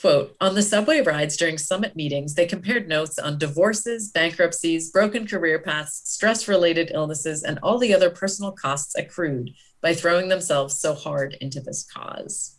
quote, 0.00 0.36
on 0.40 0.54
the 0.54 0.62
subway 0.62 1.00
rides 1.00 1.36
during 1.36 1.58
summit 1.58 1.94
meetings, 1.96 2.34
they 2.34 2.46
compared 2.46 2.88
notes 2.88 3.18
on 3.18 3.38
divorces, 3.38 4.10
bankruptcies, 4.10 4.90
broken 4.90 5.26
career 5.26 5.58
paths, 5.58 6.02
stress 6.04 6.48
related 6.48 6.90
illnesses, 6.94 7.42
and 7.42 7.58
all 7.62 7.78
the 7.78 7.94
other 7.94 8.10
personal 8.10 8.52
costs 8.52 8.94
accrued 8.96 9.50
by 9.80 9.94
throwing 9.94 10.28
themselves 10.28 10.78
so 10.78 10.94
hard 10.94 11.36
into 11.40 11.60
this 11.60 11.84
cause. 11.84 12.56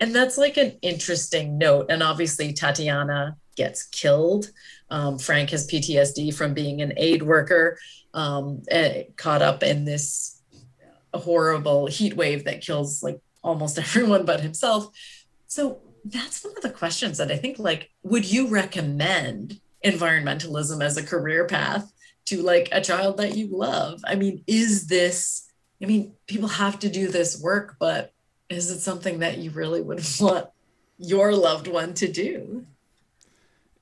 And 0.00 0.14
that's 0.14 0.36
like 0.36 0.56
an 0.56 0.78
interesting 0.82 1.58
note. 1.58 1.86
And 1.88 2.02
obviously, 2.02 2.52
Tatiana 2.52 3.36
gets 3.56 3.84
killed. 3.84 4.50
Um, 4.90 5.18
Frank 5.18 5.50
has 5.50 5.66
PTSD 5.66 6.34
from 6.34 6.54
being 6.54 6.82
an 6.82 6.92
aid 6.96 7.22
worker, 7.22 7.78
um, 8.12 8.62
eh, 8.68 9.04
caught 9.16 9.42
up 9.42 9.62
in 9.62 9.84
this 9.84 10.42
horrible 11.14 11.86
heat 11.86 12.14
wave 12.14 12.44
that 12.44 12.60
kills 12.60 13.02
like 13.02 13.20
almost 13.42 13.78
everyone 13.78 14.24
but 14.24 14.40
himself. 14.40 14.88
So 15.46 15.80
that's 16.10 16.44
one 16.44 16.56
of 16.56 16.62
the 16.62 16.70
questions 16.70 17.18
that 17.18 17.32
I 17.32 17.36
think 17.36 17.58
like, 17.58 17.90
would 18.02 18.30
you 18.30 18.48
recommend 18.48 19.60
environmentalism 19.84 20.82
as 20.82 20.96
a 20.96 21.02
career 21.02 21.46
path 21.46 21.92
to 22.26 22.42
like 22.42 22.68
a 22.72 22.80
child 22.80 23.16
that 23.16 23.36
you 23.36 23.48
love? 23.48 24.00
I 24.06 24.14
mean, 24.14 24.42
is 24.46 24.86
this, 24.86 25.50
I 25.82 25.86
mean, 25.86 26.12
people 26.26 26.48
have 26.48 26.78
to 26.80 26.88
do 26.88 27.08
this 27.08 27.40
work, 27.40 27.76
but 27.80 28.12
is 28.48 28.70
it 28.70 28.80
something 28.80 29.18
that 29.18 29.38
you 29.38 29.50
really 29.50 29.80
would 29.80 30.04
want 30.20 30.48
your 30.98 31.34
loved 31.34 31.66
one 31.66 31.94
to 31.94 32.10
do? 32.10 32.66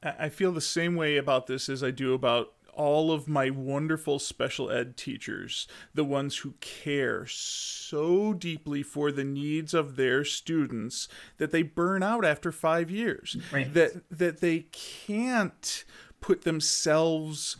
I 0.03 0.29
feel 0.29 0.53
the 0.53 0.61
same 0.61 0.97
way 0.97 1.17
about 1.17 1.47
this 1.47 1.69
as 1.69 1.83
I 1.83 1.91
do 1.91 2.13
about 2.13 2.53
all 2.77 3.13
of 3.13 3.29
my 3.29 3.51
wonderful 3.51 4.19
special 4.19 4.71
ed 4.71 4.97
teachers, 4.97 5.67
the 5.93 6.05
ones 6.05 6.39
who 6.39 6.55
care 6.61 7.27
so 7.27 8.33
deeply 8.33 8.83
for 8.83 9.11
the 9.11 9.25
needs 9.25 9.75
of 9.75 9.97
their 9.97 10.25
students 10.25 11.09
that 11.39 11.51
they 11.51 11.63
burn 11.63 12.03
out 12.03 12.25
after 12.25 12.53
5 12.53 12.91
years. 12.91 13.37
Right. 13.53 13.73
That 13.73 14.03
that 14.11 14.41
they 14.41 14.67
can't 14.71 15.85
put 16.21 16.43
themselves 16.43 17.57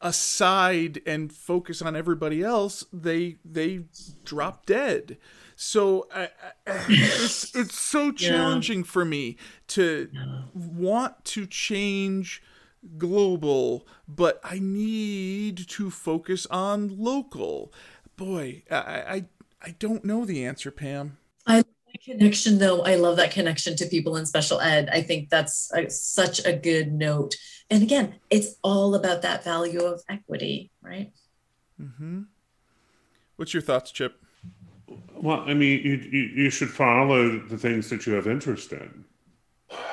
aside 0.00 1.00
and 1.06 1.32
focus 1.32 1.82
on 1.82 1.96
everybody 1.96 2.42
else, 2.42 2.84
they 2.92 3.36
they 3.44 3.84
drop 4.24 4.66
dead. 4.66 5.18
So 5.56 6.08
I, 6.14 6.22
I, 6.24 6.28
it's 6.88 7.54
it's 7.54 7.78
so 7.78 8.10
challenging 8.12 8.80
yeah. 8.80 8.90
for 8.90 9.04
me 9.04 9.36
to 9.68 10.08
yeah. 10.12 10.42
want 10.54 11.24
to 11.26 11.46
change 11.46 12.42
global, 12.98 13.86
but 14.08 14.40
I 14.42 14.58
need 14.58 15.68
to 15.68 15.90
focus 15.90 16.46
on 16.46 16.96
local. 16.98 17.72
Boy, 18.16 18.62
I 18.70 18.76
I, 18.76 19.24
I 19.62 19.70
don't 19.78 20.04
know 20.04 20.24
the 20.24 20.44
answer, 20.44 20.70
Pam. 20.70 21.18
I 21.46 21.56
love 21.56 21.64
that 21.92 22.04
connection 22.04 22.58
though. 22.58 22.82
I 22.82 22.96
love 22.96 23.16
that 23.16 23.30
connection 23.30 23.76
to 23.76 23.86
people 23.86 24.16
in 24.16 24.26
special 24.26 24.60
ed. 24.60 24.88
I 24.92 25.02
think 25.02 25.30
that's 25.30 25.72
a, 25.72 25.88
such 25.90 26.44
a 26.44 26.52
good 26.52 26.92
note. 26.92 27.34
And 27.70 27.82
again, 27.82 28.16
it's 28.28 28.56
all 28.62 28.94
about 28.94 29.22
that 29.22 29.44
value 29.44 29.80
of 29.80 30.02
equity, 30.08 30.70
right? 30.82 31.12
Mm-hmm. 31.80 32.22
What's 33.36 33.54
your 33.54 33.62
thoughts, 33.62 33.90
Chip? 33.90 34.20
Well, 35.14 35.40
I 35.46 35.54
mean, 35.54 35.80
you, 35.82 35.94
you, 36.10 36.20
you 36.42 36.50
should 36.50 36.68
follow 36.68 37.38
the 37.38 37.56
things 37.56 37.88
that 37.90 38.06
you 38.06 38.12
have 38.14 38.26
interest 38.26 38.72
in 38.72 39.04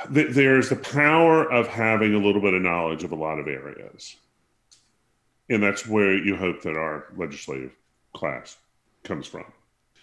there's 0.09 0.69
the 0.69 0.75
power 0.75 1.49
of 1.51 1.67
having 1.67 2.13
a 2.13 2.19
little 2.19 2.41
bit 2.41 2.53
of 2.53 2.61
knowledge 2.61 3.03
of 3.03 3.11
a 3.11 3.15
lot 3.15 3.39
of 3.39 3.47
areas. 3.47 4.15
And 5.49 5.63
that's 5.63 5.87
where 5.87 6.15
you 6.15 6.35
hope 6.35 6.61
that 6.63 6.75
our 6.75 7.05
legislative 7.15 7.75
class 8.13 8.57
comes 9.03 9.27
from. 9.27 9.45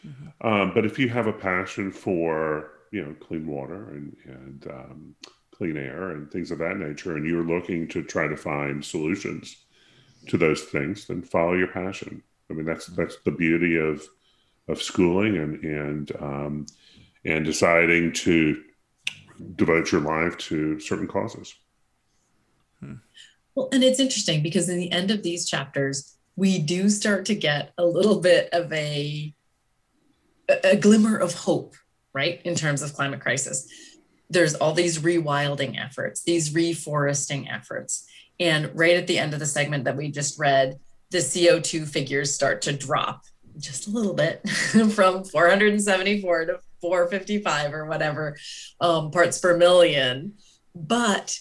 Mm-hmm. 0.07 0.47
Um, 0.47 0.73
but 0.75 0.85
if 0.85 0.99
you 0.99 1.09
have 1.09 1.27
a 1.27 1.33
passion 1.33 1.93
for, 1.93 2.71
you 2.91 3.05
know, 3.05 3.15
clean 3.15 3.47
water 3.47 3.91
and, 3.91 4.17
and 4.25 4.67
um, 4.71 5.15
clean 5.53 5.77
air 5.77 6.11
and 6.11 6.31
things 6.31 6.51
of 6.51 6.59
that 6.59 6.79
nature, 6.79 7.17
and 7.17 7.27
you're 7.27 7.45
looking 7.45 7.89
to 7.89 8.03
try 8.03 8.27
to 8.27 8.37
find 8.37 8.85
solutions 8.85 9.57
to 10.29 10.37
those 10.37 10.63
things, 10.63 11.07
then 11.07 11.23
follow 11.23 11.55
your 11.55 11.69
passion. 11.69 12.23
I 12.51 12.55
mean, 12.55 12.67
that's 12.67 12.87
that's 12.87 13.17
the 13.25 13.33
beauty 13.33 13.77
of 13.77 14.07
of 14.69 14.83
schooling 14.83 15.37
and 15.37 15.65
and 15.65 16.13
um, 16.21 16.67
and 17.25 17.45
deciding 17.45 18.13
to 18.13 18.63
devote 19.57 19.93
your 19.93 20.01
life 20.01 20.37
to 20.39 20.79
certain 20.81 21.07
causes. 21.07 21.55
Well, 23.55 23.69
and 23.73 23.83
it's 23.83 24.01
interesting 24.01 24.43
because 24.43 24.69
in 24.69 24.79
the 24.79 24.93
end 24.93 25.11
of 25.11 25.23
these 25.23 25.49
chapters, 25.49 26.17
we 26.37 26.59
do 26.59 26.91
start 26.91 27.25
to 27.27 27.35
get 27.35 27.73
a 27.79 27.85
little 27.85 28.21
bit 28.21 28.51
of 28.53 28.73
a 28.73 29.35
a 30.63 30.77
glimmer 30.77 31.17
of 31.17 31.35
hope, 31.35 31.75
right, 32.13 32.41
in 32.43 32.55
terms 32.55 32.83
of 32.83 32.93
climate 32.93 33.21
crisis. 33.21 33.67
There's 34.31 34.55
all 34.55 34.73
these 34.73 34.99
rewilding 34.99 35.83
efforts, 35.83 36.23
these 36.23 36.53
reforesting 36.53 37.53
efforts. 37.53 38.07
And 38.39 38.71
right 38.75 38.97
at 38.97 39.09
the 39.09 39.19
end 39.19 39.33
of 39.33 39.41
the 39.41 39.47
segment 39.47 39.85
that 39.85 39.97
we 39.97 40.11
just 40.11 40.39
read, 40.39 40.79
the 41.11 41.19
CO2 41.19 41.89
figures 41.89 42.33
start 42.33 42.63
to 42.63 42.73
drop 42.73 43.23
just 43.59 43.89
a 43.89 43.91
little 43.91 44.15
bit 44.15 44.47
from 44.93 45.25
474 45.25 46.45
to 46.45 46.59
455 46.81 47.75
or 47.75 47.87
whatever 47.87 48.37
um, 48.81 49.11
parts 49.11 49.39
per 49.39 49.57
million. 49.57 50.35
But 50.75 51.39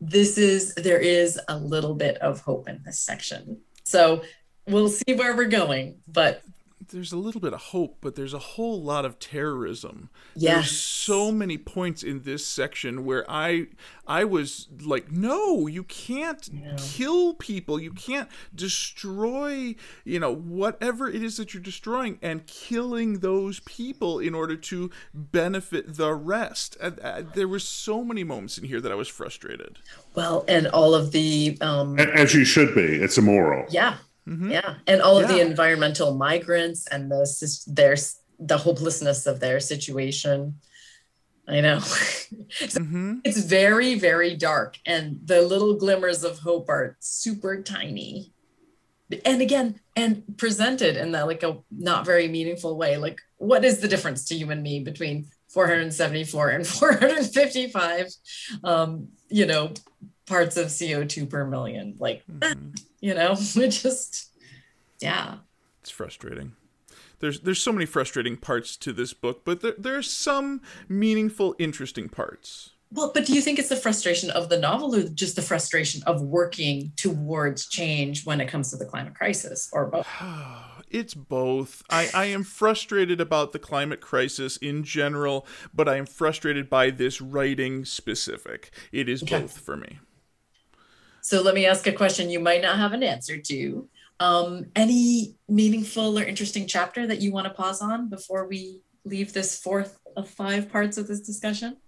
this 0.00 0.38
is, 0.38 0.74
there 0.74 0.98
is 0.98 1.40
a 1.48 1.58
little 1.58 1.94
bit 1.94 2.16
of 2.18 2.40
hope 2.40 2.68
in 2.68 2.82
this 2.84 2.98
section. 2.98 3.60
So 3.84 4.22
we'll 4.66 4.88
see 4.88 5.14
where 5.14 5.36
we're 5.36 5.46
going. 5.46 5.96
But 6.08 6.42
there's 6.88 7.12
a 7.12 7.16
little 7.16 7.40
bit 7.40 7.52
of 7.52 7.60
hope, 7.60 7.98
but 8.00 8.14
there's 8.14 8.34
a 8.34 8.38
whole 8.38 8.82
lot 8.82 9.04
of 9.04 9.18
terrorism. 9.18 10.10
Yes. 10.34 10.54
There's 10.54 10.70
so 10.78 11.32
many 11.32 11.58
points 11.58 12.02
in 12.02 12.22
this 12.22 12.46
section 12.46 13.04
where 13.04 13.28
I 13.30 13.66
I 14.06 14.24
was 14.24 14.68
like, 14.82 15.10
no, 15.10 15.66
you 15.66 15.82
can't 15.84 16.48
yeah. 16.52 16.76
kill 16.78 17.34
people. 17.34 17.80
You 17.80 17.92
can't 17.92 18.28
destroy, 18.54 19.74
you 20.04 20.20
know, 20.20 20.34
whatever 20.34 21.08
it 21.08 21.22
is 21.22 21.36
that 21.36 21.54
you're 21.54 21.62
destroying 21.62 22.18
and 22.22 22.46
killing 22.46 23.18
those 23.20 23.60
people 23.60 24.18
in 24.18 24.34
order 24.34 24.56
to 24.56 24.90
benefit 25.12 25.96
the 25.96 26.14
rest. 26.14 26.76
And, 26.80 27.00
uh, 27.00 27.22
there 27.34 27.48
were 27.48 27.58
so 27.58 28.04
many 28.04 28.24
moments 28.24 28.58
in 28.58 28.64
here 28.64 28.80
that 28.80 28.92
I 28.92 28.94
was 28.94 29.08
frustrated. 29.08 29.78
Well, 30.14 30.44
and 30.48 30.66
all 30.68 30.94
of 30.94 31.12
the 31.12 31.58
um 31.60 31.98
as 31.98 32.34
you 32.34 32.44
should 32.44 32.74
be. 32.74 32.82
It's 32.82 33.18
immoral. 33.18 33.66
Yeah. 33.70 33.96
Mm-hmm. 34.28 34.50
Yeah, 34.50 34.74
and 34.86 35.00
all 35.00 35.18
of 35.18 35.28
the 35.28 35.40
environmental 35.40 36.14
migrants 36.14 36.86
and 36.88 37.10
the 37.10 37.26
their 37.68 37.96
the 38.38 38.58
hopelessness 38.58 39.26
of 39.26 39.40
their 39.40 39.60
situation. 39.60 40.60
I 41.48 41.60
know. 41.60 41.78
so 41.78 42.80
mm-hmm. 42.80 43.18
It's 43.24 43.38
very 43.38 43.94
very 43.94 44.34
dark 44.34 44.78
and 44.84 45.20
the 45.24 45.42
little 45.42 45.74
glimmers 45.74 46.24
of 46.24 46.40
hope 46.40 46.68
are 46.68 46.96
super 46.98 47.62
tiny. 47.62 48.32
And 49.24 49.40
again, 49.40 49.78
and 49.94 50.24
presented 50.36 50.96
in 50.96 51.12
that 51.12 51.28
like 51.28 51.44
a 51.44 51.58
not 51.70 52.04
very 52.04 52.26
meaningful 52.26 52.76
way. 52.76 52.96
Like 52.96 53.20
what 53.36 53.64
is 53.64 53.78
the 53.78 53.86
difference 53.86 54.24
to 54.26 54.34
you 54.34 54.50
and 54.50 54.62
me 54.68 54.80
between 54.80 55.28
474 55.50 56.48
and 56.50 56.66
455 56.66 58.08
um, 58.64 59.08
you 59.28 59.46
know, 59.46 59.72
parts 60.26 60.56
of 60.56 60.66
CO2 60.66 61.30
per 61.30 61.46
million? 61.46 61.94
Like 62.00 62.24
mm-hmm 62.26 62.70
you 63.06 63.14
know 63.14 63.32
it 63.56 63.68
just 63.68 64.32
yeah 65.00 65.36
it's 65.80 65.90
frustrating 65.90 66.52
there's 67.20 67.40
there's 67.40 67.62
so 67.62 67.72
many 67.72 67.86
frustrating 67.86 68.36
parts 68.36 68.76
to 68.76 68.92
this 68.92 69.12
book 69.12 69.44
but 69.44 69.60
there, 69.60 69.74
there 69.78 69.96
are 69.96 70.02
some 70.02 70.60
meaningful 70.88 71.54
interesting 71.58 72.08
parts 72.08 72.70
well, 72.92 73.10
but 73.12 73.26
do 73.26 73.34
you 73.34 73.40
think 73.40 73.58
it's 73.58 73.68
the 73.68 73.76
frustration 73.76 74.30
of 74.30 74.48
the 74.48 74.58
novel 74.58 74.94
or 74.94 75.02
just 75.08 75.34
the 75.34 75.42
frustration 75.42 76.04
of 76.04 76.22
working 76.22 76.92
towards 76.94 77.66
change 77.66 78.24
when 78.24 78.40
it 78.40 78.46
comes 78.46 78.70
to 78.70 78.76
the 78.76 78.84
climate 78.84 79.16
crisis 79.16 79.68
or 79.72 79.86
both? 79.86 80.06
it's 80.90 81.12
both. 81.12 81.82
I, 81.90 82.08
I 82.14 82.26
am 82.26 82.44
frustrated 82.44 83.20
about 83.20 83.50
the 83.50 83.58
climate 83.58 84.00
crisis 84.00 84.56
in 84.58 84.84
general, 84.84 85.48
but 85.74 85.88
I 85.88 85.96
am 85.96 86.06
frustrated 86.06 86.70
by 86.70 86.90
this 86.90 87.20
writing 87.20 87.84
specific. 87.84 88.70
It 88.92 89.08
is 89.08 89.24
okay. 89.24 89.40
both 89.40 89.58
for 89.58 89.76
me. 89.76 89.98
So 91.26 91.42
let 91.42 91.56
me 91.56 91.66
ask 91.66 91.84
a 91.88 91.92
question 91.92 92.30
you 92.30 92.38
might 92.38 92.62
not 92.62 92.76
have 92.76 92.92
an 92.92 93.02
answer 93.02 93.36
to. 93.36 93.88
Um, 94.20 94.66
any 94.76 95.34
meaningful 95.48 96.16
or 96.16 96.22
interesting 96.22 96.68
chapter 96.68 97.04
that 97.04 97.20
you 97.20 97.32
want 97.32 97.48
to 97.48 97.52
pause 97.52 97.82
on 97.82 98.08
before 98.08 98.46
we 98.46 98.82
leave 99.04 99.32
this 99.32 99.58
fourth 99.58 99.98
of 100.16 100.30
five 100.30 100.70
parts 100.70 100.98
of 100.98 101.08
this 101.08 101.18
discussion? 101.18 101.78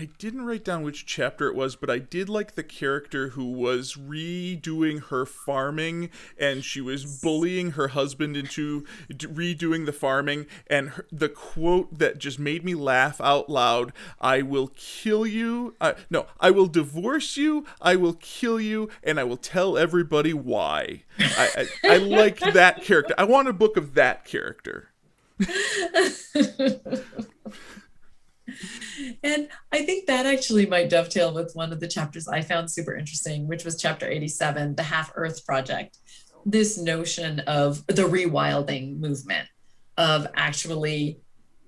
I 0.00 0.08
didn't 0.16 0.46
write 0.46 0.64
down 0.64 0.82
which 0.82 1.04
chapter 1.04 1.46
it 1.46 1.54
was, 1.54 1.76
but 1.76 1.90
I 1.90 1.98
did 1.98 2.30
like 2.30 2.54
the 2.54 2.62
character 2.62 3.28
who 3.28 3.44
was 3.44 3.96
redoing 3.96 5.08
her 5.08 5.26
farming 5.26 6.08
and 6.38 6.64
she 6.64 6.80
was 6.80 7.20
bullying 7.20 7.72
her 7.72 7.88
husband 7.88 8.34
into 8.34 8.86
redoing 9.10 9.84
the 9.84 9.92
farming. 9.92 10.46
And 10.68 10.88
her, 10.90 11.06
the 11.12 11.28
quote 11.28 11.98
that 11.98 12.16
just 12.16 12.38
made 12.38 12.64
me 12.64 12.74
laugh 12.74 13.20
out 13.20 13.50
loud 13.50 13.92
I 14.18 14.40
will 14.40 14.68
kill 14.74 15.26
you. 15.26 15.74
Uh, 15.82 15.92
no, 16.08 16.24
I 16.40 16.50
will 16.50 16.66
divorce 16.66 17.36
you, 17.36 17.66
I 17.82 17.96
will 17.96 18.14
kill 18.14 18.58
you, 18.58 18.88
and 19.04 19.20
I 19.20 19.24
will 19.24 19.36
tell 19.36 19.76
everybody 19.76 20.32
why. 20.32 21.02
I, 21.18 21.66
I, 21.84 21.94
I 21.96 21.96
like 21.98 22.38
that 22.38 22.84
character. 22.84 23.14
I 23.18 23.24
want 23.24 23.48
a 23.48 23.52
book 23.52 23.76
of 23.76 23.92
that 23.92 24.24
character. 24.24 24.88
and 29.22 29.48
I 29.72 29.82
think 29.82 30.06
that 30.06 30.26
actually 30.26 30.66
might 30.66 30.90
dovetail 30.90 31.32
with 31.32 31.52
one 31.54 31.72
of 31.72 31.80
the 31.80 31.88
chapters 31.88 32.28
I 32.28 32.42
found 32.42 32.70
super 32.70 32.94
interesting, 32.94 33.46
which 33.46 33.64
was 33.64 33.80
chapter 33.80 34.08
87, 34.08 34.76
the 34.76 34.82
Half 34.82 35.12
Earth 35.14 35.44
Project. 35.46 35.98
This 36.46 36.78
notion 36.78 37.40
of 37.40 37.86
the 37.86 38.02
rewilding 38.02 38.98
movement, 38.98 39.48
of 39.96 40.26
actually 40.34 41.20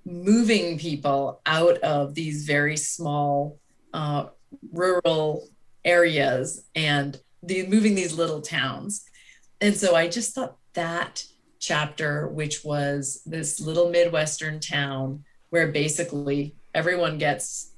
moving 0.05 0.77
people 0.77 1.41
out 1.45 1.77
of 1.79 2.13
these 2.15 2.45
very 2.45 2.75
small 2.75 3.59
uh, 3.93 4.25
rural 4.71 5.47
areas 5.85 6.65
and 6.75 7.19
the, 7.41 7.67
moving 7.67 7.95
these 7.95 8.17
little 8.17 8.41
towns. 8.41 9.05
And 9.61 9.75
so 9.75 9.95
I 9.95 10.07
just 10.07 10.33
thought 10.35 10.57
that 10.73 11.23
chapter, 11.59 12.27
which 12.27 12.63
was 12.63 13.21
this 13.25 13.59
little 13.59 13.89
Midwestern 13.89 14.59
town 14.59 15.23
where 15.49 15.67
basically 15.67 16.55
everyone 16.73 17.17
gets 17.17 17.71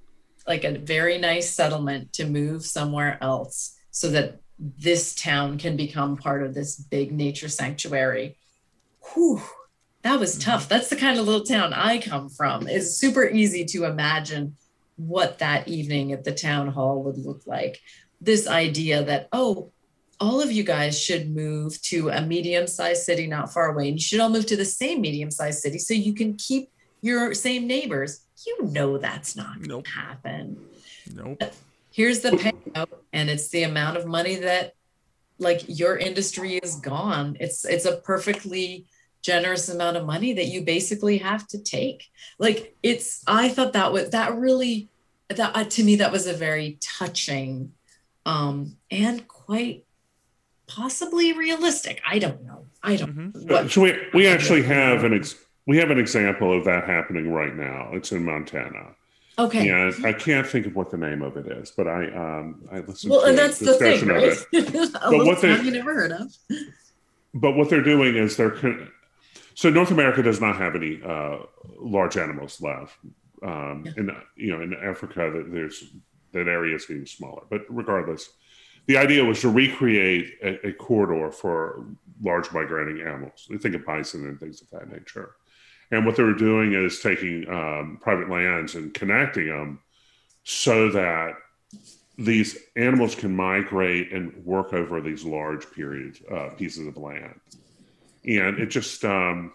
like 0.47 0.63
a 0.63 0.77
very 0.77 1.17
nice 1.17 1.49
settlement 1.49 2.13
to 2.13 2.25
move 2.25 2.65
somewhere 2.65 3.17
else 3.21 3.75
so 3.91 4.09
that 4.09 4.39
this 4.59 5.15
town 5.15 5.57
can 5.57 5.75
become 5.75 6.15
part 6.17 6.43
of 6.43 6.53
this 6.53 6.75
big 6.75 7.11
nature 7.11 7.49
sanctuary. 7.49 8.37
Whew, 9.13 9.41
that 10.03 10.19
was 10.19 10.37
tough. 10.37 10.61
Mm-hmm. 10.61 10.69
That's 10.69 10.89
the 10.89 10.95
kind 10.95 11.19
of 11.19 11.25
little 11.25 11.45
town 11.45 11.73
I 11.73 11.97
come 11.97 12.29
from. 12.29 12.67
It's 12.67 12.91
super 12.91 13.27
easy 13.27 13.65
to 13.65 13.85
imagine 13.85 14.55
what 14.97 15.39
that 15.39 15.67
evening 15.67 16.11
at 16.11 16.23
the 16.23 16.31
town 16.31 16.67
hall 16.67 17.03
would 17.03 17.17
look 17.17 17.41
like. 17.45 17.81
This 18.21 18.47
idea 18.47 19.03
that, 19.03 19.27
oh, 19.33 19.71
all 20.19 20.41
of 20.41 20.51
you 20.51 20.63
guys 20.63 20.99
should 20.99 21.35
move 21.35 21.81
to 21.83 22.09
a 22.09 22.21
medium 22.21 22.67
sized 22.67 23.03
city 23.03 23.27
not 23.27 23.51
far 23.51 23.71
away, 23.71 23.89
and 23.89 23.97
you 23.97 24.03
should 24.03 24.19
all 24.21 24.29
move 24.29 24.45
to 24.45 24.55
the 24.55 24.63
same 24.63 25.01
medium 25.01 25.29
sized 25.29 25.59
city 25.59 25.77
so 25.77 25.93
you 25.93 26.13
can 26.13 26.35
keep 26.35 26.69
your 27.01 27.33
same 27.33 27.67
neighbors 27.67 28.24
you 28.45 28.63
know 28.63 28.97
that's 28.97 29.35
not 29.35 29.61
going 29.61 29.83
to 29.83 29.89
happen. 29.89 30.57
Nope. 31.13 31.41
Here's 31.91 32.19
the 32.19 32.31
payout, 32.31 32.89
and 33.13 33.29
it's 33.29 33.49
the 33.49 33.63
amount 33.63 33.97
of 33.97 34.05
money 34.05 34.35
that 34.37 34.73
like 35.39 35.63
your 35.67 35.97
industry 35.97 36.57
is 36.57 36.75
gone. 36.77 37.37
It's 37.39 37.65
it's 37.65 37.85
a 37.85 37.97
perfectly 37.97 38.85
generous 39.21 39.69
amount 39.69 39.97
of 39.97 40.05
money 40.05 40.33
that 40.33 40.45
you 40.45 40.61
basically 40.63 41.17
have 41.19 41.47
to 41.47 41.61
take. 41.61 42.09
Like 42.37 42.75
it's 42.83 43.23
I 43.27 43.49
thought 43.49 43.73
that 43.73 43.91
was 43.91 44.09
that 44.09 44.35
really 44.35 44.89
that 45.29 45.55
uh, 45.55 45.63
to 45.63 45.83
me 45.83 45.95
that 45.97 46.11
was 46.11 46.27
a 46.27 46.33
very 46.33 46.77
touching 46.81 47.73
um 48.25 48.77
and 48.91 49.27
quite 49.27 49.85
possibly 50.67 51.33
realistic. 51.33 52.01
I 52.07 52.19
don't 52.19 52.43
know. 52.43 52.65
I 52.83 52.95
don't. 52.95 53.15
Mm-hmm. 53.15 53.51
What, 53.51 53.71
so 53.71 53.81
we 53.81 53.97
we 54.13 54.27
actually 54.27 54.63
have 54.63 55.03
an 55.03 55.13
ex- 55.13 55.35
we 55.67 55.77
have 55.77 55.89
an 55.91 55.99
example 55.99 56.55
of 56.55 56.65
that 56.65 56.85
happening 56.85 57.31
right 57.31 57.55
now. 57.55 57.89
It's 57.93 58.11
in 58.11 58.23
Montana. 58.23 58.95
Okay. 59.37 59.65
Yeah, 59.67 59.91
I 60.05 60.13
can't 60.13 60.47
think 60.47 60.65
of 60.65 60.75
what 60.75 60.91
the 60.91 60.97
name 60.97 61.21
of 61.21 61.35
it 61.35 61.47
is, 61.47 61.71
but 61.71 61.87
I 61.87 62.05
um 62.11 62.63
I 62.71 62.79
listened 62.79 63.11
well, 63.11 63.21
to 63.21 63.27
and 63.27 63.37
that's 63.37 63.59
the 63.59 63.73
thing, 63.73 64.07
right? 64.07 64.37
but 65.09 65.25
what 65.25 65.41
they 65.41 65.59
you 65.61 65.71
never 65.71 65.93
heard 65.93 66.11
of. 66.11 66.33
But 67.33 67.57
what 67.57 67.69
they're 67.69 67.83
doing 67.83 68.15
is 68.15 68.37
they're 68.37 68.55
so 69.55 69.69
North 69.69 69.91
America 69.91 70.21
does 70.21 70.39
not 70.39 70.57
have 70.57 70.75
any 70.75 71.01
uh, 71.03 71.39
large 71.79 72.17
animals 72.17 72.61
left. 72.61 72.97
Um, 73.43 73.83
yeah. 73.85 73.93
In 73.97 74.15
you 74.35 74.55
know 74.55 74.61
in 74.61 74.73
Africa, 74.73 75.43
there's 75.47 75.83
that 76.31 76.47
area 76.47 76.75
is 76.75 76.85
getting 76.85 77.05
smaller. 77.05 77.43
But 77.49 77.61
regardless, 77.69 78.29
the 78.87 78.97
idea 78.97 79.23
was 79.23 79.41
to 79.41 79.49
recreate 79.49 80.33
a, 80.43 80.67
a 80.67 80.73
corridor 80.73 81.31
for 81.31 81.85
large 82.21 82.51
migrating 82.51 83.01
animals. 83.01 83.47
We 83.49 83.57
think 83.57 83.75
of 83.75 83.85
bison 83.85 84.27
and 84.27 84.39
things 84.39 84.61
of 84.61 84.69
that 84.71 84.91
nature. 84.91 85.35
And 85.91 86.05
what 86.05 86.15
they 86.15 86.23
were 86.23 86.33
doing 86.33 86.73
is 86.73 86.99
taking 86.99 87.47
um, 87.49 87.99
private 88.01 88.29
lands 88.29 88.75
and 88.75 88.93
connecting 88.93 89.47
them 89.47 89.79
so 90.43 90.89
that 90.91 91.33
these 92.17 92.57
animals 92.75 93.15
can 93.15 93.35
migrate 93.35 94.11
and 94.11 94.33
work 94.45 94.73
over 94.73 95.01
these 95.01 95.23
large 95.23 95.69
periods, 95.71 96.21
uh, 96.31 96.49
pieces 96.57 96.87
of 96.87 96.97
land. 96.97 97.39
And 98.25 98.57
it 98.59 98.67
just, 98.67 99.03
um, 99.05 99.53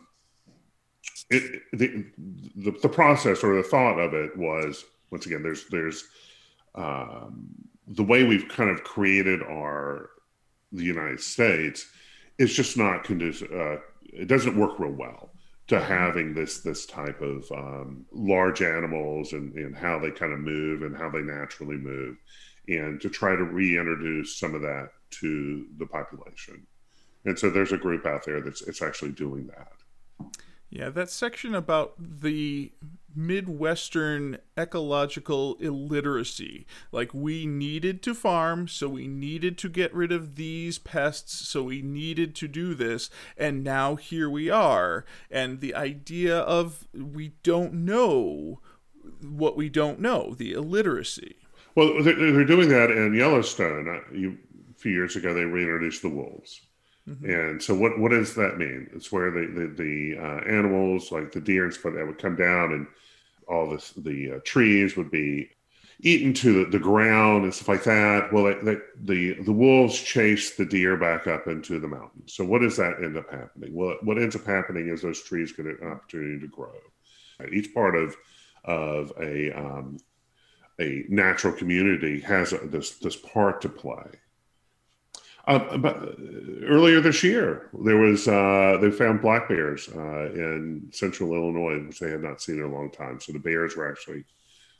it, 1.31 1.63
the, 1.73 2.07
the, 2.57 2.71
the, 2.83 2.89
process 2.89 3.43
or 3.43 3.57
the 3.57 3.63
thought 3.63 3.99
of 3.99 4.15
it 4.15 4.37
was, 4.37 4.85
once 5.11 5.27
again, 5.27 5.43
there's, 5.43 5.67
there's 5.69 6.07
um, 6.75 7.49
the 7.89 8.03
way 8.03 8.25
we've 8.25 8.49
kind 8.49 8.71
of 8.71 8.85
created 8.85 9.43
our, 9.43 10.11
the 10.73 10.85
United 10.85 11.21
States 11.21 11.87
it's 12.41 12.55
just 12.55 12.79
not 12.79 13.05
conducive. 13.05 13.53
Uh, 13.53 13.77
it 14.03 14.27
doesn't 14.27 14.57
work 14.57 14.81
real 14.81 14.93
well 14.93 15.31
to 15.71 15.81
having 15.81 16.35
this 16.35 16.59
this 16.59 16.85
type 16.85 17.21
of 17.21 17.49
um, 17.53 18.05
large 18.11 18.61
animals 18.61 19.35
and, 19.35 19.55
and 19.55 19.77
how 19.77 20.01
they 20.01 20.11
kind 20.11 20.33
of 20.33 20.41
move 20.41 20.83
and 20.83 20.97
how 20.97 21.09
they 21.09 21.21
naturally 21.21 21.77
move 21.77 22.17
and 22.67 23.01
to 23.01 23.09
try 23.09 23.37
to 23.37 23.45
reintroduce 23.45 24.37
some 24.37 24.57
of 24.57 24.63
that 24.63 24.89
to 25.11 25.67
the 25.79 25.87
population. 25.87 26.67
And 27.25 27.39
so 27.39 27.51
there's 27.51 27.71
a 27.71 27.79
group 27.79 28.05
out 28.05 28.25
there 28.25 28.41
that's 28.41 28.63
it's 28.63 28.83
actually 28.83 29.13
doing 29.13 29.47
that 29.47 29.71
yeah, 30.71 30.89
that 30.91 31.11
section 31.11 31.55
about 31.55 31.95
the 31.99 32.73
Midwestern 33.15 34.39
ecological 34.57 35.57
illiteracy. 35.57 36.65
Like, 36.93 37.13
we 37.13 37.45
needed 37.45 38.03
to 38.05 38.15
farm, 38.15 38.69
so 38.69 38.89
we 38.89 39.09
needed 39.09 39.59
to 39.59 39.69
get 39.69 39.93
rid 39.93 40.13
of 40.13 40.37
these 40.37 40.79
pests, 40.79 41.49
so 41.49 41.65
we 41.65 41.83
needed 41.83 42.37
to 42.37 42.47
do 42.47 42.75
this, 42.75 43.11
and 43.37 43.65
now 43.65 43.97
here 43.97 44.31
we 44.31 44.49
are. 44.49 45.05
And 45.29 45.61
the 45.61 45.75
idea 45.75 46.39
of 46.39 46.87
we 46.95 47.33
don't 47.43 47.75
know 47.75 48.61
what 49.21 49.57
we 49.57 49.69
don't 49.69 49.99
know, 49.99 50.35
the 50.39 50.53
illiteracy. 50.53 51.37
Well, 51.75 52.03
they're 52.05 52.45
doing 52.45 52.69
that 52.69 52.93
in 52.93 53.15
Yellowstone. 53.15 53.89
A 53.89 54.79
few 54.79 54.93
years 54.93 55.17
ago, 55.17 55.35
they 55.35 55.45
reintroduced 55.45 56.03
the 56.03 56.09
wolves 56.09 56.61
Mm-hmm. 57.11 57.31
And 57.31 57.63
so, 57.63 57.75
what 57.75 57.99
what 57.99 58.11
does 58.11 58.35
that 58.37 58.59
mean? 58.59 58.89
It's 58.95 59.11
where 59.11 59.31
the 59.31 59.47
the, 59.47 59.67
the 59.67 60.19
uh, 60.19 60.41
animals 60.49 61.11
like 61.11 61.33
the 61.33 61.41
deer 61.41 61.65
and 61.65 61.75
stuff 61.75 61.95
that 61.95 62.07
would 62.07 62.19
come 62.19 62.37
down, 62.37 62.73
and 62.73 62.87
all 63.49 63.69
this, 63.69 63.91
the 63.97 64.35
uh, 64.35 64.39
trees 64.45 64.97
would 64.97 65.11
be 65.11 65.51
eaten 66.03 66.33
to 66.33 66.65
the, 66.65 66.71
the 66.71 66.79
ground 66.79 67.45
and 67.45 67.53
stuff 67.53 67.69
like 67.69 67.85
that. 67.85 68.33
Well, 68.33 68.45
the, 68.45 68.81
the 69.03 69.35
the 69.43 69.53
wolves 69.53 70.01
chase 70.01 70.55
the 70.55 70.65
deer 70.65 70.97
back 70.97 71.27
up 71.27 71.49
into 71.49 71.81
the 71.81 71.89
mountains. 71.89 72.33
So, 72.33 72.45
what 72.45 72.61
does 72.61 72.77
that 72.77 73.03
end 73.03 73.17
up 73.17 73.29
happening? 73.31 73.75
Well, 73.75 73.97
what 74.03 74.19
ends 74.19 74.37
up 74.37 74.47
happening 74.47 74.89
is 74.89 75.03
those 75.03 75.23
trees 75.23 75.53
get 75.53 75.67
an 75.67 75.79
opportunity 75.83 76.39
to 76.39 76.49
grow. 76.49 76.73
Each 77.53 77.75
part 77.75 77.97
of 77.97 78.17
of 78.65 79.13
a 79.21 79.51
um, 79.53 79.99
a 80.79 81.05
natural 81.09 81.55
community 81.55 82.21
has 82.21 82.53
a, 82.53 82.59
this 82.59 82.93
this 82.93 83.17
part 83.17 83.61
to 83.63 83.69
play 83.69 84.21
uh, 85.47 85.77
but 85.79 86.17
earlier 86.65 87.01
this 87.01 87.23
year, 87.23 87.69
there 87.85 87.97
was 87.97 88.29
uh, 88.29 88.79
they 88.81 88.91
found 88.91 89.23
black 89.23 89.49
bears 89.49 89.89
uh, 89.89 90.31
in 90.33 90.89
central 90.93 91.35
Illinois, 91.35 91.85
which 91.87 91.99
they 91.99 92.11
had 92.11 92.23
not 92.23 92.41
seen 92.41 92.57
in 92.57 92.65
a 92.65 92.73
long 92.73 92.91
time. 92.91 93.21
So 93.21 93.33
the 93.33 93.39
bears 93.39 93.77
were 93.77 93.91
actually 93.91 94.25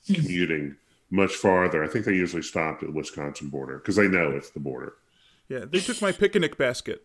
hmm. 0.07 0.15
commuting 0.15 0.77
much 1.11 1.33
farther. 1.33 1.83
I 1.83 1.89
think 1.89 2.05
they 2.05 2.15
usually 2.15 2.43
stopped 2.43 2.83
at 2.83 2.89
the 2.89 2.95
Wisconsin 2.95 3.49
border 3.49 3.79
because 3.79 3.97
they 3.97 4.09
know 4.09 4.31
it's 4.31 4.51
the 4.51 4.61
border. 4.61 4.95
Yeah, 5.49 5.65
they 5.65 5.81
took 5.81 6.01
my 6.01 6.13
picnic 6.13 6.57
basket. 6.57 7.05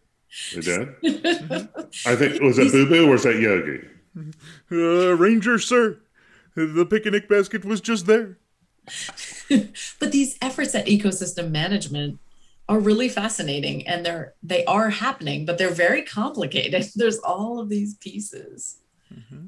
They 0.53 0.61
did. 0.61 1.01
mm-hmm. 1.01 1.81
I 2.09 2.15
think 2.15 2.41
was 2.41 2.57
it 2.57 2.71
Boo 2.71 2.87
Boo 2.87 3.07
or 3.07 3.11
was 3.11 3.23
that 3.23 3.39
Yogi? 3.39 3.81
Uh, 4.71 5.13
Ranger, 5.13 5.59
sir, 5.59 5.99
the 6.55 6.85
picnic 6.85 7.27
basket 7.27 7.65
was 7.65 7.81
just 7.81 8.05
there. 8.05 8.37
but 9.99 10.11
these 10.13 10.37
efforts 10.41 10.73
at 10.73 10.85
ecosystem 10.85 11.51
management 11.51 12.19
are 12.67 12.79
really 12.79 13.09
fascinating 13.09 13.87
and 13.87 14.05
they're 14.05 14.33
they 14.41 14.65
are 14.65 14.89
happening 14.89 15.45
but 15.45 15.57
they're 15.57 15.69
very 15.73 16.01
complicated. 16.01 16.89
There's 16.95 17.19
all 17.19 17.59
of 17.59 17.69
these 17.69 17.95
pieces. 17.95 18.77
Mm-hmm. 19.13 19.45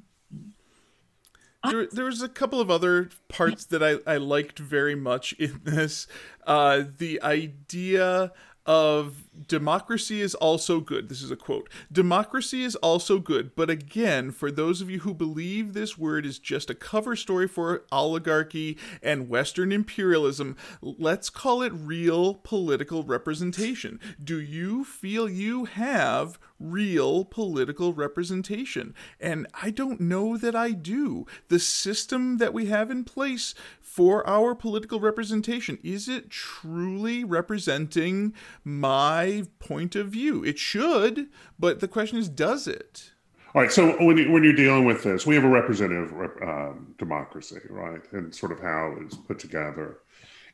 there, 1.69 1.87
there 1.91 2.05
was 2.05 2.21
a 2.21 2.29
couple 2.29 2.61
of 2.61 2.69
other 2.69 3.09
parts 3.27 3.65
that 3.65 3.83
I, 3.83 3.97
I 4.05 4.17
liked 4.17 4.59
very 4.59 4.95
much 4.95 5.33
in 5.33 5.61
this. 5.63 6.07
Uh, 6.45 6.83
the 6.97 7.21
idea 7.21 8.31
of 8.65 9.26
democracy 9.47 10.21
is 10.21 10.33
also 10.35 10.79
good. 10.79 11.09
This 11.09 11.21
is 11.21 11.31
a 11.31 11.35
quote. 11.35 11.69
Democracy 11.91 12.63
is 12.63 12.75
also 12.77 13.19
good, 13.19 13.55
but 13.55 13.69
again, 13.69 14.31
for 14.31 14.51
those 14.51 14.81
of 14.81 14.89
you 14.89 14.99
who 14.99 15.13
believe 15.13 15.73
this 15.73 15.97
word 15.97 16.25
is 16.25 16.39
just 16.39 16.69
a 16.69 16.75
cover 16.75 17.15
story 17.15 17.47
for 17.47 17.83
oligarchy 17.91 18.77
and 19.03 19.29
Western 19.29 19.71
imperialism, 19.71 20.55
let's 20.81 21.29
call 21.29 21.61
it 21.61 21.73
real 21.73 22.35
political 22.35 23.03
representation. 23.03 23.99
Do 24.23 24.39
you 24.39 24.83
feel 24.83 25.29
you 25.29 25.65
have 25.65 26.39
real 26.59 27.25
political 27.25 27.93
representation? 27.93 28.95
And 29.19 29.47
I 29.61 29.69
don't 29.69 30.01
know 30.01 30.37
that 30.37 30.55
I 30.55 30.71
do. 30.71 31.25
The 31.49 31.59
system 31.59 32.37
that 32.37 32.53
we 32.53 32.65
have 32.67 32.89
in 32.89 33.03
place 33.03 33.53
for 33.97 34.27
our 34.29 34.53
political 34.53 34.99
representation? 34.99 35.79
Is 35.83 36.07
it 36.07 36.29
truly 36.29 37.23
representing 37.23 38.33
my 38.63 39.26
point 39.59 39.95
of 39.95 40.07
view? 40.07 40.43
It 40.43 40.57
should, 40.59 41.27
but 41.57 41.79
the 41.79 41.87
question 41.87 42.17
is, 42.17 42.29
does 42.29 42.67
it? 42.67 43.11
All 43.53 43.61
right. 43.61 43.71
So 43.71 43.91
when, 44.03 44.17
you, 44.17 44.31
when 44.31 44.43
you're 44.43 44.53
dealing 44.53 44.85
with 44.85 45.03
this, 45.03 45.25
we 45.25 45.35
have 45.35 45.43
a 45.43 45.49
representative 45.49 46.11
um, 46.41 46.93
democracy, 46.97 47.59
right? 47.69 48.01
And 48.11 48.33
sort 48.33 48.51
of 48.51 48.59
how 48.59 48.95
it's 49.01 49.15
put 49.15 49.39
together. 49.39 49.99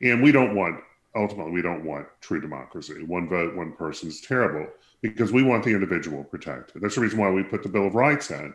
And 0.01 0.21
we 0.21 0.31
don't 0.31 0.55
want, 0.55 0.79
ultimately, 1.15 1.51
we 1.51 1.61
don't 1.61 1.83
want 1.83 2.07
true 2.21 2.39
democracy. 2.39 3.03
One 3.03 3.27
vote, 3.27 3.55
one 3.55 3.73
person 3.73 4.09
is 4.09 4.21
terrible 4.21 4.67
because 5.01 5.31
we 5.31 5.43
want 5.43 5.63
the 5.63 5.71
individual 5.71 6.23
protected. 6.23 6.81
That's 6.81 6.95
the 6.95 7.01
reason 7.01 7.19
why 7.19 7.29
we 7.29 7.43
put 7.43 7.63
the 7.63 7.69
Bill 7.69 7.87
of 7.87 7.95
Rights 7.95 8.31
in. 8.31 8.53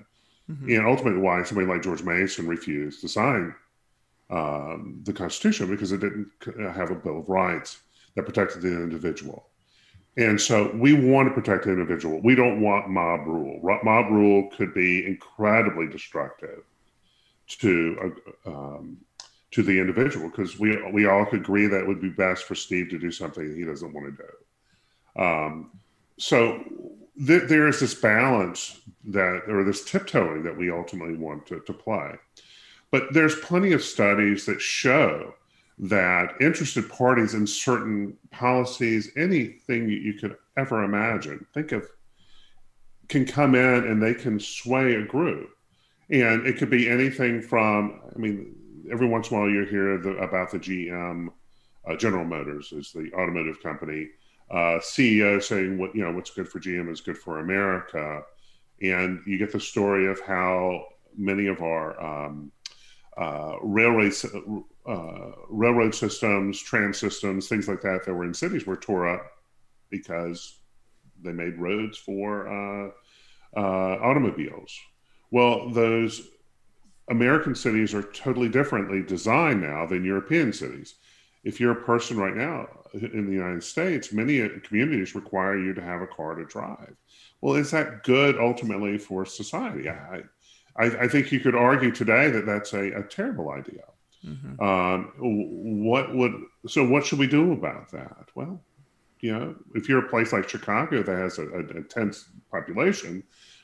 Mm-hmm. 0.50 0.70
And 0.70 0.86
ultimately, 0.86 1.20
why 1.20 1.42
somebody 1.42 1.66
like 1.66 1.82
George 1.82 2.02
Mason 2.02 2.46
refused 2.46 3.02
to 3.02 3.08
sign 3.08 3.54
um, 4.30 5.00
the 5.04 5.12
Constitution 5.12 5.68
because 5.68 5.92
it 5.92 6.00
didn't 6.00 6.30
have 6.74 6.90
a 6.90 6.94
Bill 6.94 7.18
of 7.18 7.28
Rights 7.28 7.80
that 8.14 8.24
protected 8.24 8.62
the 8.62 8.68
individual. 8.68 9.47
And 10.18 10.40
so 10.40 10.72
we 10.74 10.94
want 10.94 11.28
to 11.28 11.34
protect 11.34 11.64
the 11.64 11.70
individual. 11.70 12.20
We 12.20 12.34
don't 12.34 12.60
want 12.60 12.88
mob 12.88 13.24
rule. 13.28 13.60
Mob 13.84 14.10
rule 14.10 14.50
could 14.56 14.74
be 14.74 15.06
incredibly 15.06 15.86
destructive 15.86 16.64
to 17.60 18.14
uh, 18.44 18.50
um, 18.50 18.98
to 19.52 19.62
the 19.62 19.78
individual 19.78 20.28
because 20.28 20.58
we 20.58 20.76
we 20.92 21.06
all 21.06 21.24
agree 21.30 21.68
that 21.68 21.82
it 21.82 21.86
would 21.86 22.02
be 22.02 22.10
best 22.10 22.44
for 22.44 22.56
Steve 22.56 22.90
to 22.90 22.98
do 22.98 23.12
something 23.12 23.54
he 23.54 23.64
doesn't 23.64 23.92
want 23.92 24.16
to 24.16 24.22
do. 24.24 25.22
Um, 25.22 25.70
so 26.18 26.64
th- 27.24 27.48
there 27.48 27.68
is 27.68 27.78
this 27.78 27.94
balance 27.94 28.80
that, 29.04 29.42
or 29.48 29.62
this 29.62 29.84
tiptoeing 29.84 30.42
that 30.42 30.56
we 30.56 30.70
ultimately 30.70 31.16
want 31.16 31.46
to, 31.46 31.60
to 31.60 31.72
play. 31.72 32.14
But 32.90 33.12
there's 33.12 33.36
plenty 33.36 33.72
of 33.72 33.84
studies 33.84 34.46
that 34.46 34.60
show 34.60 35.34
that 35.80 36.34
interested 36.40 36.88
parties 36.88 37.34
in 37.34 37.46
certain 37.46 38.16
policies, 38.30 39.10
anything 39.16 39.88
you 39.88 40.14
could 40.14 40.36
ever 40.56 40.82
imagine, 40.82 41.46
think 41.54 41.72
of, 41.72 41.88
can 43.08 43.24
come 43.24 43.54
in 43.54 43.84
and 43.86 44.02
they 44.02 44.14
can 44.14 44.40
sway 44.40 44.94
a 44.94 45.04
group. 45.04 45.50
And 46.10 46.46
it 46.46 46.56
could 46.56 46.70
be 46.70 46.88
anything 46.88 47.40
from, 47.40 48.00
I 48.14 48.18
mean, 48.18 48.54
every 48.90 49.06
once 49.06 49.30
in 49.30 49.36
a 49.36 49.40
while 49.40 49.50
you 49.50 49.64
hear 49.64 49.98
the, 49.98 50.16
about 50.16 50.50
the 50.50 50.58
GM, 50.58 51.28
uh, 51.86 51.96
General 51.96 52.24
Motors 52.24 52.72
is 52.72 52.92
the 52.92 53.12
automotive 53.14 53.62
company, 53.62 54.08
uh, 54.50 54.78
CEO 54.80 55.42
saying 55.42 55.78
what, 55.78 55.94
you 55.94 56.02
know, 56.02 56.12
what's 56.12 56.30
good 56.30 56.48
for 56.48 56.58
GM 56.58 56.90
is 56.90 57.00
good 57.00 57.18
for 57.18 57.38
America. 57.38 58.22
And 58.82 59.20
you 59.26 59.38
get 59.38 59.52
the 59.52 59.60
story 59.60 60.06
of 60.06 60.20
how 60.20 60.86
many 61.16 61.46
of 61.46 61.62
our 61.62 62.00
um, 62.02 62.50
uh, 63.18 63.56
railway 63.62 64.10
uh, 64.86 65.32
railroad 65.50 65.94
systems, 65.94 66.60
tram 66.60 66.94
systems, 66.94 67.48
things 67.48 67.68
like 67.68 67.82
that 67.82 68.04
that 68.04 68.14
were 68.14 68.24
in 68.24 68.32
cities 68.32 68.66
were 68.66 68.76
tore 68.76 69.08
up 69.08 69.26
because 69.90 70.60
they 71.22 71.32
made 71.32 71.58
roads 71.58 71.98
for 71.98 72.48
uh, 72.48 72.90
uh, 73.56 73.98
automobiles. 74.00 74.78
Well, 75.30 75.70
those 75.70 76.28
American 77.10 77.54
cities 77.54 77.92
are 77.94 78.02
totally 78.02 78.48
differently 78.48 79.02
designed 79.02 79.62
now 79.62 79.86
than 79.86 80.04
European 80.04 80.52
cities. 80.52 80.94
If 81.44 81.58
you're 81.58 81.72
a 81.72 81.84
person 81.84 82.16
right 82.16 82.36
now 82.36 82.68
in 82.94 83.26
the 83.26 83.32
United 83.32 83.64
States, 83.64 84.12
many 84.12 84.46
communities 84.60 85.14
require 85.14 85.58
you 85.58 85.74
to 85.74 85.82
have 85.82 86.02
a 86.02 86.06
car 86.06 86.34
to 86.34 86.44
drive. 86.44 86.94
Well, 87.40 87.54
is 87.54 87.70
that 87.70 88.04
good 88.04 88.38
ultimately 88.38 88.98
for 88.98 89.24
society? 89.24 89.88
I, 89.88 90.22
I, 90.78 90.84
I 90.84 91.08
think 91.08 91.32
you 91.32 91.40
could 91.40 91.54
argue 91.54 91.90
today 91.90 92.30
that 92.30 92.46
that's 92.46 92.72
a, 92.72 92.92
a 92.92 93.02
terrible 93.02 93.50
idea. 93.50 93.82
Mm-hmm. 94.24 94.62
Um, 94.62 95.12
what 95.84 96.14
would 96.14 96.32
so? 96.66 96.86
What 96.86 97.06
should 97.06 97.18
we 97.18 97.26
do 97.26 97.52
about 97.52 97.90
that? 97.92 98.28
Well, 98.34 98.60
you 99.20 99.32
know, 99.32 99.54
if 99.74 99.88
you're 99.88 100.04
a 100.04 100.08
place 100.08 100.32
like 100.32 100.48
Chicago 100.48 101.02
that 101.02 101.16
has 101.16 101.38
a, 101.38 101.48
a, 101.48 101.60
a 101.60 101.82
tense 101.82 102.28
population, 102.50 103.22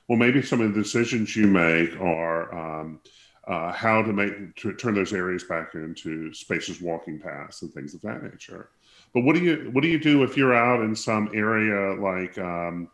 well, 0.09 0.19
maybe 0.19 0.43
some 0.43 0.61
of 0.61 0.75
the 0.75 0.83
decisions 0.83 1.35
you 1.35 1.47
make 1.47 1.99
are 2.01 2.55
um, 2.55 3.01
uh, 3.47 3.73
how 3.73 4.03
to 4.03 4.13
make 4.13 4.55
to 4.57 4.73
turn 4.75 4.95
those 4.95 5.13
areas 5.13 5.45
back 5.45 5.75
into 5.75 6.33
spacious 6.33 6.81
walking 6.81 7.19
paths 7.19 7.63
and 7.63 7.73
things 7.73 7.95
of 7.95 8.03
that 8.03 8.23
nature. 8.23 8.71
But 9.13 9.23
what 9.23 9.35
do 9.35 9.43
you 9.43 9.71
what 9.73 9.83
do 9.83 9.89
you 9.89 9.99
do 9.99 10.23
if 10.23 10.37
you're 10.37 10.55
out 10.55 10.83
in 10.83 10.95
some 10.95 11.31
area 11.35 11.95
like 12.01 12.39
um, 12.39 12.91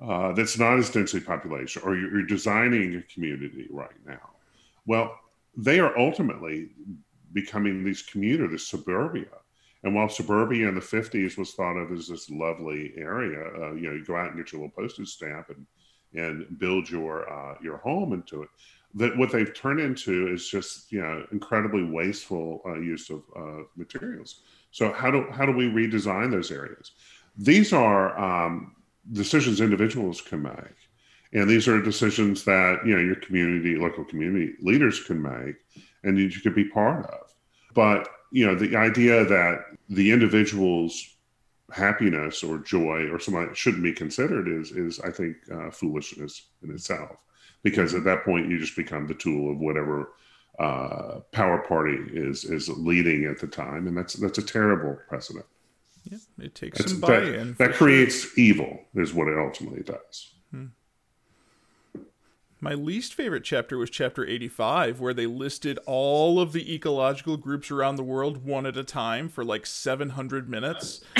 uh, 0.00 0.32
that's 0.32 0.58
not 0.58 0.78
as 0.78 0.90
densely 0.90 1.20
population, 1.20 1.82
or 1.84 1.96
you're, 1.96 2.22
designing 2.22 2.94
a 2.96 3.02
community 3.12 3.66
right 3.70 3.90
now. 4.06 4.30
Well, 4.86 5.18
they 5.56 5.80
are 5.80 5.98
ultimately 5.98 6.70
becoming 7.32 7.84
these 7.84 8.02
communities, 8.02 8.66
suburbia. 8.66 9.26
And 9.82 9.94
while 9.94 10.08
suburbia 10.08 10.68
in 10.68 10.74
the 10.74 10.80
50s 10.80 11.36
was 11.36 11.54
thought 11.54 11.76
of 11.76 11.92
as 11.92 12.08
this 12.08 12.30
lovely 12.30 12.92
area, 12.96 13.44
uh, 13.60 13.72
you 13.74 13.88
know, 13.88 13.94
you 13.94 14.04
go 14.04 14.16
out 14.16 14.28
and 14.28 14.36
get 14.36 14.52
your 14.52 14.62
little 14.62 14.74
postage 14.76 15.08
stamp 15.08 15.50
and 15.50 15.66
and 16.14 16.58
build 16.58 16.88
your 16.88 17.30
uh, 17.30 17.56
your 17.62 17.78
home 17.78 18.12
into 18.12 18.42
it. 18.42 18.48
That 18.94 19.16
what 19.18 19.30
they've 19.30 19.52
turned 19.54 19.80
into 19.80 20.32
is 20.32 20.48
just 20.48 20.90
you 20.90 21.00
know 21.00 21.26
incredibly 21.32 21.84
wasteful 21.84 22.62
uh, 22.66 22.78
use 22.80 23.10
of 23.10 23.22
uh, 23.36 23.64
materials. 23.76 24.42
So 24.70 24.92
how 24.92 25.10
do 25.10 25.26
how 25.30 25.44
do 25.44 25.52
we 25.52 25.66
redesign 25.66 26.30
those 26.30 26.50
areas? 26.50 26.92
These 27.36 27.72
are 27.72 28.18
um, 28.18 28.74
decisions 29.12 29.60
individuals 29.60 30.20
can 30.20 30.42
make. 30.42 30.76
And 31.32 31.48
these 31.48 31.68
are 31.68 31.80
decisions 31.82 32.44
that, 32.44 32.80
you 32.86 32.94
know, 32.94 33.02
your 33.02 33.16
community, 33.16 33.76
local 33.76 34.04
community 34.04 34.54
leaders 34.60 35.04
can 35.04 35.20
make 35.20 35.56
and 36.02 36.18
you 36.18 36.30
could 36.30 36.54
be 36.54 36.64
part 36.64 37.04
of. 37.06 37.34
But, 37.74 38.08
you 38.32 38.46
know, 38.46 38.54
the 38.54 38.76
idea 38.76 39.24
that 39.24 39.58
the 39.88 40.10
individual's 40.10 41.16
happiness 41.70 42.42
or 42.42 42.58
joy 42.58 43.08
or 43.10 43.18
something 43.18 43.50
shouldn't 43.54 43.82
be 43.82 43.92
considered 43.92 44.48
is, 44.48 44.70
is 44.70 45.00
I 45.00 45.10
think, 45.10 45.36
uh, 45.52 45.70
foolishness 45.70 46.46
in 46.62 46.70
itself. 46.70 47.16
Because 47.62 47.94
at 47.94 48.04
that 48.04 48.24
point, 48.24 48.48
you 48.48 48.58
just 48.58 48.76
become 48.76 49.06
the 49.06 49.14
tool 49.14 49.50
of 49.50 49.58
whatever 49.58 50.12
uh, 50.58 51.20
power 51.32 51.58
party 51.58 51.98
is 52.12 52.44
is 52.44 52.68
leading 52.68 53.24
at 53.26 53.38
the 53.38 53.46
time, 53.46 53.86
and 53.86 53.96
that's 53.96 54.14
that's 54.14 54.38
a 54.38 54.42
terrible 54.42 54.96
precedent. 55.08 55.44
Yeah, 56.10 56.18
it 56.38 56.54
takes 56.54 56.84
some 56.84 57.00
buy-in. 57.00 57.54
That, 57.54 57.58
that 57.58 57.74
creates 57.74 58.22
sure. 58.22 58.30
evil, 58.36 58.80
is 58.94 59.12
what 59.12 59.28
it 59.28 59.38
ultimately 59.38 59.82
does. 59.82 60.32
Hmm. 60.50 60.66
My 62.60 62.74
least 62.74 63.14
favorite 63.14 63.44
chapter 63.44 63.78
was 63.78 63.90
chapter 63.90 64.26
85, 64.26 65.00
where 65.00 65.14
they 65.14 65.26
listed 65.26 65.78
all 65.86 66.40
of 66.40 66.52
the 66.52 66.74
ecological 66.74 67.36
groups 67.36 67.70
around 67.70 67.96
the 67.96 68.02
world 68.02 68.44
one 68.44 68.66
at 68.66 68.76
a 68.76 68.84
time 68.84 69.28
for 69.28 69.44
like 69.44 69.64
700 69.64 70.48
minutes. 70.48 71.02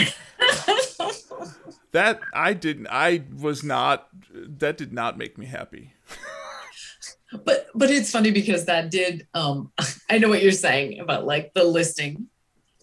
that 1.93 2.20
I 2.34 2.55
didn't, 2.55 2.89
I 2.91 3.22
was 3.32 3.62
not, 3.62 4.09
that 4.32 4.76
did 4.76 4.93
not 4.93 5.16
make 5.16 5.39
me 5.39 5.47
happy. 5.47 5.93
but 7.45 7.68
but 7.74 7.91
it's 7.91 8.11
funny 8.11 8.30
because 8.30 8.64
that 8.64 8.91
did 8.91 9.28
um 9.34 9.70
i 10.11 10.16
know 10.16 10.30
what 10.30 10.43
you're 10.43 10.51
saying 10.51 10.99
about 10.99 11.26
like 11.26 11.53
the 11.53 11.62
listing 11.62 12.26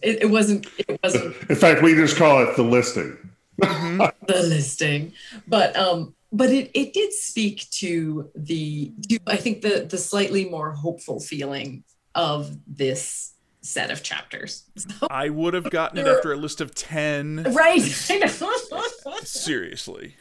it, 0.02 0.22
it 0.22 0.30
wasn't. 0.30 0.66
It 0.78 0.98
wasn't. 1.02 1.36
In 1.48 1.56
fact, 1.56 1.82
we 1.82 1.94
just 1.94 2.16
call 2.16 2.42
it 2.42 2.56
the 2.56 2.62
listing. 2.62 3.16
Mm-hmm. 3.60 3.98
the 4.26 4.42
listing, 4.42 5.12
but 5.46 5.76
um, 5.76 6.14
but 6.32 6.50
it 6.50 6.70
it 6.74 6.92
did 6.92 7.12
speak 7.12 7.68
to 7.70 8.30
the 8.34 8.92
I 9.26 9.36
think 9.36 9.62
the 9.62 9.86
the 9.88 9.98
slightly 9.98 10.48
more 10.48 10.72
hopeful 10.72 11.20
feeling 11.20 11.84
of 12.14 12.56
this 12.66 13.34
set 13.66 13.90
of 13.90 14.02
chapters. 14.02 14.64
So, 14.76 15.06
I 15.10 15.28
would 15.28 15.54
have 15.54 15.70
gotten 15.70 15.98
it 15.98 16.06
after 16.06 16.32
a 16.32 16.36
list 16.36 16.60
of 16.60 16.74
10. 16.74 17.52
Right. 17.52 17.82
Seriously. 19.22 20.16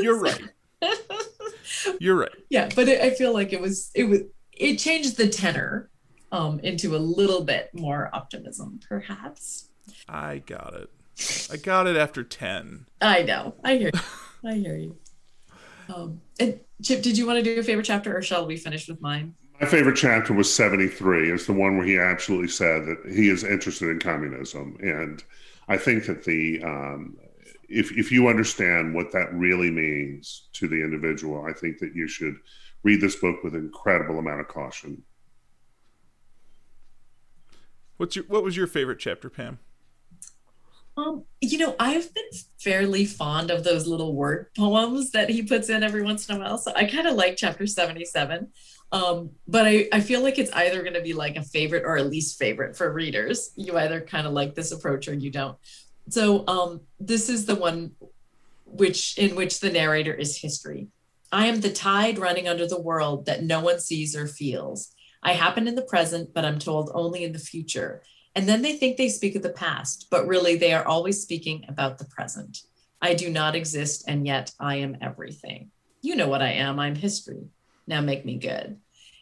You're 0.00 0.18
right. 0.18 0.42
You're 2.00 2.16
right. 2.16 2.30
Yeah, 2.48 2.68
but 2.74 2.88
it, 2.88 3.00
I 3.00 3.10
feel 3.10 3.32
like 3.32 3.52
it 3.52 3.60
was 3.60 3.90
it 3.94 4.04
was 4.04 4.20
it 4.52 4.76
changed 4.76 5.16
the 5.16 5.28
tenor 5.28 5.89
um, 6.32 6.60
into 6.60 6.96
a 6.96 6.98
little 6.98 7.44
bit 7.44 7.70
more 7.72 8.10
optimism, 8.12 8.80
perhaps. 8.88 9.68
I 10.08 10.38
got 10.38 10.74
it. 10.74 10.90
I 11.52 11.56
got 11.56 11.86
it 11.86 11.96
after 11.96 12.22
10. 12.22 12.86
I 13.00 13.22
know. 13.22 13.54
I 13.64 13.76
hear 13.76 13.90
you. 13.92 14.00
I 14.48 14.54
hear 14.54 14.76
you. 14.76 14.96
Um, 15.94 16.20
and 16.38 16.60
Chip, 16.82 17.02
did 17.02 17.18
you 17.18 17.26
want 17.26 17.38
to 17.38 17.42
do 17.42 17.58
a 17.58 17.62
favorite 17.62 17.84
chapter 17.84 18.16
or 18.16 18.22
shall 18.22 18.46
we 18.46 18.56
finish 18.56 18.88
with 18.88 19.00
mine? 19.00 19.34
My 19.60 19.66
favorite 19.66 19.96
chapter 19.96 20.32
was 20.32 20.52
73. 20.52 21.30
It's 21.30 21.46
the 21.46 21.52
one 21.52 21.76
where 21.76 21.86
he 21.86 21.98
absolutely 21.98 22.48
said 22.48 22.86
that 22.86 23.12
he 23.12 23.28
is 23.28 23.44
interested 23.44 23.90
in 23.90 23.98
communism. 23.98 24.78
And 24.80 25.22
I 25.68 25.76
think 25.76 26.06
that 26.06 26.24
the, 26.24 26.62
um, 26.62 27.18
if, 27.68 27.92
if 27.92 28.10
you 28.10 28.28
understand 28.28 28.94
what 28.94 29.12
that 29.12 29.34
really 29.34 29.70
means 29.70 30.48
to 30.54 30.68
the 30.68 30.82
individual, 30.82 31.44
I 31.44 31.52
think 31.52 31.78
that 31.78 31.94
you 31.94 32.08
should 32.08 32.36
read 32.82 33.02
this 33.02 33.16
book 33.16 33.44
with 33.44 33.54
incredible 33.54 34.18
amount 34.18 34.40
of 34.40 34.48
caution. 34.48 35.02
What's 38.00 38.16
your, 38.16 38.24
what 38.28 38.42
was 38.42 38.56
your 38.56 38.66
favorite 38.66 38.98
chapter, 38.98 39.28
Pam? 39.28 39.58
Um, 40.96 41.24
you 41.42 41.58
know, 41.58 41.76
I've 41.78 42.14
been 42.14 42.30
fairly 42.58 43.04
fond 43.04 43.50
of 43.50 43.62
those 43.62 43.86
little 43.86 44.14
word 44.14 44.46
poems 44.56 45.10
that 45.10 45.28
he 45.28 45.42
puts 45.42 45.68
in 45.68 45.82
every 45.82 46.00
once 46.02 46.26
in 46.26 46.36
a 46.36 46.38
while. 46.38 46.56
So 46.56 46.72
I 46.74 46.86
kind 46.86 47.06
of 47.06 47.14
like 47.16 47.36
chapter 47.36 47.66
77. 47.66 48.48
Um, 48.90 49.32
but 49.46 49.66
I, 49.66 49.86
I 49.92 50.00
feel 50.00 50.22
like 50.22 50.38
it's 50.38 50.50
either 50.52 50.80
going 50.80 50.94
to 50.94 51.02
be 51.02 51.12
like 51.12 51.36
a 51.36 51.42
favorite 51.42 51.84
or 51.84 51.98
a 51.98 52.02
least 52.02 52.38
favorite 52.38 52.74
for 52.74 52.90
readers. 52.90 53.50
You 53.54 53.76
either 53.76 54.00
kind 54.00 54.26
of 54.26 54.32
like 54.32 54.54
this 54.54 54.72
approach 54.72 55.06
or 55.06 55.12
you 55.12 55.30
don't. 55.30 55.58
So 56.08 56.46
um, 56.48 56.80
this 56.98 57.28
is 57.28 57.44
the 57.44 57.54
one 57.54 57.92
which 58.64 59.18
in 59.18 59.36
which 59.36 59.60
the 59.60 59.70
narrator 59.70 60.14
is 60.14 60.38
history. 60.38 60.88
I 61.32 61.48
am 61.48 61.60
the 61.60 61.70
tide 61.70 62.18
running 62.18 62.48
under 62.48 62.66
the 62.66 62.80
world 62.80 63.26
that 63.26 63.42
no 63.42 63.60
one 63.60 63.78
sees 63.78 64.16
or 64.16 64.26
feels. 64.26 64.94
I 65.22 65.32
happen 65.32 65.68
in 65.68 65.74
the 65.74 65.82
present, 65.82 66.32
but 66.34 66.44
I'm 66.44 66.58
told 66.58 66.90
only 66.94 67.24
in 67.24 67.32
the 67.32 67.38
future. 67.38 68.02
And 68.34 68.48
then 68.48 68.62
they 68.62 68.76
think 68.76 68.96
they 68.96 69.08
speak 69.08 69.34
of 69.36 69.42
the 69.42 69.50
past, 69.50 70.06
but 70.10 70.26
really 70.26 70.56
they 70.56 70.72
are 70.72 70.86
always 70.86 71.20
speaking 71.20 71.64
about 71.68 71.98
the 71.98 72.04
present. 72.06 72.58
I 73.02 73.14
do 73.14 73.30
not 73.30 73.54
exist, 73.54 74.04
and 74.06 74.26
yet 74.26 74.52
I 74.60 74.76
am 74.76 74.96
everything. 75.00 75.70
You 76.02 76.16
know 76.16 76.28
what 76.28 76.42
I 76.42 76.52
am. 76.52 76.78
I'm 76.78 76.94
history. 76.94 77.48
Now 77.86 78.00
make 78.00 78.24
me 78.24 78.36
good. 78.38 78.78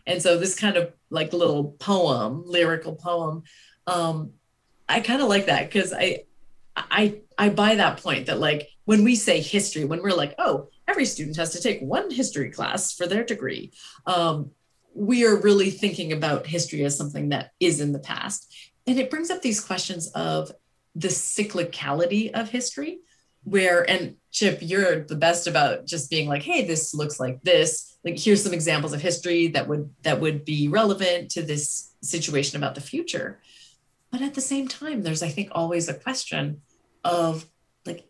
And 0.07 0.23
so 0.23 0.39
this 0.39 0.59
kind 0.59 0.77
of 0.77 0.93
like 1.11 1.33
little 1.33 1.73
poem, 1.79 2.43
lyrical 2.47 2.95
poem, 2.95 3.43
um, 3.87 4.33
I 4.89 5.01
kind 5.01 5.23
of 5.23 5.29
like 5.29 5.47
that 5.47 5.67
because 5.67 5.93
I, 5.93 6.25
I, 6.77 7.21
I 7.37 7.51
buy 7.51 7.75
that 7.75 8.03
point 8.03 8.27
that 8.27 8.41
like 8.41 8.69
when 8.85 9.05
we 9.05 9.17
say 9.17 9.41
history, 9.41 9.85
when 9.85 10.03
we're 10.03 10.17
like, 10.17 10.35
oh, 10.39 10.69
every 10.87 11.05
student 11.05 11.37
has 11.37 11.51
to 11.51 11.61
take 11.61 11.81
one 11.81 12.11
history 12.11 12.51
class 12.51 12.95
for 12.95 13.07
their 13.07 13.23
degree. 13.23 13.73
Um, 14.07 14.53
we 14.95 15.25
are 15.25 15.37
really 15.37 15.71
thinking 15.71 16.13
about 16.13 16.47
history 16.47 16.85
as 16.85 16.97
something 16.97 17.29
that 17.29 17.53
is 17.61 17.81
in 17.81 17.93
the 17.93 17.99
past. 17.99 18.53
And 18.87 18.99
it 18.99 19.11
brings 19.11 19.31
up 19.31 19.43
these 19.43 19.61
questions 19.61 20.09
of 20.09 20.51
the 20.95 21.09
cyclicality 21.09 22.33
of 22.33 22.51
history, 22.51 23.01
where, 23.45 23.89
and 23.89 24.17
Chip, 24.33 24.59
you're 24.61 25.05
the 25.05 25.15
best 25.15 25.47
about 25.47 25.87
just 25.87 26.11
being 26.11 26.29
like, 26.29 26.43
hey, 26.43 26.67
this 26.67 26.95
looks 26.95 27.21
like 27.21 27.43
this. 27.43 27.99
Like, 28.05 28.19
here's 28.19 28.43
some 28.43 28.53
examples 28.53 28.93
of 28.93 29.01
history 29.01 29.49
that 29.49 29.69
would 29.69 29.91
that 30.03 30.21
would 30.21 30.45
be 30.45 30.69
relevant 30.69 31.31
to 31.33 31.43
this 31.43 31.93
situation 32.03 32.57
about 32.57 32.75
the 32.75 32.81
future. 32.81 33.41
But 34.11 34.23
at 34.23 34.35
the 34.35 34.41
same 34.41 34.69
time, 34.69 35.03
there's, 35.03 35.23
I 35.23 35.29
think, 35.29 35.51
always 35.53 35.89
a 35.89 35.95
question 35.95 36.63
of 37.05 37.47
like, 37.85 38.09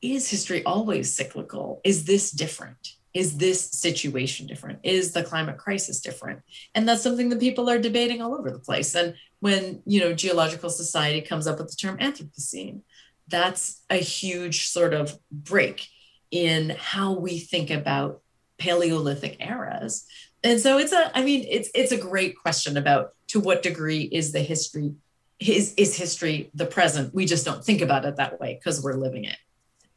is 0.00 0.30
history 0.30 0.64
always 0.64 1.12
cyclical? 1.12 1.80
Is 1.84 2.04
this 2.04 2.30
different? 2.30 2.94
Is 3.12 3.38
this 3.38 3.70
situation 3.70 4.46
different? 4.46 4.80
Is 4.82 5.12
the 5.12 5.24
climate 5.24 5.58
crisis 5.58 6.00
different? 6.00 6.40
And 6.74 6.88
that's 6.88 7.02
something 7.02 7.28
that 7.30 7.40
people 7.40 7.68
are 7.68 7.78
debating 7.78 8.22
all 8.22 8.34
over 8.34 8.50
the 8.50 8.58
place. 8.58 8.94
And 8.94 9.14
when 9.40 9.82
you 9.84 10.00
know 10.00 10.12
geological 10.12 10.70
society 10.70 11.20
comes 11.20 11.46
up 11.46 11.58
with 11.58 11.68
the 11.70 11.76
term 11.76 11.98
anthropocene 11.98 12.82
that's 13.28 13.82
a 13.90 13.96
huge 13.96 14.68
sort 14.68 14.94
of 14.94 15.18
break 15.30 15.88
in 16.30 16.70
how 16.78 17.12
we 17.12 17.38
think 17.38 17.70
about 17.70 18.20
paleolithic 18.58 19.36
eras 19.40 20.06
and 20.44 20.60
so 20.60 20.78
it's 20.78 20.92
a 20.92 21.16
i 21.16 21.24
mean 21.24 21.44
it's 21.48 21.70
it's 21.74 21.92
a 21.92 21.96
great 21.96 22.36
question 22.36 22.76
about 22.76 23.14
to 23.26 23.40
what 23.40 23.62
degree 23.62 24.02
is 24.02 24.32
the 24.32 24.40
history 24.40 24.92
is 25.38 25.74
is 25.74 25.96
history 25.96 26.50
the 26.54 26.66
present 26.66 27.14
we 27.14 27.24
just 27.24 27.44
don't 27.44 27.64
think 27.64 27.80
about 27.80 28.04
it 28.04 28.16
that 28.16 28.38
way 28.38 28.54
because 28.54 28.82
we're 28.82 28.94
living 28.94 29.24
it 29.24 29.36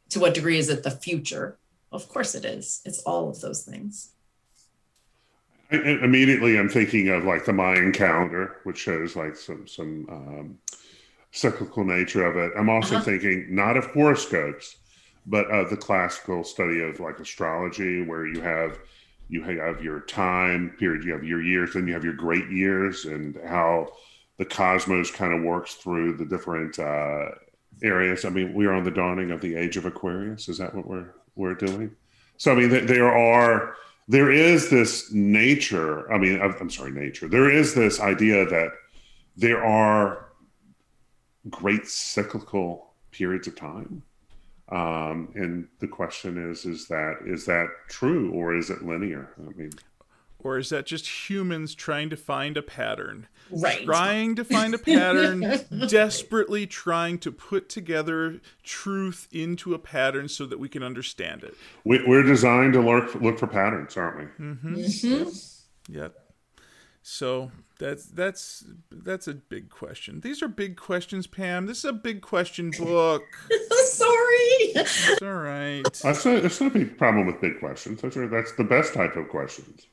to 0.08 0.18
what 0.18 0.34
degree 0.34 0.58
is 0.58 0.70
it 0.70 0.82
the 0.82 0.90
future 0.90 1.58
of 1.94 2.08
course 2.08 2.34
it 2.34 2.44
is 2.44 2.82
it's 2.84 3.00
all 3.02 3.28
of 3.28 3.40
those 3.40 3.62
things 3.62 4.14
immediately 5.70 6.58
I'm 6.58 6.68
thinking 6.68 7.08
of 7.08 7.24
like 7.24 7.44
the 7.44 7.52
Mayan 7.52 7.92
calendar, 7.92 8.56
which 8.64 8.78
shows 8.78 9.16
like 9.16 9.36
some 9.36 9.66
some 9.66 10.06
um, 10.10 10.58
cyclical 11.30 11.84
nature 11.84 12.24
of 12.24 12.36
it. 12.36 12.52
I'm 12.56 12.68
also 12.68 12.96
uh-huh. 12.96 13.04
thinking 13.04 13.46
not 13.50 13.76
of 13.76 13.86
horoscopes, 13.86 14.76
but 15.26 15.50
of 15.50 15.70
the 15.70 15.76
classical 15.76 16.44
study 16.44 16.80
of 16.80 17.00
like 17.00 17.18
astrology, 17.18 18.02
where 18.02 18.26
you 18.26 18.40
have 18.40 18.78
you 19.28 19.42
have 19.42 19.82
your 19.82 20.00
time 20.00 20.74
period, 20.78 21.04
you 21.04 21.12
have 21.12 21.24
your 21.24 21.42
years, 21.42 21.74
then 21.74 21.86
you 21.86 21.94
have 21.94 22.04
your 22.04 22.14
great 22.14 22.48
years, 22.50 23.06
and 23.06 23.38
how 23.46 23.88
the 24.38 24.44
cosmos 24.44 25.10
kind 25.10 25.32
of 25.32 25.42
works 25.42 25.74
through 25.74 26.16
the 26.16 26.26
different 26.26 26.78
uh, 26.78 27.26
areas. 27.82 28.24
I 28.24 28.30
mean, 28.30 28.52
we 28.52 28.66
are 28.66 28.74
on 28.74 28.84
the 28.84 28.90
dawning 28.90 29.30
of 29.30 29.40
the 29.40 29.56
age 29.56 29.76
of 29.76 29.86
Aquarius. 29.86 30.48
Is 30.48 30.58
that 30.58 30.74
what 30.74 30.86
we're 30.86 31.14
we're 31.36 31.54
doing? 31.54 31.94
So 32.36 32.52
I 32.52 32.56
mean, 32.56 32.86
there 32.86 33.16
are 33.16 33.76
there 34.08 34.30
is 34.30 34.68
this 34.68 35.10
nature 35.12 36.12
i 36.12 36.18
mean 36.18 36.40
i'm 36.40 36.70
sorry 36.70 36.90
nature. 36.90 37.28
There 37.28 37.50
is 37.50 37.74
this 37.74 38.00
idea 38.00 38.44
that 38.44 38.70
there 39.36 39.64
are 39.64 40.26
great 41.50 41.86
cyclical 41.86 42.92
periods 43.10 43.46
of 43.48 43.56
time. 43.56 44.02
Um, 44.70 45.28
and 45.34 45.68
the 45.80 45.88
question 45.88 46.50
is 46.50 46.64
is 46.64 46.88
that 46.88 47.18
is 47.26 47.44
that 47.46 47.68
true 47.88 48.32
or 48.32 48.56
is 48.56 48.70
it 48.70 48.82
linear? 48.82 49.30
I 49.38 49.52
mean 49.56 49.72
or 50.44 50.58
is 50.58 50.68
that 50.68 50.86
just 50.86 51.28
humans 51.28 51.74
trying 51.74 52.10
to 52.10 52.16
find 52.16 52.56
a 52.56 52.62
pattern? 52.62 53.26
Right. 53.50 53.84
Trying 53.84 54.36
to 54.36 54.44
find 54.44 54.74
a 54.74 54.78
pattern 54.78 55.40
desperately 55.88 56.66
trying 56.66 57.18
to 57.20 57.32
put 57.32 57.68
together 57.68 58.40
truth 58.62 59.26
into 59.32 59.74
a 59.74 59.78
pattern 59.78 60.28
so 60.28 60.46
that 60.46 60.58
we 60.58 60.68
can 60.68 60.82
understand 60.82 61.42
it. 61.42 61.54
We, 61.84 61.98
are 61.98 62.22
designed 62.22 62.74
to 62.74 62.80
look 62.80 63.14
look 63.16 63.38
for 63.38 63.46
patterns 63.46 63.96
aren't 63.96 64.18
we? 64.18 64.44
Mm-hmm. 64.44 64.74
Mm-hmm. 64.76 65.94
yep. 65.94 66.14
So 67.02 67.50
that's 67.78 68.06
that's 68.06 68.64
that's 68.90 69.28
a 69.28 69.34
big 69.34 69.68
question. 69.70 70.20
These 70.20 70.42
are 70.42 70.48
big 70.48 70.76
questions 70.76 71.26
pam. 71.26 71.66
This 71.66 71.78
is 71.78 71.84
a 71.84 71.92
big 71.92 72.22
question 72.22 72.70
book. 72.78 73.22
Sorry. 73.84 74.72
It's 74.76 75.22
all 75.22 75.34
right. 75.34 75.82
That's 76.02 76.26
a, 76.26 76.40
that's 76.40 76.60
not 76.60 76.74
a 76.74 76.78
big 76.78 76.98
problem 76.98 77.26
with 77.26 77.40
big 77.40 77.58
questions. 77.60 78.00
That's, 78.00 78.16
that's 78.16 78.52
the 78.56 78.64
best 78.64 78.94
type 78.94 79.16
of 79.16 79.28
questions 79.28 79.86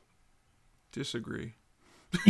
disagree 0.92 1.54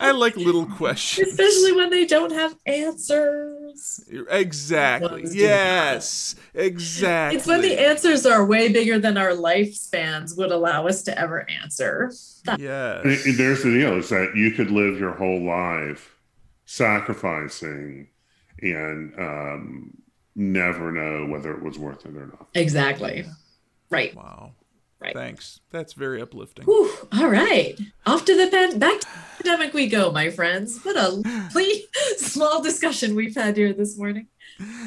I 0.00 0.12
like 0.12 0.36
little 0.36 0.66
questions. 0.66 1.28
Especially 1.28 1.72
when 1.72 1.90
they 1.90 2.06
don't 2.06 2.32
have 2.32 2.54
answers. 2.66 4.08
Exactly. 4.30 5.24
Yes. 5.30 6.36
Exactly. 6.54 7.36
It's 7.36 7.46
when 7.46 7.62
the 7.62 7.78
answers 7.80 8.24
are 8.24 8.44
way 8.46 8.72
bigger 8.72 8.98
than 8.98 9.16
our 9.16 9.30
lifespans 9.30 10.36
would 10.38 10.52
allow 10.52 10.86
us 10.86 11.02
to 11.04 11.18
ever 11.18 11.48
answer. 11.50 12.12
Yes. 12.58 13.24
There's 13.36 13.62
the 13.62 13.78
deal 13.78 13.98
is 13.98 14.08
that 14.10 14.32
you 14.34 14.52
could 14.52 14.70
live 14.70 14.98
your 14.98 15.12
whole 15.12 15.44
life 15.44 16.16
sacrificing 16.64 18.08
and 18.62 19.12
um, 19.18 19.98
never 20.36 20.92
know 20.92 21.26
whether 21.30 21.52
it 21.54 21.62
was 21.62 21.78
worth 21.78 22.06
it 22.06 22.16
or 22.16 22.26
not. 22.26 22.48
Exactly. 22.54 23.26
Right. 23.90 24.14
Wow. 24.14 24.52
Right. 25.00 25.14
Thanks. 25.14 25.60
That's 25.70 25.92
very 25.92 26.20
uplifting. 26.20 26.64
Whew. 26.64 26.90
All 27.12 27.28
right. 27.28 27.78
Off 28.06 28.24
to 28.24 28.36
the 28.36 28.78
back 28.78 29.00
to 29.38 29.44
the 29.44 29.50
pandemic 29.50 29.74
we 29.74 29.86
go, 29.86 30.10
my 30.10 30.30
friends. 30.30 30.82
What 30.84 30.96
a 30.96 31.22
small 32.16 32.62
discussion 32.62 33.14
we've 33.14 33.34
had 33.34 33.56
here 33.56 33.72
this 33.72 33.96
morning. 33.98 34.28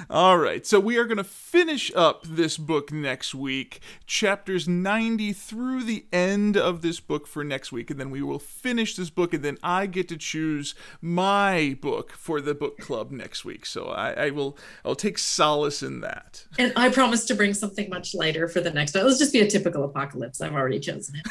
All 0.09 0.37
right, 0.37 0.65
so 0.65 0.81
we 0.81 0.97
are 0.97 1.05
going 1.05 1.17
to 1.17 1.23
finish 1.23 1.93
up 1.95 2.25
this 2.27 2.57
book 2.57 2.91
next 2.91 3.33
week, 3.33 3.79
chapters 4.05 4.67
90 4.67 5.31
through 5.31 5.83
the 5.83 6.05
end 6.11 6.57
of 6.57 6.81
this 6.81 6.99
book 6.99 7.25
for 7.25 7.43
next 7.43 7.71
week, 7.71 7.89
and 7.89 7.97
then 7.97 8.09
we 8.09 8.21
will 8.21 8.39
finish 8.39 8.97
this 8.97 9.09
book, 9.09 9.33
and 9.33 9.43
then 9.43 9.57
I 9.63 9.85
get 9.85 10.09
to 10.09 10.17
choose 10.17 10.75
my 10.99 11.77
book 11.79 12.11
for 12.11 12.41
the 12.41 12.53
book 12.53 12.79
club 12.79 13.11
next 13.11 13.45
week. 13.45 13.65
So 13.65 13.85
I, 13.85 14.11
I 14.11 14.29
will 14.31 14.57
I'll 14.83 14.95
take 14.95 15.17
solace 15.17 15.81
in 15.81 16.01
that. 16.01 16.45
And 16.59 16.73
I 16.75 16.89
promise 16.89 17.23
to 17.25 17.35
bring 17.35 17.53
something 17.53 17.89
much 17.89 18.13
lighter 18.13 18.49
for 18.49 18.59
the 18.59 18.71
next 18.71 18.93
one. 18.93 19.05
Let's 19.05 19.19
just 19.19 19.31
be 19.31 19.39
a 19.39 19.49
typical 19.49 19.85
apocalypse. 19.85 20.41
I've 20.41 20.53
already 20.53 20.79
chosen 20.81 21.15
it. 21.15 21.27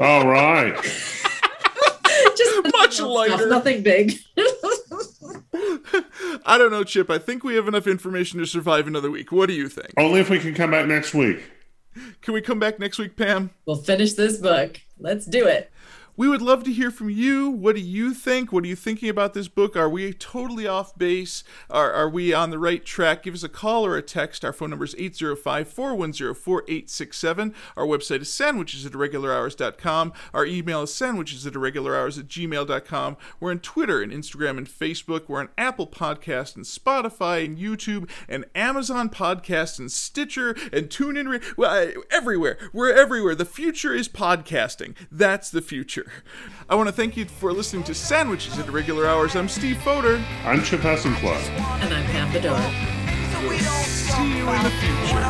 All 0.00 0.26
right. 0.26 0.74
just 2.64 3.00
much 3.00 3.00
lighter. 3.00 3.48
Nothing 3.48 3.82
big. 3.82 4.14
I 6.46 6.56
don't 6.58 6.70
know, 6.70 6.84
Chip. 6.84 7.10
I 7.10 7.18
think 7.18 7.44
we 7.44 7.54
have 7.54 7.68
enough 7.68 7.86
information 7.86 8.38
to 8.40 8.46
survive 8.46 8.86
another 8.86 9.10
week. 9.10 9.32
What 9.32 9.46
do 9.46 9.54
you 9.54 9.68
think? 9.68 9.92
Only 9.96 10.20
if 10.20 10.30
we 10.30 10.38
can 10.38 10.54
come 10.54 10.70
back 10.70 10.86
next 10.86 11.14
week. 11.14 11.42
Can 12.22 12.34
we 12.34 12.40
come 12.40 12.58
back 12.58 12.78
next 12.78 12.98
week, 12.98 13.16
Pam? 13.16 13.50
We'll 13.66 13.76
finish 13.76 14.12
this 14.12 14.38
book. 14.38 14.80
Let's 14.98 15.26
do 15.26 15.46
it. 15.46 15.70
We 16.16 16.28
would 16.28 16.42
love 16.42 16.64
to 16.64 16.72
hear 16.72 16.90
from 16.90 17.10
you. 17.10 17.50
What 17.50 17.76
do 17.76 17.80
you 17.80 18.12
think? 18.14 18.52
What 18.52 18.64
are 18.64 18.68
you 18.68 18.76
thinking 18.76 19.08
about 19.08 19.34
this 19.34 19.48
book? 19.48 19.76
Are 19.76 19.88
we 19.88 20.12
totally 20.12 20.66
off 20.66 20.96
base? 20.96 21.44
Are, 21.68 21.92
are 21.92 22.08
we 22.08 22.32
on 22.32 22.50
the 22.50 22.58
right 22.58 22.84
track? 22.84 23.22
Give 23.22 23.34
us 23.34 23.42
a 23.42 23.48
call 23.48 23.86
or 23.86 23.96
a 23.96 24.02
text. 24.02 24.44
Our 24.44 24.52
phone 24.52 24.70
number 24.70 24.84
is 24.84 24.94
805 24.98 25.68
410 25.68 26.34
4867. 26.34 27.54
Our 27.76 27.86
website 27.86 28.20
is 28.20 28.32
sandwiches 28.32 28.84
at 28.84 28.92
irregularhours.com. 28.92 30.12
Our 30.34 30.46
email 30.46 30.82
is 30.82 30.94
sandwiches 30.94 31.46
at 31.46 31.54
irregularhours 31.54 32.18
at 32.18 32.28
gmail.com. 32.28 33.16
We're 33.38 33.50
on 33.50 33.60
Twitter 33.60 34.02
and 34.02 34.12
Instagram 34.12 34.58
and 34.58 34.68
Facebook. 34.68 35.28
We're 35.28 35.40
on 35.40 35.48
Apple 35.56 35.86
Podcast 35.86 36.56
and 36.56 36.64
Spotify 36.64 37.44
and 37.44 37.58
YouTube 37.58 38.08
and 38.28 38.44
Amazon 38.54 39.08
Podcast 39.08 39.78
and 39.78 39.90
Stitcher 39.90 40.50
and 40.72 40.88
TuneIn. 40.88 41.56
Well, 41.56 41.92
everywhere. 42.10 42.58
We're 42.72 42.92
everywhere. 42.92 43.34
The 43.34 43.44
future 43.44 43.94
is 43.94 44.08
podcasting. 44.08 44.94
That's 45.10 45.50
the 45.50 45.62
future. 45.62 45.99
I 46.68 46.74
want 46.74 46.88
to 46.88 46.92
thank 46.92 47.16
you 47.16 47.24
for 47.24 47.52
listening 47.52 47.84
to 47.84 47.94
Sandwiches 47.94 48.58
at 48.58 48.68
Irregular 48.68 49.06
Hours. 49.06 49.36
I'm 49.36 49.48
Steve 49.48 49.76
Foder. 49.78 50.22
I'm 50.44 50.62
Chip 50.62 50.80
Hassenfeld. 50.80 51.48
And 51.82 51.94
I'm 51.94 52.04
Pam 52.06 52.32
Bedard. 52.32 52.60
We'll 53.48 53.58
see 53.58 54.38
you 54.38 54.48
in 54.48 54.62
the 54.62 54.70
future. 54.70 55.20